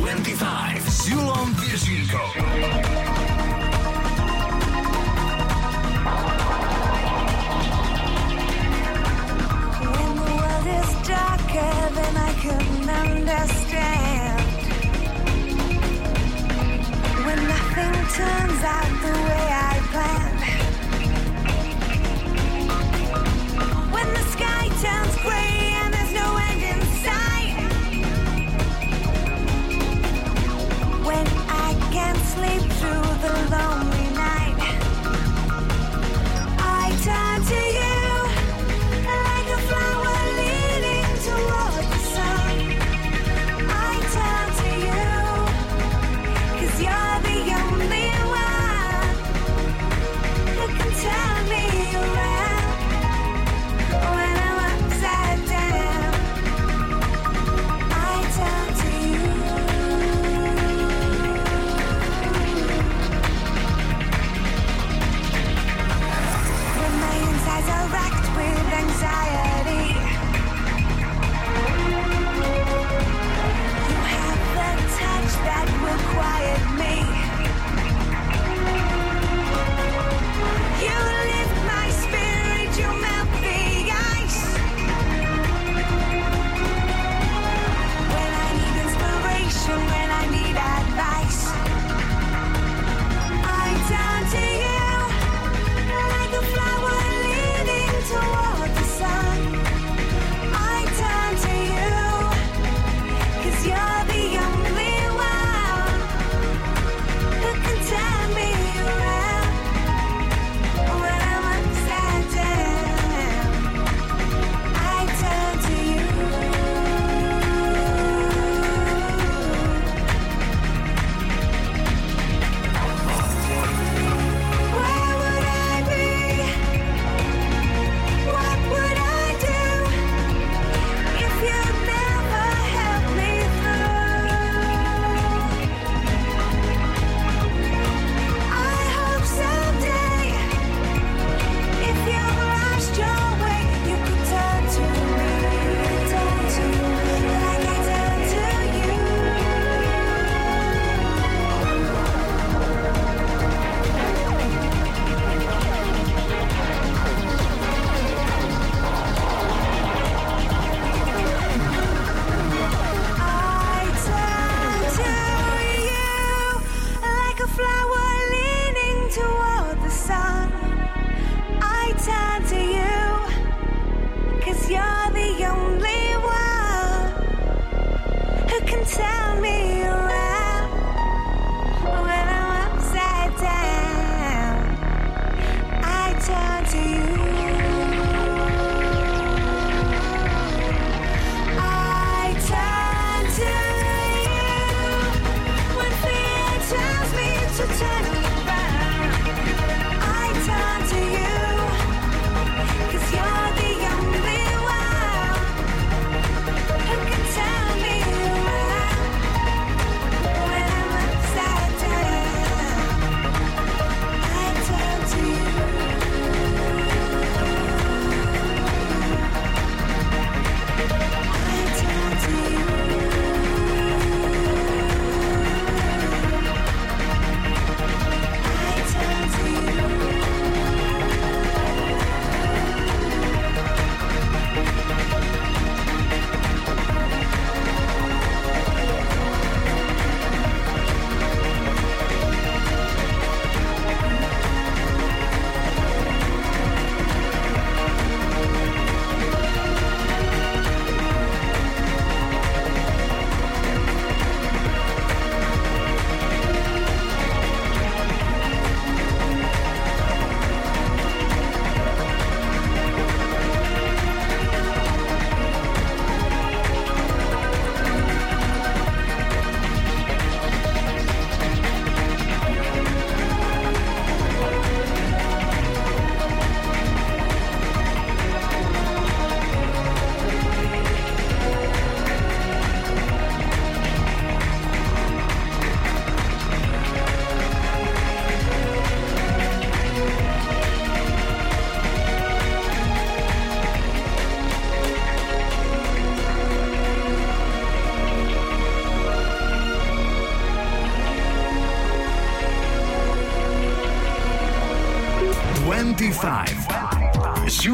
25 0.00 0.80
s 0.88 1.12
Julom 1.12 1.52
Viršíkom. 1.60 3.09
Turns 18.16 18.62
out 18.64 18.90
the 19.02 19.12
way 19.26 19.46
I 19.50 19.78
planned. 19.92 20.39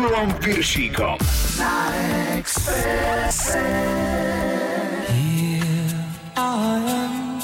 Urlą 0.07 0.33
Piersiką. 0.41 1.17
Na 1.59 1.91
Here 5.09 6.05
I 6.37 6.79
am, 7.03 7.41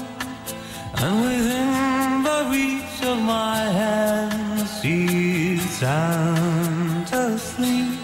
and 1.02 1.14
within 1.24 2.22
the 2.22 2.38
reach 2.52 2.98
of 3.02 3.18
my 3.22 3.58
hand, 3.80 4.68
she's 4.80 5.62
sound 5.80 7.12
asleep, 7.12 7.98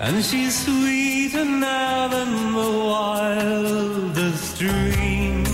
and 0.00 0.24
she's 0.24 0.54
sweeter 0.64 1.44
now 1.44 2.08
than 2.08 2.52
the 2.52 2.70
wildest 2.92 4.58
dream. 4.58 5.44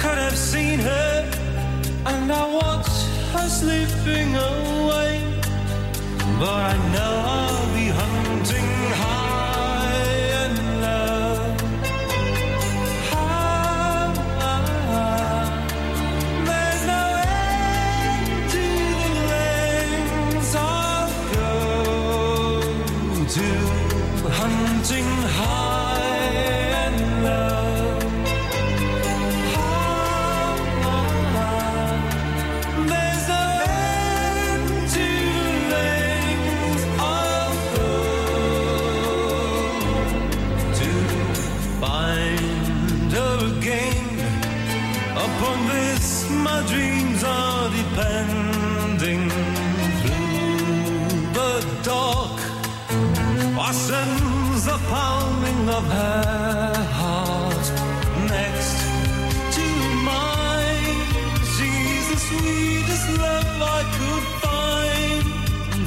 Could 0.00 0.18
have 0.26 0.36
seen 0.36 0.78
her, 0.80 1.30
and 2.06 2.30
I 2.30 2.44
watch 2.60 2.92
her 3.32 3.48
slipping 3.48 4.36
away 4.36 4.71
but 6.38 6.48
I 6.48 6.76
know. 6.92 7.61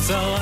So 0.06 0.35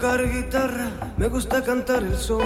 tocar 0.00 0.26
guitarra, 0.26 0.88
me 1.18 1.28
gusta 1.28 1.62
cantar 1.62 2.02
el 2.02 2.16
sol. 2.16 2.42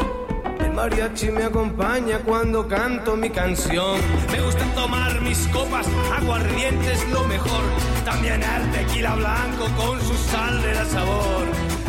El 0.58 0.72
mariachi 0.72 1.30
me 1.30 1.44
acompaña 1.44 2.18
cuando 2.18 2.66
canto 2.66 3.16
mi 3.16 3.30
canción. 3.30 4.00
Me 4.32 4.40
gusta 4.40 4.64
tomar 4.74 5.20
mis 5.20 5.46
copas, 5.48 5.86
aguardiente 6.18 6.92
es 6.92 7.08
lo 7.10 7.22
mejor. 7.24 7.62
También 8.04 8.42
el 8.42 8.70
tequila 8.72 9.14
blanco 9.14 9.66
con 9.76 10.00
su 10.00 10.14
sal 10.16 10.62
de 10.62 10.74
la 10.74 10.84
sabor. 10.84 11.44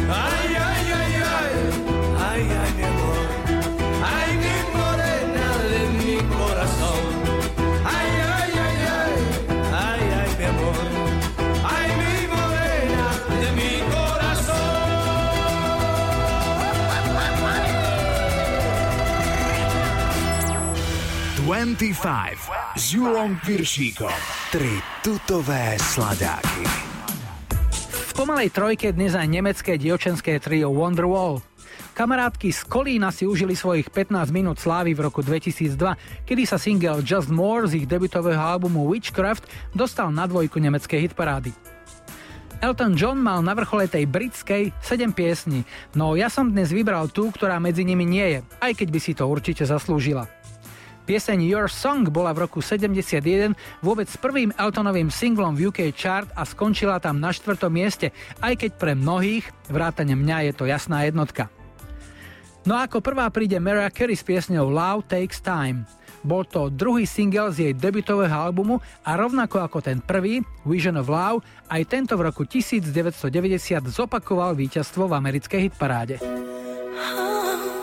Ay, 0.08 0.56
ay, 0.56 0.92
ay, 0.94 1.14
ay, 1.16 1.85
25 21.66 22.78
s 22.78 22.94
Julom 22.94 23.42
Piršíkom. 23.42 24.14
Tri 24.54 24.78
tutové 25.02 25.74
sladáky. 25.82 26.62
V 27.90 28.12
pomalej 28.14 28.54
trojke 28.54 28.94
dnes 28.94 29.18
aj 29.18 29.26
nemecké 29.26 29.74
dievčenské 29.74 30.38
trio 30.38 30.70
Wonderwall. 30.70 31.42
Kamarátky 31.98 32.54
z 32.54 32.70
Kolína 32.70 33.10
si 33.10 33.26
užili 33.26 33.58
svojich 33.58 33.90
15 33.90 34.30
minút 34.30 34.62
slávy 34.62 34.94
v 34.94 35.10
roku 35.10 35.26
2002, 35.26 36.30
kedy 36.30 36.46
sa 36.46 36.62
single 36.62 37.02
Just 37.02 37.34
More 37.34 37.66
z 37.66 37.82
ich 37.82 37.90
debutového 37.90 38.38
albumu 38.38 38.86
Witchcraft 38.86 39.50
dostal 39.74 40.14
na 40.14 40.30
dvojku 40.30 40.62
nemeckej 40.62 41.10
hitparády. 41.10 41.50
Elton 42.62 42.94
John 42.94 43.18
mal 43.18 43.42
na 43.42 43.58
vrchole 43.58 43.90
tej 43.90 44.06
britskej 44.06 44.70
7 44.86 45.18
piesní, 45.18 45.66
no 45.98 46.14
ja 46.14 46.30
som 46.30 46.46
dnes 46.46 46.70
vybral 46.70 47.10
tú, 47.10 47.34
ktorá 47.34 47.58
medzi 47.58 47.82
nimi 47.82 48.06
nie 48.06 48.38
je, 48.38 48.40
aj 48.62 48.78
keď 48.78 48.88
by 48.94 49.00
si 49.02 49.18
to 49.18 49.26
určite 49.26 49.66
zaslúžila. 49.66 50.30
Pieseň 51.06 51.46
Your 51.46 51.70
Song 51.70 52.02
bola 52.10 52.34
v 52.34 52.50
roku 52.50 52.66
71 52.66 53.54
vôbec 53.86 54.10
prvým 54.18 54.50
Eltonovým 54.58 55.14
singlom 55.14 55.54
v 55.54 55.70
UK 55.70 55.94
chart 55.94 56.26
a 56.34 56.42
skončila 56.42 56.98
tam 56.98 57.22
na 57.22 57.30
štvrtom 57.30 57.70
mieste, 57.70 58.10
aj 58.42 58.58
keď 58.58 58.72
pre 58.74 58.98
mnohých, 58.98 59.46
vrátane 59.70 60.18
mňa, 60.18 60.50
je 60.50 60.54
to 60.58 60.66
jasná 60.66 61.06
jednotka. 61.06 61.54
No 62.66 62.74
a 62.74 62.90
ako 62.90 63.06
prvá 63.06 63.30
príde 63.30 63.62
Mariah 63.62 63.94
Carey 63.94 64.18
s 64.18 64.26
piesňou 64.26 64.66
Love 64.66 65.06
Takes 65.06 65.46
Time. 65.46 65.86
Bol 66.26 66.42
to 66.50 66.74
druhý 66.74 67.06
single 67.06 67.54
z 67.54 67.70
jej 67.70 67.74
debutového 67.78 68.34
albumu 68.34 68.82
a 69.06 69.14
rovnako 69.14 69.62
ako 69.62 69.86
ten 69.86 70.02
prvý, 70.02 70.42
Vision 70.66 70.98
of 70.98 71.06
Love, 71.06 71.46
aj 71.70 71.86
tento 71.86 72.18
v 72.18 72.34
roku 72.34 72.50
1990 72.50 73.30
zopakoval 73.94 74.58
víťazstvo 74.58 75.06
v 75.06 75.14
americkej 75.22 75.70
hitparáde. 75.70 76.18
I 76.18 77.75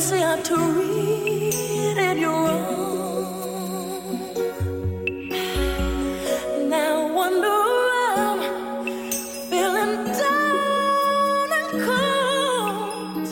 See 0.00 0.16
how 0.16 0.36
to 0.36 0.56
read 0.56 1.98
it 1.98 2.26
wrong. 2.26 2.48
Now 6.70 7.18
I 7.18 7.28
feeling 9.50 9.94
down 10.20 11.48
and 11.58 11.68
cold, 11.86 13.28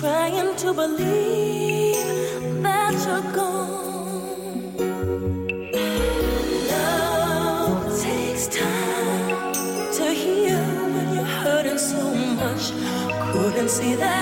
trying 0.00 0.50
to 0.56 0.68
believe 0.74 2.04
that 2.64 2.94
you're 3.06 3.26
gone. 3.32 4.76
Love 6.68 7.82
takes 8.02 8.44
time 8.48 9.52
to 9.98 10.04
heal 10.12 10.66
when 10.94 11.06
you're 11.14 11.32
hurting 11.42 11.78
so 11.78 12.02
much. 12.40 12.64
Couldn't 13.32 13.70
see 13.70 13.94
that 13.94 14.21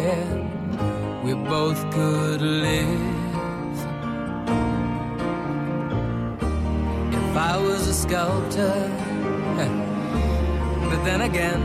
could 1.91 2.41
live. 2.41 3.01
If 7.13 7.37
I 7.37 7.57
was 7.57 7.87
a 7.87 7.93
sculptor, 7.93 8.89
but 10.89 11.03
then 11.03 11.21
again, 11.21 11.61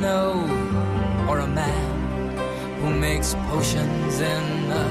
no, 0.00 0.44
or 1.28 1.38
a 1.40 1.46
man 1.46 1.90
who 2.80 2.90
makes 2.90 3.34
potions 3.50 4.20
in 4.20 4.72
a 4.72 4.86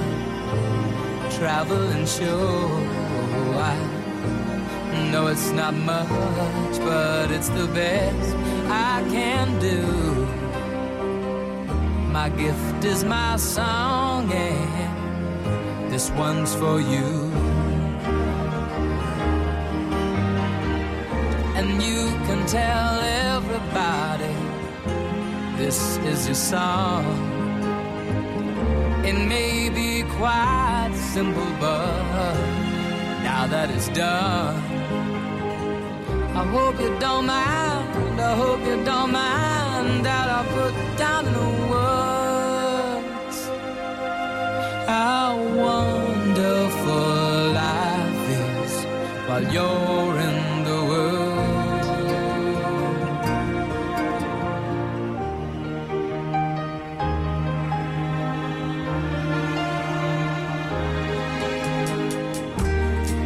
traveling 1.38 2.06
show. 2.06 2.67
I 3.56 3.75
know 5.11 5.27
it's 5.27 5.49
not 5.51 5.74
much, 5.74 6.75
but 6.80 7.32
it's 7.32 7.49
the 7.49 7.67
best 7.67 8.35
I 8.69 9.03
can 9.09 9.59
do. 9.59 9.82
My 12.11 12.30
gift 12.30 12.83
is 12.85 13.03
my 13.03 13.38
song, 13.38 13.98
and 14.32 15.91
this 15.91 16.09
one's 16.11 16.53
for 16.56 16.80
you. 16.80 17.08
And 21.58 21.82
you 21.82 22.08
can 22.27 22.45
tell 22.48 22.99
everybody 23.33 24.35
this 25.58 25.98
is 25.98 26.25
your 26.27 26.35
song. 26.35 27.06
It 29.06 29.17
may 29.27 29.69
be 29.69 30.03
quite 30.17 30.93
simple, 30.93 31.51
but 31.59 32.33
now 33.24 33.48
that 33.48 33.69
it's 33.72 33.90
done, 33.90 34.56
I 36.35 36.45
hope 36.45 36.80
you 36.80 36.98
don't 36.99 37.25
mind. 37.25 38.22
I 38.22 38.35
hope 38.35 38.61
you 38.66 38.83
don't 38.85 39.11
mind 39.11 40.06
that 40.06 40.28
while 49.40 49.53
you're 49.53 50.19
in 50.19 50.64
the 50.64 50.85
world. 50.90 51.40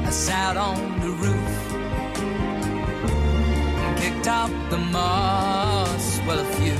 I 0.05 0.09
sat 0.09 0.57
on 0.57 0.99
the 0.99 1.09
roof 1.09 1.73
and 3.81 3.97
kicked 3.97 4.27
out 4.27 4.51
the 4.69 4.77
moss. 4.77 6.19
Well, 6.27 6.39
a 6.39 6.45
few 6.55 6.77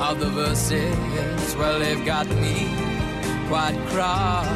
of 0.00 0.20
the 0.20 0.30
verses, 0.30 1.56
well, 1.56 1.78
they've 1.78 2.04
got 2.04 2.26
me 2.28 2.68
quite 3.48 3.78
cross. 3.88 4.55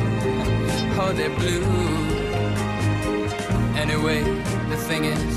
blue. 1.09 1.63
Anyway, 3.75 4.23
the 4.69 4.77
thing 4.77 5.05
is, 5.05 5.35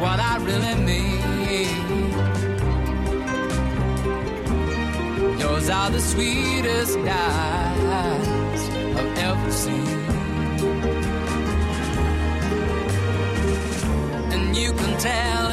what 0.00 0.18
I 0.18 0.36
really 0.38 0.74
mean. 0.84 1.68
Yours 5.38 5.68
are 5.70 5.90
the 5.90 6.00
sweetest 6.00 6.98
eyes 6.98 8.62
I've 8.98 9.18
ever 9.18 9.50
seen. 9.52 9.86
And 14.32 14.56
you 14.56 14.72
can 14.72 14.98
tell 14.98 15.46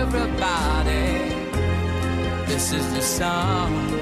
everybody 0.00 1.34
this 2.46 2.72
is 2.72 2.86
the 2.94 3.02
song. 3.02 4.01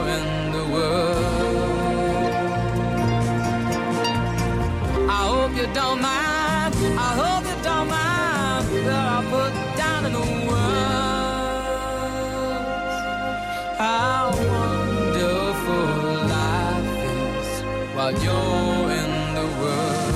while 18.11 18.23
you're 18.23 18.91
in 18.91 19.33
the 19.35 19.47
world. 19.61 20.11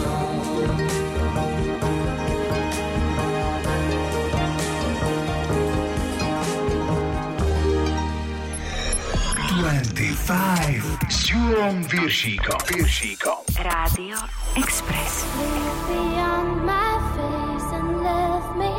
25 9.59 11.07
s 11.09 11.32
Júlom 11.32 11.83
Viršíkom. 11.88 12.59
Viršíkom. 12.67 13.40
Rádio 13.64 14.19
Express. 14.56 15.24
beyond 15.88 16.65
my 16.67 16.95
face 17.15 17.69
and 17.72 18.03
left 18.03 18.51
me. 18.59 18.75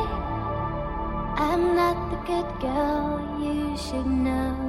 I'm 1.36 1.76
not 1.76 1.96
the 2.12 2.20
good 2.28 2.50
girl 2.60 3.20
you 3.40 3.76
should 3.76 4.08
know. 4.08 4.65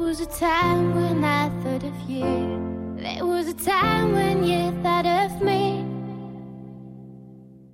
There 0.00 0.08
was 0.08 0.20
a 0.22 0.38
time 0.40 0.94
when 0.94 1.22
I 1.22 1.50
thought 1.60 1.84
of 1.84 2.10
you. 2.10 2.96
There 2.96 3.26
was 3.26 3.48
a 3.48 3.54
time 3.54 4.12
when 4.12 4.42
you 4.44 4.72
thought 4.82 5.04
of 5.04 5.42
me. 5.42 5.84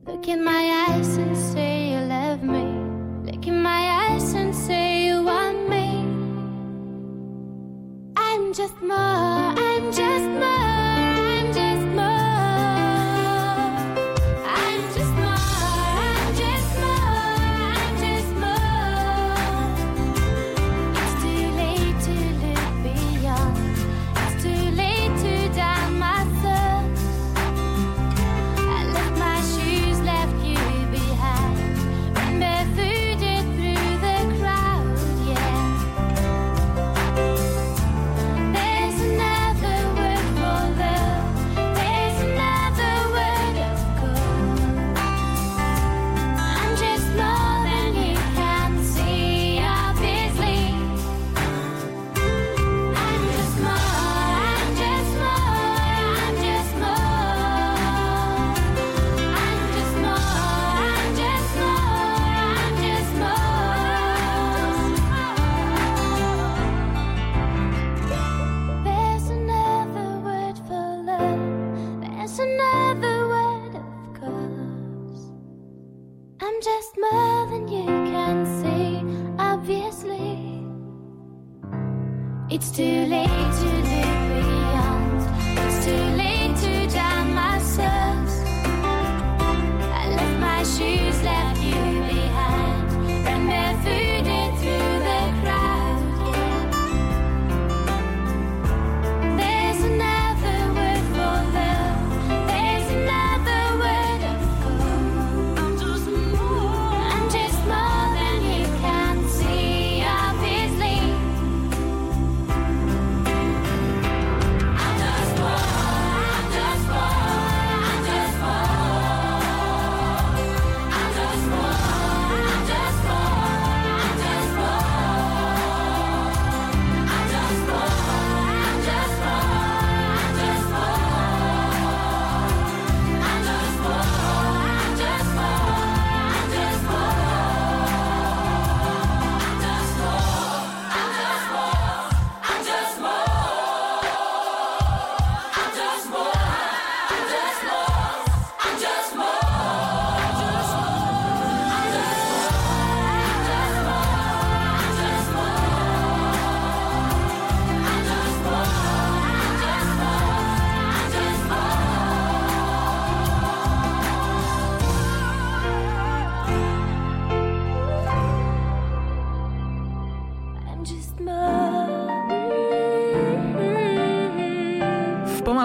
Look 0.05 0.27
in 0.27 0.43
my 0.43 0.89
eyes 0.89 1.17
and 1.19 1.37
say 1.37 1.93
you 1.93 2.01
love 2.01 2.43
me. 2.43 2.65
Look 3.31 3.47
in 3.47 3.63
my 3.63 4.11
eyes 4.11 4.33
and 4.33 4.53
say 4.53 5.07
you 5.07 5.23
want 5.23 5.69
me. 5.71 6.05
I'm 8.17 8.53
just 8.53 8.83
more, 8.83 9.46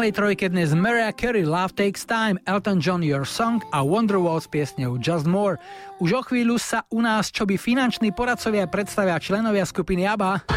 malej 0.01 0.17
trojke 0.17 0.49
dnes 0.49 0.73
Mariah 0.73 1.13
Carey 1.13 1.45
Love 1.45 1.77
Takes 1.77 2.09
Time, 2.09 2.41
Elton 2.49 2.81
John 2.81 3.05
Your 3.05 3.21
Song 3.21 3.61
a 3.69 3.85
Wonderwall 3.85 4.41
s 4.41 4.49
piesňou 4.49 4.97
Just 4.97 5.29
More. 5.29 5.61
Už 6.01 6.17
o 6.17 6.21
chvíľu 6.25 6.57
sa 6.57 6.89
u 6.89 7.05
nás, 7.05 7.29
čo 7.29 7.45
by 7.45 7.53
finanční 7.53 8.09
poradcovia 8.09 8.65
predstavia 8.65 9.21
členovia 9.21 9.61
skupiny 9.61 10.09
ABBA. 10.09 10.49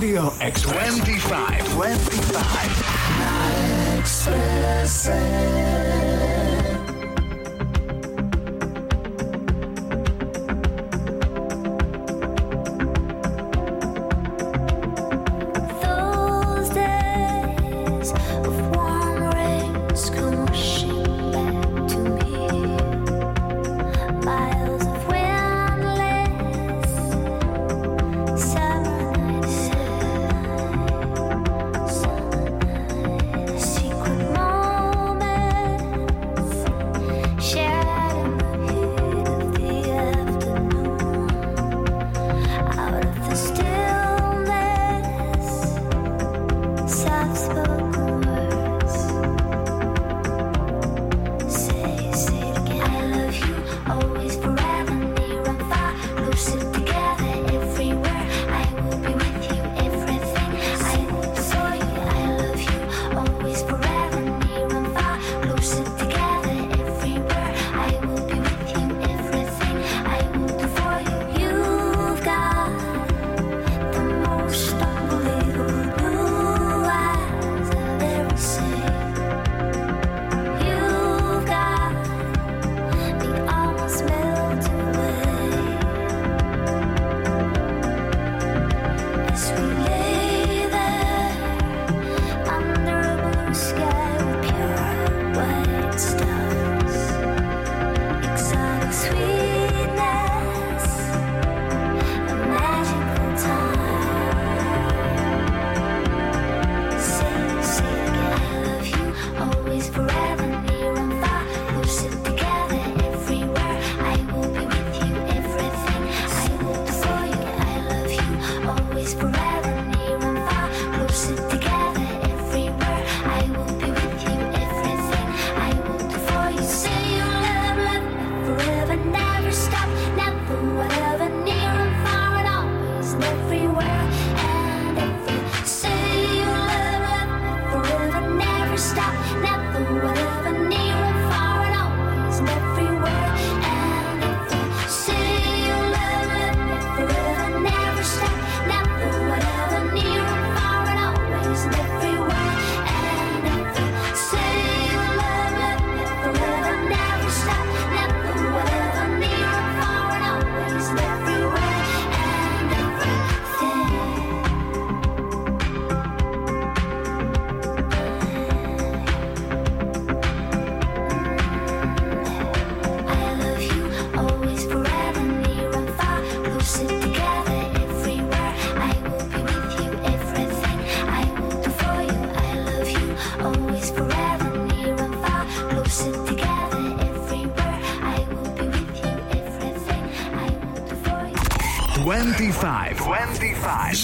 Radio 0.00 0.29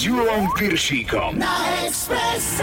Julom 0.07 0.47
Piršíkom. 0.55 1.39
Na 1.39 1.83
Expresse. 1.83 2.63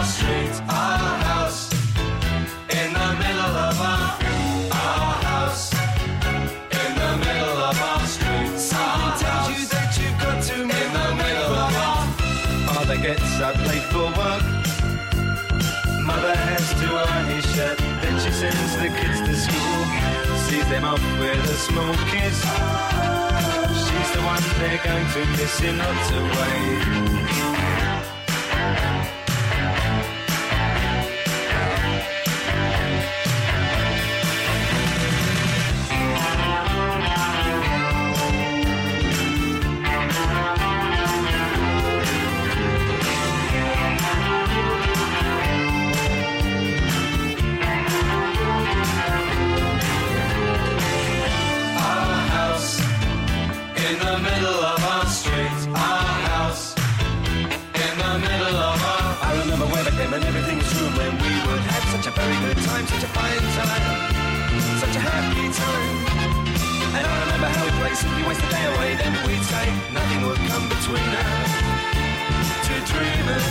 the 18.81 18.87
kids 18.87 19.21
to 19.21 19.35
school. 19.35 19.85
Sees 20.47 20.67
them 20.69 20.83
off 20.85 21.01
with 21.19 21.37
a 21.43 21.53
small 21.53 21.93
kiss. 22.09 22.41
She's 23.83 24.11
the 24.15 24.21
one 24.25 24.41
they're 24.57 24.81
going 24.83 25.07
to 25.13 25.25
miss 25.37 25.61
in 25.61 25.77
lots 25.77 26.09
of 26.09 26.23
ways. 26.23 27.20
Very 62.21 62.53
good 62.53 62.61
time, 62.69 62.85
such 62.85 63.03
a 63.03 63.11
fine 63.17 63.45
time, 63.57 63.85
such 64.77 64.95
a 64.95 65.01
happy 65.01 65.47
time. 65.49 65.95
And 66.93 67.03
I 67.07 67.13
remember 67.25 67.49
how 67.49 67.65
we'd 67.65 67.77
play 67.81 67.93
simply 67.97 68.23
waste 68.29 68.41
the 68.45 68.49
day 68.53 68.65
away. 68.73 68.89
Then 69.01 69.13
we'd 69.25 69.45
say 69.49 69.65
nothing 69.89 70.21
would 70.29 70.41
come 70.51 70.65
between 70.69 71.11
us. 71.17 71.51
Two 72.67 72.81
dreamers. 72.93 73.47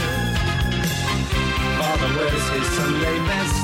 Father 1.82 2.10
wears 2.14 2.46
his 2.54 2.68
Sunday 2.78 3.18
best. 3.26 3.58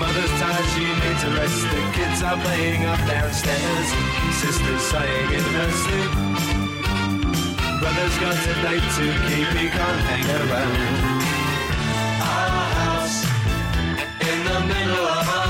Mother's 0.00 0.32
tired, 0.40 0.68
she 0.72 0.84
needs 0.88 1.22
a 1.28 1.30
rest. 1.36 1.60
The 1.68 1.82
kids 1.92 2.18
are 2.24 2.40
playing 2.40 2.88
up 2.88 3.00
downstairs. 3.04 3.88
Sister's 4.40 4.84
saying 4.92 5.28
in 5.36 5.46
her 5.60 5.70
sleep. 5.82 6.12
Brother's 7.80 8.16
got 8.24 8.38
a 8.48 8.54
date 8.64 8.88
to 8.96 9.06
keep, 9.28 9.48
he 9.60 9.66
can't 9.68 10.00
hang 10.08 10.26
around. 10.40 11.11
Middle 14.66 15.06
of 15.06 15.41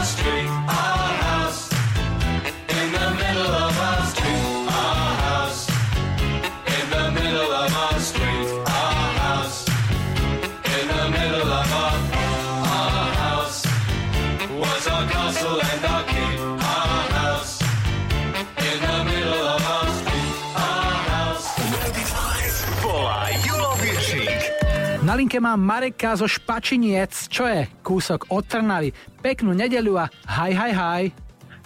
linke 25.23 25.39
mám 25.39 25.63
Mareka 25.63 26.19
zo 26.19 26.27
Špačiniec, 26.27 27.15
čo 27.31 27.47
je 27.47 27.71
kúsok 27.87 28.35
od 28.35 28.43
Trnavy. 28.43 28.91
Peknú 29.23 29.55
nedeľu 29.55 30.03
a 30.03 30.11
haj, 30.27 30.51
haj, 30.51 30.73
haj. 30.75 31.05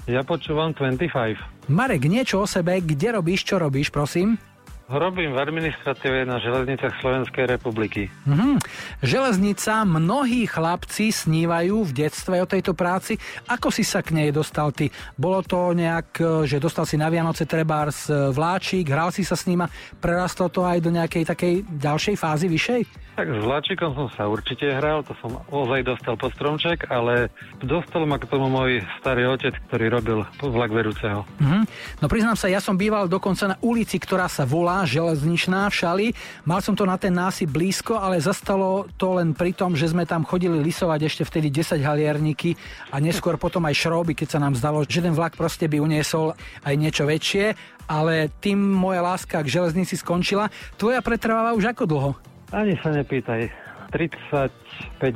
Ja 0.05 0.21
počúvam 0.21 0.77
25. 0.77 1.73
Marek, 1.73 2.05
niečo 2.05 2.45
o 2.45 2.47
sebe, 2.47 2.85
kde 2.85 3.17
robíš, 3.17 3.49
čo 3.49 3.57
robíš, 3.57 3.89
prosím? 3.89 4.37
Robím 4.87 5.35
v 5.35 5.43
administratíve 5.43 6.23
na 6.23 6.39
železniciach 6.39 7.03
Slovenskej 7.03 7.59
republiky. 7.59 8.07
Mhm. 8.23 8.63
Železnica, 9.03 9.83
mnohí 9.83 10.47
chlapci 10.47 11.11
snívajú 11.11 11.91
v 11.91 12.07
detstve 12.07 12.39
o 12.39 12.47
tejto 12.47 12.71
práci. 12.71 13.19
Ako 13.51 13.75
si 13.75 13.83
sa 13.83 13.99
k 13.99 14.15
nej 14.15 14.31
dostal 14.31 14.71
ty? 14.71 14.87
Bolo 15.19 15.43
to 15.43 15.75
nejak, 15.75 16.09
e, 16.23 16.47
že 16.47 16.63
dostal 16.63 16.87
si 16.87 16.95
na 16.95 17.11
Vianoce 17.11 17.51
trebárs 17.51 18.07
e, 18.07 18.31
vláčik, 18.31 18.87
hral 18.87 19.11
si 19.11 19.27
sa 19.27 19.35
s 19.35 19.51
ním 19.51 19.67
a 19.67 19.71
prerastlo 19.99 20.47
to 20.55 20.63
aj 20.63 20.79
do 20.79 20.95
nejakej 20.95 21.35
takej 21.35 21.67
ďalšej 21.67 22.15
fázy 22.15 22.47
vyššej? 22.47 22.83
Tak 23.17 23.33
s 23.33 23.41
vláčikom 23.43 23.97
som 23.97 24.07
sa 24.13 24.29
určite 24.29 24.69
hral, 24.77 25.01
to 25.01 25.17
som 25.25 25.41
ozaj 25.49 25.89
dostal 25.89 26.21
pod 26.21 26.37
stromček, 26.37 26.85
ale 26.93 27.33
dostal 27.65 28.05
ma 28.05 28.21
k 28.21 28.29
tomu 28.29 28.53
môj 28.53 28.85
starý 29.01 29.25
otec, 29.25 29.57
ktorý 29.67 29.89
robil 29.89 30.19
vlak 30.39 30.71
vedúceho. 30.71 31.27
Mhm. 31.43 31.65
No 31.99 32.07
priznám 32.07 32.39
sa, 32.39 32.47
ja 32.47 32.63
som 32.63 32.79
býval 32.79 33.11
dokonca 33.11 33.51
na 33.51 33.57
ulici, 33.65 33.97
ktorá 33.99 34.29
sa 34.29 34.45
volá 34.45 34.76
Železničná 34.85 35.71
v 35.71 35.75
Šali. 35.79 36.07
Mal 36.45 36.61
som 36.61 36.75
to 36.77 36.85
na 36.85 36.99
ten 37.01 37.15
násyp 37.15 37.49
blízko, 37.49 37.97
ale 37.97 38.21
zastalo 38.21 38.85
to 39.01 39.17
len 39.17 39.33
pri 39.33 39.55
tom, 39.57 39.73
že 39.73 39.89
sme 39.89 40.05
tam 40.05 40.27
chodili 40.27 40.61
lisovať 40.61 41.07
ešte 41.07 41.23
vtedy 41.25 41.49
10 41.49 41.81
halierníky 41.81 42.59
a 42.93 43.01
neskôr 43.01 43.41
potom 43.41 43.65
aj 43.65 43.79
šroby, 43.79 44.13
keď 44.13 44.37
sa 44.37 44.43
nám 44.43 44.59
zdalo, 44.59 44.85
že 44.85 45.01
ten 45.01 45.15
vlak 45.15 45.39
proste 45.39 45.71
by 45.71 45.81
uniesol 45.81 46.37
aj 46.67 46.75
niečo 46.77 47.07
väčšie, 47.07 47.57
ale 47.87 48.29
tým 48.43 48.59
moja 48.59 49.01
láska 49.01 49.41
k 49.41 49.49
železnici 49.49 49.97
skončila. 49.97 50.51
Tvoja 50.75 51.01
pretrváva 51.01 51.55
už 51.55 51.71
ako 51.71 51.85
dlho? 51.87 52.11
Ani 52.51 52.75
sa 52.83 52.91
nepýtaj. 52.91 53.66
35 53.91 54.51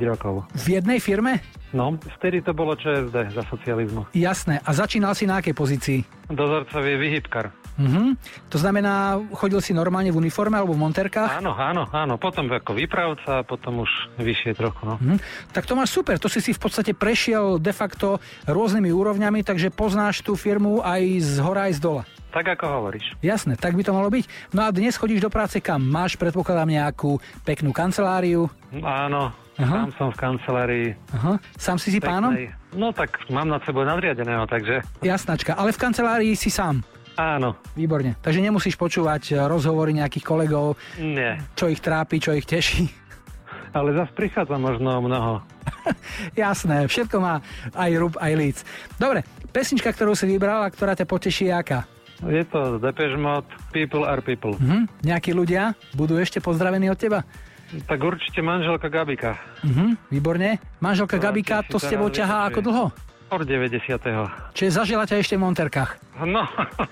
rokov. 0.07 0.47
V 0.53 0.81
jednej 0.81 0.99
firme? 0.99 1.43
No, 1.71 1.95
vtedy 2.19 2.43
to 2.43 2.51
bolo 2.51 2.75
ČSD 2.75 3.31
za 3.31 3.43
socializmu. 3.47 4.11
Jasné. 4.11 4.59
A 4.59 4.69
začínal 4.75 5.15
si 5.15 5.23
na 5.23 5.39
akej 5.39 5.55
pozícii? 5.55 5.99
Dozorcový 6.27 6.99
vyhybkar. 6.99 7.51
Mhm. 7.79 8.19
To 8.51 8.57
znamená, 8.59 9.15
chodil 9.31 9.63
si 9.63 9.71
normálne 9.71 10.11
v 10.11 10.19
uniforme 10.19 10.59
alebo 10.59 10.75
v 10.75 10.83
monterkách? 10.83 11.39
Áno, 11.39 11.55
áno, 11.55 11.87
áno. 11.89 12.19
Potom 12.19 12.51
ako 12.51 12.75
výpravca, 12.75 13.47
potom 13.47 13.87
už 13.87 13.91
vyššie 14.19 14.51
trochu. 14.59 14.83
No. 14.83 14.99
Mhm. 14.99 15.17
Tak 15.55 15.63
to 15.63 15.73
máš 15.79 15.95
super, 15.95 16.19
to 16.19 16.27
si 16.27 16.43
si 16.43 16.51
v 16.51 16.59
podstate 16.59 16.91
prešiel 16.91 17.57
de 17.57 17.71
facto 17.71 18.19
rôznymi 18.45 18.91
úrovňami, 18.91 19.39
takže 19.47 19.71
poznáš 19.71 20.19
tú 20.21 20.35
firmu 20.35 20.83
aj 20.83 21.01
z 21.23 21.35
hora, 21.39 21.71
aj 21.71 21.79
z 21.79 21.81
dola. 21.81 22.03
Tak 22.31 22.47
ako 22.47 22.65
hovoríš. 22.67 23.11
Jasné, 23.19 23.59
tak 23.59 23.75
by 23.75 23.83
to 23.83 23.91
malo 23.91 24.07
byť. 24.07 24.55
No 24.55 24.63
a 24.63 24.71
dnes 24.71 24.95
chodíš 24.95 25.19
do 25.19 25.27
práce 25.27 25.59
kam? 25.59 25.83
Máš, 25.83 26.15
predpokladám, 26.15 26.71
nejakú 26.71 27.19
peknú 27.43 27.75
kanceláriu? 27.75 28.47
Áno, 28.79 29.35
Aha. 29.59 29.85
Sám 29.85 29.91
som 29.99 30.09
v 30.09 30.17
kancelárii. 30.17 30.87
Aha. 31.11 31.35
Sám 31.59 31.77
si 31.77 31.91
si 31.91 31.99
peknej. 31.99 32.09
pánom? 32.09 32.31
No 32.71 32.95
tak 32.95 33.19
mám 33.27 33.51
nad 33.51 33.59
sebou 33.67 33.83
nadriadeného, 33.83 34.47
takže... 34.47 34.79
Jasnačka, 35.03 35.53
ale 35.53 35.75
v 35.75 35.77
kancelárii 35.77 36.33
si 36.39 36.47
sám. 36.47 36.81
Áno. 37.19 37.59
Výborne. 37.75 38.15
Takže 38.23 38.39
nemusíš 38.39 38.79
počúvať 38.79 39.35
eh, 39.35 39.43
rozhovory 39.45 39.91
nejakých 39.91 40.23
kolegov, 40.23 40.79
Nie. 40.97 41.37
čo 41.53 41.67
ich 41.67 41.83
trápi, 41.83 42.17
čo 42.17 42.31
ich 42.31 42.47
teší. 42.47 42.87
Ale 43.77 43.95
zase 43.95 44.11
prichádza 44.11 44.59
možno 44.59 44.99
mnoho. 44.99 45.39
Jasné, 46.39 46.91
všetko 46.91 47.23
má 47.23 47.39
aj 47.71 47.91
rub 47.99 48.13
aj 48.19 48.33
líc. 48.35 48.57
Dobre, 48.99 49.23
pesnička, 49.51 49.95
ktorú 49.95 50.11
si 50.11 50.27
vybrala 50.27 50.67
a 50.67 50.73
ktorá 50.73 50.91
ťa 50.91 51.07
poteší, 51.07 51.47
je 51.47 51.55
aká? 51.55 51.79
Je 52.21 52.43
to 52.45 52.77
Depeche 52.77 53.17
Mode, 53.17 53.49
People 53.73 54.05
are 54.05 54.21
People. 54.21 54.53
Mhm. 54.61 54.89
Nejakí 55.01 55.33
ľudia 55.33 55.73
budú 55.97 56.21
ešte 56.21 56.37
pozdravení 56.37 56.85
od 56.93 56.97
teba? 57.01 57.25
Tak 57.71 58.03
určite 58.03 58.43
manželka 58.43 58.91
Gabika. 58.91 59.39
Mhm, 59.63 60.11
výborne. 60.11 60.59
Manželka 60.83 61.17
to 61.17 61.23
Gabika 61.23 61.63
to 61.65 61.79
s 61.79 61.87
tebou 61.87 62.11
ťahá 62.11 62.51
ako 62.51 62.59
dlho? 62.61 62.85
Od 63.31 63.47
90. 63.47 64.51
Čiže 64.51 64.69
zažila 64.75 65.07
ťa 65.07 65.23
ešte 65.23 65.39
v 65.39 65.47
Monterkách? 65.47 66.19
No, 66.19 66.43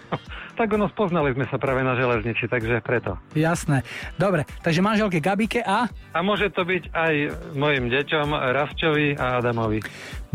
tak 0.60 0.76
ono 0.76 0.92
spoznali 0.92 1.32
sme 1.32 1.48
sa 1.48 1.56
práve 1.56 1.80
na 1.88 1.96
železnici, 1.96 2.44
takže 2.52 2.84
preto. 2.84 3.16
Jasné. 3.32 3.88
Dobre, 4.20 4.44
takže 4.60 4.84
manželke 4.84 5.24
Gabike 5.24 5.64
a? 5.64 5.88
A 6.12 6.20
môže 6.20 6.52
to 6.52 6.68
byť 6.68 6.92
aj 6.92 7.14
mojim 7.56 7.88
deťom, 7.88 8.36
Ravčovi 8.36 9.16
a 9.16 9.40
Adamovi. 9.40 9.80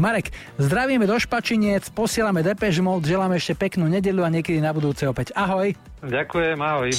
Marek, 0.01 0.33
zdravíme 0.57 1.05
do 1.05 1.21
Špačiniec, 1.21 1.93
posielame 1.93 2.41
Depeche 2.41 2.81
Mode, 2.81 3.05
želáme 3.05 3.37
ešte 3.37 3.53
peknú 3.53 3.85
nedelu 3.85 4.25
a 4.25 4.33
niekedy 4.33 4.65
na 4.65 4.73
budúce 4.73 5.05
opäť. 5.05 5.37
Ahoj. 5.37 5.77
Ďakujem, 6.01 6.57
ahoj. 6.57 6.91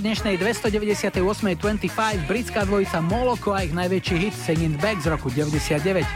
dnešnej 0.00 0.40
298.25 0.40 2.24
britská 2.24 2.64
dvojica 2.64 3.04
Moloko 3.04 3.52
a 3.52 3.68
ich 3.68 3.76
najväčší 3.76 4.16
hit 4.16 4.34
Singing 4.34 4.80
Back 4.80 5.04
z 5.04 5.12
roku 5.12 5.28
99. 5.28 6.08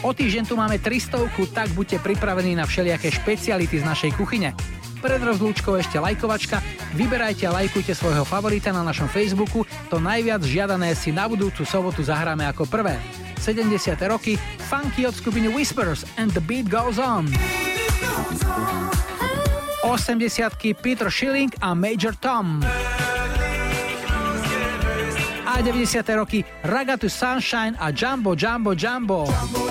O 0.00 0.16
týždeň 0.16 0.48
tu 0.48 0.56
máme 0.56 0.80
300, 0.80 1.28
tak 1.52 1.68
buďte 1.76 2.00
pripravení 2.00 2.56
na 2.56 2.64
všelijaké 2.64 3.12
špeciality 3.12 3.76
z 3.76 3.84
našej 3.84 4.16
kuchyne. 4.16 4.56
Pred 5.04 5.20
rozlúčkou 5.20 5.76
ešte 5.76 6.00
lajkovačka, 6.00 6.64
vyberajte 6.96 7.44
a 7.44 7.56
lajkujte 7.60 7.92
svojho 7.92 8.24
favorita 8.24 8.72
na 8.72 8.80
našom 8.80 9.12
Facebooku, 9.12 9.68
to 9.92 10.00
najviac 10.00 10.40
žiadané 10.40 10.96
si 10.96 11.12
na 11.12 11.28
budúcu 11.28 11.68
sobotu 11.68 12.00
zahráme 12.00 12.48
ako 12.48 12.64
prvé. 12.64 12.96
70. 13.36 13.96
roky, 14.08 14.40
funky 14.68 15.04
od 15.04 15.12
skupiny 15.12 15.52
Whispers 15.52 16.08
and 16.16 16.32
the 16.32 16.40
beat 16.40 16.72
goes 16.72 16.96
on. 16.96 17.28
80 19.84 20.80
Peter 20.80 21.08
Schilling 21.12 21.52
a 21.60 21.76
Major 21.76 22.16
Tom. 22.16 22.64
90. 25.60 26.00
roky 26.16 26.40
Ragatu 26.64 27.12
Sunshine 27.12 27.76
a 27.76 27.92
Jumbo 27.92 28.32
Jumbo 28.32 28.72
Jumbo. 28.72 29.28
Jumbo, 29.28 29.70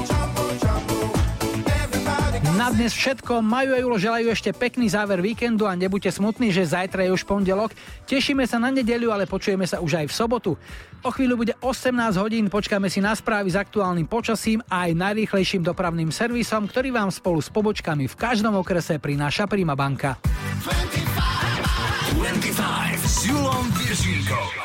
Na 2.60 2.76
dnes 2.76 2.92
všetko, 2.92 3.40
majú 3.40 3.72
a 3.72 3.80
želajú 3.98 4.36
ešte 4.36 4.52
pekný 4.52 4.92
záver 4.92 5.24
víkendu 5.24 5.64
a 5.64 5.80
nebuďte 5.80 6.20
smutní, 6.20 6.52
že 6.52 6.68
zajtra 6.68 7.08
je 7.08 7.16
už 7.16 7.24
pondelok. 7.24 7.72
Tešíme 8.04 8.44
sa 8.44 8.60
na 8.60 8.68
nedeľu, 8.68 9.16
ale 9.16 9.24
počujeme 9.26 9.64
sa 9.64 9.80
už 9.80 10.04
aj 10.04 10.12
v 10.12 10.14
sobotu. 10.14 10.52
O 11.02 11.10
chvíľu 11.10 11.40
bude 11.40 11.56
18 11.64 12.20
hodín, 12.20 12.52
počkáme 12.52 12.92
si 12.92 13.00
na 13.00 13.16
správy 13.16 13.48
s 13.50 13.56
aktuálnym 13.56 14.12
počasím 14.12 14.60
a 14.68 14.92
aj 14.92 14.94
najrýchlejším 14.94 15.64
dopravným 15.64 16.12
servisom, 16.12 16.68
ktorý 16.68 16.92
vám 16.94 17.10
spolu 17.16 17.40
s 17.40 17.48
pobočkami 17.48 18.12
v 18.12 18.16
každom 18.20 18.60
okrese 18.60 19.00
prináša 19.00 19.48
Prima 19.48 19.72
banka. 19.74 20.20
25, 20.20 22.20
25. 22.20 24.59